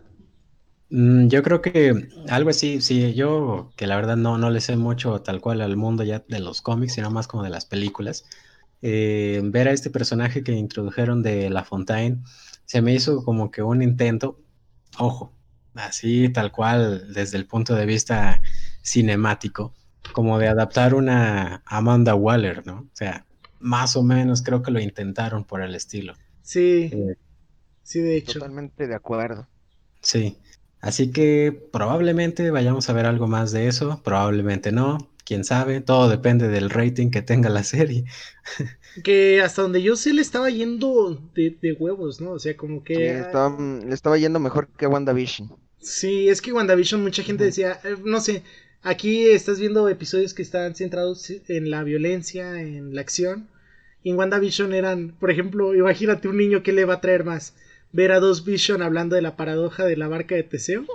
Mm, 0.89 1.27
yo 1.27 1.43
creo 1.43 1.61
que 1.61 2.09
algo 2.29 2.49
así, 2.49 2.81
sí, 2.81 3.13
yo 3.13 3.71
que 3.75 3.87
la 3.87 3.95
verdad 3.95 4.17
no, 4.17 4.37
no 4.37 4.49
le 4.49 4.61
sé 4.61 4.75
mucho 4.75 5.21
tal 5.21 5.39
cual 5.41 5.61
al 5.61 5.77
mundo 5.77 6.03
ya 6.03 6.23
de 6.27 6.39
los 6.39 6.61
cómics, 6.61 6.93
sino 6.93 7.11
más 7.11 7.27
como 7.27 7.43
de 7.43 7.49
las 7.49 7.65
películas. 7.65 8.25
Eh, 8.81 9.41
ver 9.43 9.67
a 9.67 9.71
este 9.71 9.89
personaje 9.89 10.43
que 10.43 10.53
introdujeron 10.53 11.21
de 11.21 11.49
La 11.49 11.65
Fontaine 11.65 12.23
se 12.65 12.81
me 12.81 12.93
hizo 12.93 13.23
como 13.23 13.51
que 13.51 13.61
un 13.61 13.81
intento, 13.81 14.39
ojo, 14.97 15.33
así 15.79 16.29
tal 16.29 16.51
cual 16.51 17.13
desde 17.13 17.37
el 17.37 17.45
punto 17.45 17.75
de 17.75 17.85
vista 17.85 18.41
cinemático, 18.83 19.73
como 20.13 20.39
de 20.39 20.47
adaptar 20.47 20.93
una 20.93 21.61
Amanda 21.65 22.15
Waller, 22.15 22.65
¿no? 22.65 22.79
O 22.81 22.95
sea, 22.95 23.25
más 23.59 23.95
o 23.95 24.03
menos 24.03 24.41
creo 24.41 24.61
que 24.61 24.71
lo 24.71 24.79
intentaron 24.79 25.43
por 25.43 25.61
el 25.61 25.75
estilo. 25.75 26.13
Sí, 26.41 26.89
eh, 26.93 27.15
sí, 27.83 27.99
de 27.99 28.17
hecho. 28.17 28.39
Totalmente 28.39 28.87
de 28.87 28.95
acuerdo. 28.95 29.47
Sí, 30.01 30.37
así 30.81 31.11
que 31.11 31.69
probablemente 31.71 32.49
vayamos 32.51 32.89
a 32.89 32.93
ver 32.93 33.05
algo 33.05 33.27
más 33.27 33.51
de 33.51 33.67
eso, 33.67 34.01
probablemente 34.03 34.71
no, 34.71 34.97
quién 35.25 35.43
sabe, 35.43 35.81
todo 35.81 36.09
depende 36.09 36.47
del 36.47 36.69
rating 36.69 37.11
que 37.11 37.21
tenga 37.21 37.49
la 37.49 37.63
serie. 37.63 38.05
Que 39.03 39.39
hasta 39.43 39.61
donde 39.61 39.83
yo 39.83 39.95
sé 39.95 40.13
le 40.13 40.21
estaba 40.21 40.49
yendo 40.49 41.21
de, 41.35 41.77
huevos, 41.79 42.19
¿no? 42.19 42.31
O 42.31 42.39
sea, 42.39 42.57
como 42.57 42.83
que... 42.83 43.23
le 43.85 43.93
estaba 43.93 44.17
yendo 44.17 44.39
mejor 44.39 44.67
que 44.69 44.87
WandaVision. 44.87 45.55
Sí, 45.81 46.29
es 46.29 46.41
que 46.41 46.51
WandaVision 46.51 47.01
mucha 47.01 47.23
gente 47.23 47.45
decía, 47.45 47.79
eh, 47.83 47.95
no 48.03 48.19
sé, 48.19 48.43
aquí 48.81 49.27
estás 49.27 49.59
viendo 49.59 49.87
episodios 49.89 50.33
que 50.33 50.41
están 50.41 50.75
centrados 50.75 51.29
en 51.47 51.69
la 51.69 51.83
violencia, 51.83 52.61
en 52.61 52.93
la 52.93 53.01
acción. 53.01 53.47
Y 54.03 54.11
en 54.11 54.17
WandaVision 54.17 54.73
eran, 54.73 55.15
por 55.19 55.31
ejemplo, 55.31 55.75
imagínate 55.75 56.27
un 56.27 56.37
niño 56.37 56.63
que 56.63 56.71
le 56.71 56.85
va 56.85 56.95
a 56.95 57.01
traer 57.01 57.23
más. 57.23 57.53
Ver 57.91 58.11
a 58.11 58.19
dos 58.19 58.45
Vision 58.45 58.81
hablando 58.81 59.15
de 59.15 59.21
la 59.21 59.35
paradoja 59.35 59.85
de 59.85 59.97
la 59.97 60.07
barca 60.07 60.35
de 60.35 60.43
Teseo. 60.43 60.85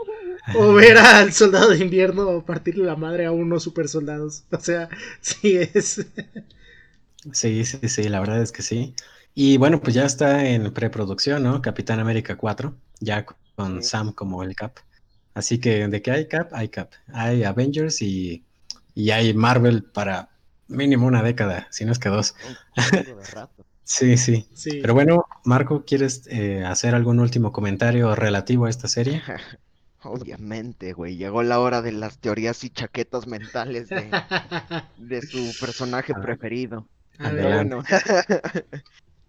O 0.54 0.74
ver 0.74 0.98
al 0.98 1.32
soldado 1.32 1.70
de 1.70 1.78
invierno 1.78 2.44
partirle 2.44 2.84
la 2.84 2.96
madre 2.96 3.24
a 3.24 3.32
unos 3.32 3.62
super 3.62 3.88
soldados. 3.88 4.44
O 4.50 4.60
sea, 4.60 4.88
sí 5.20 5.56
es. 5.56 6.06
Sí, 7.32 7.64
sí, 7.64 7.88
sí, 7.88 8.08
la 8.08 8.20
verdad 8.20 8.42
es 8.42 8.52
que 8.52 8.62
sí. 8.62 8.94
Y 9.34 9.56
bueno, 9.56 9.80
pues 9.80 9.94
ya 9.94 10.04
está 10.04 10.46
en 10.46 10.72
preproducción, 10.72 11.42
¿no? 11.42 11.60
Capitán 11.60 11.98
América 11.98 12.36
4, 12.36 12.74
ya 13.00 13.26
con 13.56 13.82
Sam 13.82 14.12
como 14.12 14.42
el 14.44 14.54
Cap. 14.54 14.78
Así 15.34 15.58
que 15.58 15.88
de 15.88 16.02
que 16.02 16.10
hay 16.12 16.28
Cap, 16.28 16.50
hay 16.52 16.68
Cap. 16.68 16.92
Hay 17.12 17.42
Avengers 17.42 18.00
y, 18.00 18.44
hay 19.12 19.34
Marvel 19.34 19.82
para 19.82 20.30
mínimo 20.68 21.06
una 21.06 21.22
década, 21.22 21.66
si 21.70 21.84
no 21.84 21.90
es 21.90 21.98
que 21.98 22.08
dos. 22.08 22.36
sí, 23.84 24.16
sí, 24.16 24.46
sí, 24.54 24.78
Pero 24.80 24.94
bueno, 24.94 25.26
Marco, 25.44 25.84
¿quieres 25.84 26.28
eh, 26.28 26.64
hacer 26.64 26.94
algún 26.94 27.18
último 27.18 27.50
comentario 27.50 28.14
relativo 28.14 28.66
a 28.66 28.70
esta 28.70 28.86
serie? 28.86 29.20
Obviamente, 30.04 30.92
güey, 30.92 31.16
llegó 31.16 31.42
la 31.42 31.58
hora 31.58 31.82
de 31.82 31.90
las 31.90 32.18
teorías 32.18 32.62
y 32.62 32.70
chaquetas 32.70 33.26
mentales 33.26 33.88
de, 33.88 34.10
de 34.98 35.22
su 35.22 35.52
personaje 35.58 36.12
ah. 36.14 36.20
preferido. 36.20 36.86
Bueno, 37.18 37.82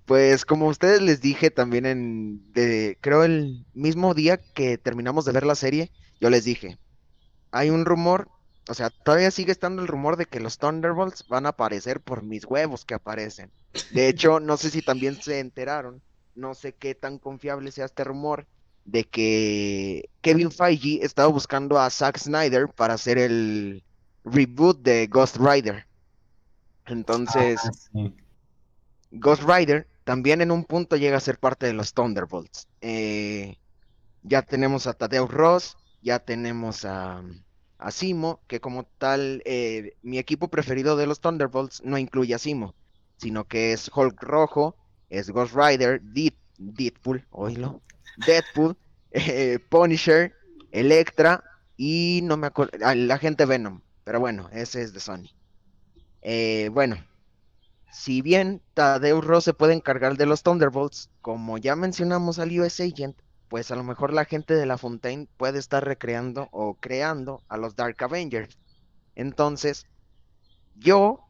pues 0.05 0.45
como 0.45 0.67
ustedes 0.67 1.01
les 1.01 1.19
dije 1.21 1.49
también 1.49 1.85
en, 1.85 2.53
de, 2.53 2.97
creo 3.01 3.23
el 3.23 3.65
mismo 3.73 4.13
día 4.13 4.37
que 4.37 4.77
terminamos 4.77 5.25
de 5.25 5.31
ver 5.31 5.45
la 5.45 5.55
serie, 5.55 5.91
yo 6.21 6.29
les 6.29 6.43
dije, 6.43 6.77
hay 7.51 7.71
un 7.71 7.85
rumor, 7.85 8.29
o 8.69 8.73
sea, 8.73 8.91
todavía 8.91 9.31
sigue 9.31 9.51
estando 9.51 9.81
el 9.81 9.87
rumor 9.87 10.15
de 10.15 10.25
que 10.25 10.39
los 10.39 10.59
Thunderbolts 10.59 11.27
van 11.27 11.45
a 11.45 11.49
aparecer 11.49 12.01
por 12.01 12.23
mis 12.23 12.45
huevos 12.45 12.85
que 12.85 12.93
aparecen. 12.93 13.51
De 13.91 14.07
hecho, 14.07 14.39
no 14.39 14.57
sé 14.57 14.69
si 14.69 14.81
también 14.81 15.19
se 15.21 15.39
enteraron, 15.39 16.01
no 16.35 16.53
sé 16.53 16.73
qué 16.73 16.93
tan 16.93 17.17
confiable 17.17 17.71
sea 17.71 17.85
este 17.85 18.03
rumor, 18.03 18.45
de 18.85 19.03
que 19.05 20.09
Kevin 20.21 20.51
Feige 20.51 21.03
estaba 21.03 21.29
buscando 21.29 21.79
a 21.79 21.89
Zack 21.89 22.19
Snyder 22.19 22.67
para 22.69 22.93
hacer 22.93 23.17
el 23.17 23.83
reboot 24.23 24.81
de 24.81 25.07
Ghost 25.07 25.37
Rider. 25.37 25.87
Entonces, 26.85 27.59
ah, 27.95 28.11
Ghost 29.11 29.41
Rider 29.43 29.87
también 30.05 30.41
en 30.41 30.51
un 30.51 30.63
punto 30.63 30.95
llega 30.95 31.17
a 31.17 31.19
ser 31.19 31.39
parte 31.39 31.65
de 31.65 31.73
los 31.73 31.93
Thunderbolts. 31.93 32.67
Eh, 32.79 33.57
ya 34.21 34.43
tenemos 34.43 34.87
a 34.87 34.93
Tadeusz 34.93 35.31
Ross, 35.31 35.77
ya 36.01 36.19
tenemos 36.19 36.85
a, 36.85 37.23
Simo, 37.89 38.39
que 38.47 38.59
como 38.59 38.83
tal, 38.83 39.41
eh, 39.45 39.97
mi 40.01 40.17
equipo 40.17 40.47
preferido 40.47 40.95
de 40.95 41.07
los 41.07 41.19
Thunderbolts 41.19 41.83
no 41.83 41.97
incluye 41.97 42.35
a 42.35 42.39
Simo, 42.39 42.75
sino 43.17 43.45
que 43.45 43.73
es 43.73 43.91
Hulk 43.93 44.21
Rojo, 44.21 44.75
es 45.09 45.29
Ghost 45.31 45.55
Rider, 45.55 46.01
Deadpool, 46.57 47.25
oílo, 47.31 47.81
Deadpool, 48.25 48.77
eh, 49.11 49.59
Punisher, 49.69 50.33
Electra 50.71 51.43
y 51.77 52.21
no 52.23 52.37
me 52.37 52.47
acuerdo, 52.47 52.77
ah, 52.83 52.95
la 52.95 53.17
gente 53.17 53.45
Venom, 53.45 53.81
pero 54.03 54.19
bueno, 54.19 54.49
ese 54.51 54.83
es 54.83 54.93
de 54.93 54.99
Sony. 54.99 55.29
Bueno, 56.71 56.97
si 57.95 58.21
bien 58.21 58.61
Tadeusz 58.73 59.23
Ross 59.23 59.45
se 59.45 59.53
puede 59.53 59.73
encargar 59.73 60.17
de 60.17 60.25
los 60.25 60.43
Thunderbolts, 60.43 61.09
como 61.21 61.57
ya 61.57 61.77
mencionamos 61.77 62.39
al 62.39 62.59
US 62.59 62.81
Agent, 62.81 63.15
pues 63.47 63.71
a 63.71 63.77
lo 63.77 63.85
mejor 63.85 64.11
la 64.11 64.25
gente 64.25 64.53
de 64.53 64.65
La 64.65 64.77
Fontaine 64.77 65.29
puede 65.37 65.59
estar 65.59 65.85
recreando 65.85 66.49
o 66.51 66.73
creando 66.75 67.41
a 67.47 67.55
los 67.55 67.77
Dark 67.77 67.95
Avengers. 68.03 68.57
Entonces, 69.15 69.87
yo, 70.75 71.21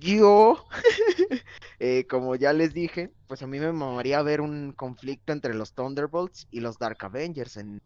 yo, 0.00 0.64
eh, 1.78 2.06
como 2.08 2.36
ya 2.36 2.54
les 2.54 2.72
dije, 2.72 3.12
pues 3.26 3.42
a 3.42 3.46
mí 3.46 3.60
me 3.60 3.70
mamaría 3.70 4.22
ver 4.22 4.40
un 4.40 4.72
conflicto 4.72 5.34
entre 5.34 5.52
los 5.52 5.74
Thunderbolts 5.74 6.48
y 6.50 6.60
los 6.60 6.78
Dark 6.78 7.04
Avengers, 7.04 7.58
en, 7.58 7.82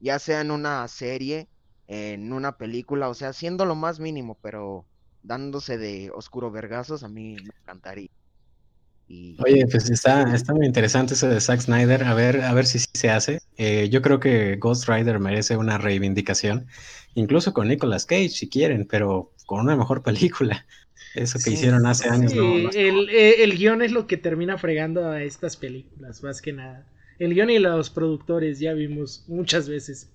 ya 0.00 0.18
sea 0.18 0.40
en 0.40 0.52
una 0.52 0.88
serie, 0.88 1.48
en 1.86 2.32
una 2.32 2.56
película, 2.56 3.10
o 3.10 3.14
sea, 3.14 3.34
siendo 3.34 3.66
lo 3.66 3.74
más 3.74 4.00
mínimo, 4.00 4.38
pero 4.40 4.86
dándose 5.22 5.78
de 5.78 6.10
oscuro 6.14 6.50
vergazos, 6.50 7.02
a 7.02 7.08
mí 7.08 7.36
me 7.36 7.50
encantaría. 7.62 8.10
Oye, 9.38 9.66
pues 9.70 9.88
está, 9.88 10.34
está 10.34 10.52
muy 10.52 10.66
interesante 10.66 11.14
eso 11.14 11.28
de 11.28 11.40
Zack 11.40 11.60
Snyder, 11.60 12.04
a 12.04 12.12
ver, 12.12 12.42
a 12.42 12.52
ver 12.52 12.66
si, 12.66 12.78
se 12.78 13.08
hace. 13.08 13.40
Eh, 13.56 13.88
yo 13.90 14.02
creo 14.02 14.20
que 14.20 14.56
Ghost 14.56 14.86
Rider 14.86 15.18
merece 15.18 15.56
una 15.56 15.78
reivindicación, 15.78 16.66
incluso 17.14 17.54
con 17.54 17.68
Nicolas 17.68 18.04
Cage 18.04 18.28
si 18.28 18.48
quieren, 18.50 18.86
pero 18.86 19.32
con 19.46 19.60
una 19.60 19.76
mejor 19.76 20.02
película. 20.02 20.66
Eso 21.14 21.38
que 21.42 21.50
hicieron 21.50 21.86
hace 21.86 22.08
años. 22.08 22.32
el, 22.32 23.08
eh, 23.08 23.42
el 23.42 23.56
guion 23.56 23.80
es 23.80 23.92
lo 23.92 24.06
que 24.06 24.18
termina 24.18 24.58
fregando 24.58 25.08
a 25.08 25.22
estas 25.22 25.56
películas, 25.56 26.22
más 26.22 26.42
que 26.42 26.52
nada. 26.52 26.86
El 27.18 27.34
guion 27.34 27.48
y 27.48 27.58
los 27.58 27.88
productores 27.88 28.60
ya 28.60 28.74
vimos 28.74 29.24
muchas 29.26 29.68
veces. 29.70 30.10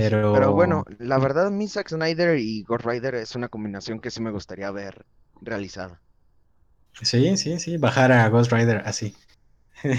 Pero... 0.00 0.52
bueno, 0.52 0.84
la 0.98 1.18
verdad, 1.18 1.50
mi 1.50 1.68
Zack 1.68 1.88
Snyder 1.88 2.38
y 2.38 2.62
Ghost 2.62 2.84
Rider 2.84 3.14
es 3.16 3.34
una 3.34 3.48
combinación 3.48 4.00
que 4.00 4.10
sí 4.10 4.20
me 4.20 4.30
gustaría 4.30 4.70
ver 4.70 5.04
realizada. 5.40 6.00
Sí, 7.02 7.36
sí, 7.36 7.58
sí, 7.58 7.76
bajar 7.76 8.12
a 8.12 8.28
Ghost 8.28 8.52
Rider 8.52 8.82
así. 8.84 9.14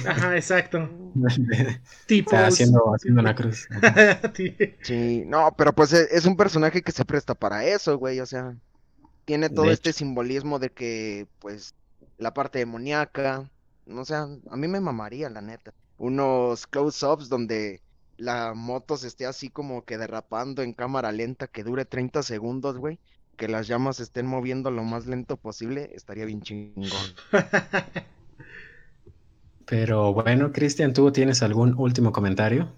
Ajá, 0.05 0.35
exacto. 0.35 0.89
tipo 2.05 2.35
haciendo, 2.35 2.93
haciendo 2.93 3.21
una 3.21 3.35
cruz. 3.35 3.67
sí, 4.81 5.23
no, 5.25 5.53
pero 5.57 5.73
pues 5.73 5.93
e, 5.93 6.07
es 6.11 6.25
un 6.25 6.35
personaje 6.35 6.81
que 6.81 6.91
se 6.91 7.05
presta 7.05 7.35
para 7.35 7.65
eso, 7.65 7.97
güey, 7.97 8.19
o 8.19 8.25
sea, 8.25 8.55
tiene 9.25 9.49
todo 9.49 9.71
este 9.71 9.93
simbolismo 9.93 10.59
de 10.59 10.71
que, 10.71 11.27
pues, 11.39 11.75
la 12.17 12.33
parte 12.33 12.59
demoníaca, 12.59 13.49
o 13.87 14.05
sea, 14.05 14.27
a 14.49 14.57
mí 14.57 14.67
me 14.67 14.81
mamaría, 14.81 15.29
la 15.29 15.41
neta. 15.41 15.73
Unos 15.97 16.67
close-ups 16.67 17.29
donde 17.29 17.81
la 18.19 18.53
moto 18.53 18.97
se 18.97 19.07
esté 19.07 19.25
así 19.25 19.49
como 19.49 19.85
que 19.85 19.97
derrapando 19.97 20.61
en 20.61 20.73
cámara 20.73 21.11
lenta 21.11 21.47
que 21.47 21.63
dure 21.63 21.85
30 21.85 22.21
segundos, 22.21 22.77
güey. 22.77 22.99
Que 23.37 23.47
las 23.47 23.67
llamas 23.67 24.01
estén 24.01 24.25
moviendo 24.25 24.69
lo 24.69 24.83
más 24.83 25.07
lento 25.07 25.37
posible, 25.37 25.89
estaría 25.93 26.25
bien 26.25 26.41
chingón. 26.41 26.83
Pero 29.65 30.13
bueno, 30.13 30.51
Cristian, 30.51 30.93
¿tú 30.93 31.11
tienes 31.11 31.41
algún 31.41 31.73
último 31.77 32.11
comentario? 32.11 32.73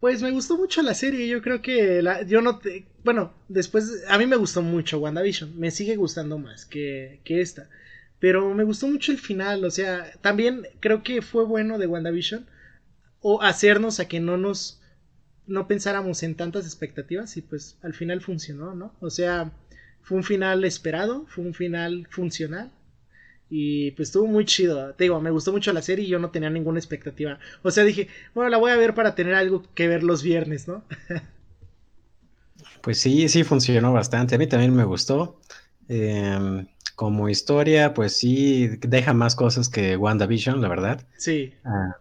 Pues 0.00 0.22
me 0.22 0.32
gustó 0.32 0.56
mucho 0.56 0.82
la 0.82 0.94
serie, 0.94 1.28
yo 1.28 1.40
creo 1.40 1.62
que 1.62 2.02
la, 2.02 2.22
yo 2.22 2.42
no 2.42 2.58
te, 2.58 2.86
bueno, 3.04 3.32
después 3.48 4.04
a 4.08 4.18
mí 4.18 4.26
me 4.26 4.36
gustó 4.36 4.62
mucho 4.62 4.98
WandaVision, 4.98 5.58
me 5.58 5.70
sigue 5.70 5.96
gustando 5.96 6.38
más 6.38 6.66
que, 6.66 7.20
que 7.24 7.40
esta, 7.40 7.68
pero 8.18 8.52
me 8.54 8.64
gustó 8.64 8.88
mucho 8.88 9.12
el 9.12 9.18
final, 9.18 9.64
o 9.64 9.70
sea, 9.70 10.12
también 10.20 10.66
creo 10.80 11.02
que 11.02 11.22
fue 11.22 11.44
bueno 11.44 11.78
de 11.78 11.86
WandaVision 11.86 12.46
o 13.28 13.42
hacernos 13.42 13.98
a 13.98 14.06
que 14.06 14.20
no 14.20 14.36
nos 14.36 14.80
no 15.48 15.66
pensáramos 15.66 16.22
en 16.22 16.36
tantas 16.36 16.64
expectativas 16.64 17.36
y 17.36 17.42
pues 17.42 17.76
al 17.82 17.92
final 17.92 18.20
funcionó, 18.20 18.72
¿no? 18.76 18.92
O 19.00 19.10
sea, 19.10 19.50
fue 20.00 20.16
un 20.18 20.22
final 20.22 20.64
esperado, 20.64 21.26
fue 21.26 21.44
un 21.44 21.52
final 21.52 22.06
funcional 22.08 22.70
y 23.50 23.90
pues 23.92 24.10
estuvo 24.10 24.28
muy 24.28 24.44
chido. 24.44 24.94
Te 24.94 25.04
digo, 25.04 25.20
me 25.20 25.32
gustó 25.32 25.50
mucho 25.50 25.72
la 25.72 25.82
serie 25.82 26.04
y 26.04 26.08
yo 26.08 26.20
no 26.20 26.30
tenía 26.30 26.50
ninguna 26.50 26.78
expectativa. 26.78 27.40
O 27.62 27.72
sea, 27.72 27.82
dije, 27.82 28.06
bueno, 28.32 28.48
la 28.48 28.58
voy 28.58 28.70
a 28.70 28.76
ver 28.76 28.94
para 28.94 29.16
tener 29.16 29.34
algo 29.34 29.64
que 29.74 29.88
ver 29.88 30.04
los 30.04 30.22
viernes, 30.22 30.68
¿no? 30.68 30.84
pues 32.80 33.00
sí, 33.00 33.28
sí 33.28 33.42
funcionó 33.42 33.92
bastante. 33.92 34.36
A 34.36 34.38
mí 34.38 34.46
también 34.46 34.72
me 34.72 34.84
gustó. 34.84 35.40
Em, 35.88 36.68
como 36.94 37.28
historia, 37.28 37.92
pues 37.92 38.16
sí, 38.16 38.68
deja 38.82 39.14
más 39.14 39.34
cosas 39.34 39.68
que 39.68 39.96
WandaVision, 39.96 40.60
la 40.60 40.68
verdad. 40.68 41.06
Sí. 41.16 41.52
Ah, 41.64 41.96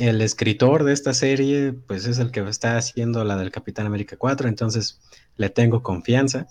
el 0.00 0.22
escritor 0.22 0.84
de 0.84 0.94
esta 0.94 1.12
serie, 1.12 1.74
pues 1.86 2.06
es 2.06 2.18
el 2.18 2.30
que 2.30 2.40
está 2.40 2.78
haciendo 2.78 3.22
la 3.22 3.36
del 3.36 3.50
Capitán 3.50 3.84
América 3.84 4.16
4, 4.16 4.48
entonces 4.48 4.98
le 5.36 5.50
tengo 5.50 5.82
confianza. 5.82 6.48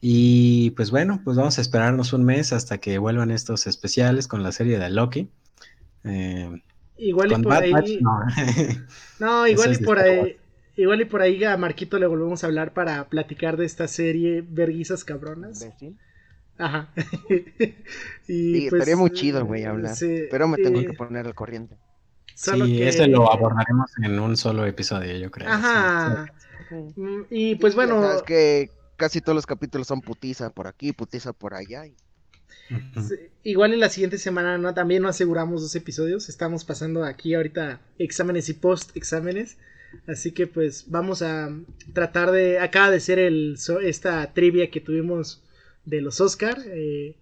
Y 0.00 0.70
pues 0.70 0.90
bueno, 0.90 1.20
pues 1.22 1.36
vamos 1.36 1.58
a 1.58 1.60
esperarnos 1.60 2.14
un 2.14 2.24
mes 2.24 2.54
hasta 2.54 2.78
que 2.78 2.96
vuelvan 2.96 3.30
estos 3.32 3.66
especiales 3.66 4.26
con 4.26 4.42
la 4.42 4.50
serie 4.50 4.78
de 4.78 4.88
Loki. 4.88 5.28
Eh, 6.04 6.62
igual 6.96 7.32
y 7.32 7.42
por 7.42 7.52
ahí. 7.52 8.00
no. 9.18 9.46
igual 9.46 9.74
y 9.74 9.84
por 9.84 9.98
ahí. 9.98 10.36
Igual 10.74 11.02
y 11.02 11.04
por 11.04 11.20
ahí 11.20 11.44
a 11.44 11.58
Marquito 11.58 11.98
le 11.98 12.06
volvemos 12.06 12.42
a 12.42 12.46
hablar 12.46 12.72
para 12.72 13.10
platicar 13.10 13.58
de 13.58 13.66
esta 13.66 13.88
serie 13.88 14.42
Verguizas 14.48 15.04
Cabronas. 15.04 15.68
Ajá. 16.56 16.88
y 18.26 18.70
pues, 18.70 18.72
estaría 18.72 18.96
muy 18.96 19.10
chido, 19.10 19.44
güey, 19.44 19.64
hablar. 19.64 19.94
pero 20.30 20.48
me 20.48 20.56
tengo 20.56 20.80
que 20.80 20.94
poner 20.94 21.26
al 21.26 21.34
corriente 21.34 21.76
sí, 22.40 22.82
ese 22.82 23.06
lo 23.06 23.30
abordaremos 23.30 23.90
en 24.02 24.18
un 24.18 24.36
solo 24.36 24.64
episodio, 24.64 25.16
yo 25.16 25.30
creo. 25.30 25.48
Ajá. 25.48 26.26
Mm, 26.70 27.22
y 27.30 27.54
pues 27.56 27.74
bueno. 27.74 28.12
Es 28.12 28.22
que 28.22 28.70
casi 28.96 29.20
todos 29.20 29.34
los 29.34 29.46
capítulos 29.46 29.86
son 29.86 30.00
putiza 30.00 30.50
por 30.50 30.66
aquí, 30.66 30.92
putiza 30.92 31.32
por 31.32 31.54
allá. 31.54 31.84
igual 33.42 33.72
en 33.72 33.80
la 33.80 33.88
siguiente 33.88 34.18
semana 34.18 34.58
no 34.58 34.72
también 34.74 35.02
no 35.02 35.08
aseguramos 35.08 35.62
dos 35.62 35.74
episodios. 35.74 36.28
Estamos 36.28 36.64
pasando 36.64 37.04
aquí 37.04 37.34
ahorita 37.34 37.80
exámenes 37.98 38.48
y 38.48 38.54
post 38.54 38.96
exámenes. 38.96 39.58
Así 40.06 40.32
que 40.32 40.46
pues 40.46 40.86
vamos 40.88 41.22
a 41.22 41.50
tratar 41.92 42.30
de. 42.30 42.58
Acaba 42.58 42.90
de 42.90 43.00
ser 43.00 43.18
el 43.18 43.58
esta 43.82 44.32
trivia 44.32 44.70
que 44.70 44.80
tuvimos 44.80 45.42
de 45.84 46.00
los 46.00 46.20
Oscar. 46.20 46.58
Eh, 46.66 47.16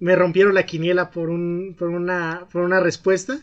me 0.00 0.16
rompieron 0.16 0.54
la 0.54 0.66
quiniela 0.66 1.10
por 1.10 1.30
un, 1.30 1.76
por 1.78 1.90
una, 1.90 2.46
por 2.50 2.62
una 2.62 2.80
respuesta. 2.80 3.38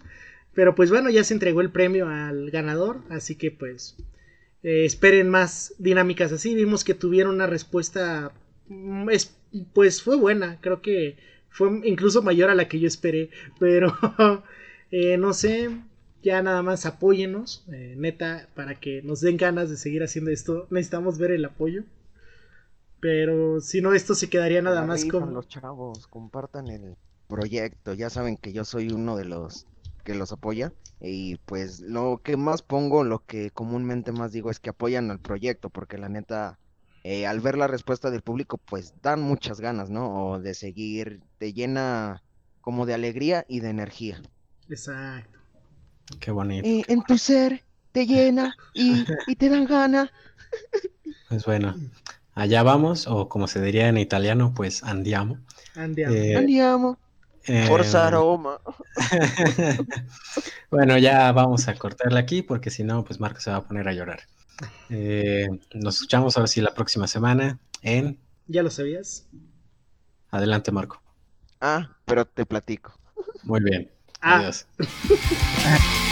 Pero 0.53 0.75
pues 0.75 0.89
bueno, 0.89 1.09
ya 1.09 1.23
se 1.23 1.33
entregó 1.33 1.61
el 1.61 1.71
premio 1.71 2.07
al 2.07 2.51
ganador, 2.51 3.01
así 3.09 3.35
que 3.35 3.51
pues 3.51 3.95
eh, 4.63 4.85
esperen 4.85 5.29
más 5.29 5.73
dinámicas 5.77 6.31
así. 6.31 6.55
Vimos 6.55 6.83
que 6.83 6.93
tuvieron 6.93 7.35
una 7.35 7.47
respuesta, 7.47 8.33
mm, 8.67 9.07
pues 9.73 10.01
fue 10.01 10.17
buena, 10.17 10.59
creo 10.61 10.81
que 10.81 11.17
fue 11.49 11.81
incluso 11.83 12.21
mayor 12.21 12.49
a 12.49 12.55
la 12.55 12.67
que 12.67 12.79
yo 12.79 12.87
esperé, 12.87 13.29
pero 13.59 13.93
eh, 14.91 15.17
no 15.17 15.33
sé, 15.33 15.69
ya 16.21 16.41
nada 16.41 16.61
más 16.61 16.85
apóyenos, 16.85 17.65
eh, 17.71 17.95
neta, 17.97 18.47
para 18.55 18.79
que 18.79 19.01
nos 19.01 19.21
den 19.21 19.37
ganas 19.37 19.69
de 19.69 19.77
seguir 19.77 20.03
haciendo 20.03 20.31
esto. 20.31 20.67
Necesitamos 20.69 21.17
ver 21.17 21.31
el 21.31 21.45
apoyo. 21.45 21.83
Pero 22.99 23.61
si 23.61 23.81
no, 23.81 23.93
esto 23.93 24.13
se 24.13 24.29
quedaría 24.29 24.61
nada 24.61 24.85
más 24.85 25.05
con... 25.05 25.33
Los 25.33 25.47
chavos, 25.47 26.05
compartan 26.05 26.67
el 26.67 26.95
proyecto. 27.27 27.95
Ya 27.95 28.11
saben 28.11 28.37
que 28.37 28.53
yo 28.53 28.63
soy 28.63 28.89
uno 28.91 29.17
de 29.17 29.25
los 29.25 29.65
que 30.01 30.15
los 30.15 30.31
apoya. 30.31 30.73
Y 30.99 31.37
pues 31.45 31.79
lo 31.79 32.21
que 32.23 32.37
más 32.37 32.61
pongo, 32.61 33.03
lo 33.03 33.25
que 33.25 33.51
comúnmente 33.51 34.11
más 34.11 34.31
digo 34.31 34.51
es 34.51 34.59
que 34.59 34.69
apoyan 34.69 35.09
al 35.09 35.19
proyecto, 35.19 35.69
porque 35.69 35.97
la 35.97 36.09
neta, 36.09 36.59
eh, 37.03 37.25
al 37.25 37.39
ver 37.39 37.57
la 37.57 37.67
respuesta 37.67 38.11
del 38.11 38.21
público, 38.21 38.57
pues 38.57 38.93
dan 39.01 39.21
muchas 39.21 39.59
ganas, 39.59 39.89
¿no? 39.89 40.29
O 40.29 40.39
de 40.39 40.53
seguir, 40.53 41.21
te 41.37 41.53
llena 41.53 42.21
como 42.61 42.85
de 42.85 42.93
alegría 42.93 43.45
y 43.47 43.61
de 43.61 43.69
energía. 43.69 44.21
Exacto. 44.69 45.39
Qué 46.19 46.31
bonito. 46.31 46.67
Y 46.67 46.83
en 46.87 47.01
tu 47.03 47.17
ser 47.17 47.63
te 47.91 48.05
llena 48.05 48.55
y, 48.73 49.05
te 49.35 49.49
dan 49.49 49.65
ganas. 49.65 50.09
Pues 51.27 51.45
bueno, 51.45 51.75
allá 52.33 52.61
vamos, 52.61 53.07
o 53.07 53.29
como 53.29 53.47
se 53.47 53.61
diría 53.61 53.87
en 53.87 53.97
italiano, 53.97 54.53
pues 54.53 54.83
andiamo. 54.83 55.39
Andiamo. 55.75 56.13
Eh, 56.13 56.35
andiamo. 56.35 56.99
Forza 57.67 58.07
em, 58.07 58.11
Roma. 58.11 58.59
bueno, 60.71 60.97
ya 60.97 61.31
vamos 61.31 61.67
a 61.67 61.75
cortarla 61.75 62.19
aquí 62.19 62.41
porque 62.41 62.69
si 62.69 62.83
no, 62.83 63.03
pues 63.03 63.19
Marco 63.19 63.39
se 63.39 63.51
va 63.51 63.57
a 63.57 63.63
poner 63.63 63.87
a 63.87 63.93
llorar. 63.93 64.21
Eh, 64.89 65.47
nos 65.73 65.95
escuchamos 65.95 66.37
ahora 66.37 66.47
sí 66.47 66.61
la 66.61 66.73
próxima 66.73 67.07
semana 67.07 67.59
en... 67.81 68.19
¿Ya 68.47 68.61
lo 68.63 68.69
sabías? 68.69 69.27
Adelante, 70.29 70.71
Marco. 70.71 71.01
Ah, 71.59 71.89
pero 72.05 72.25
te 72.25 72.45
platico. 72.45 72.93
Muy 73.43 73.61
bien. 73.61 73.91
Ah. 74.21 74.37
Adiós. 74.37 74.67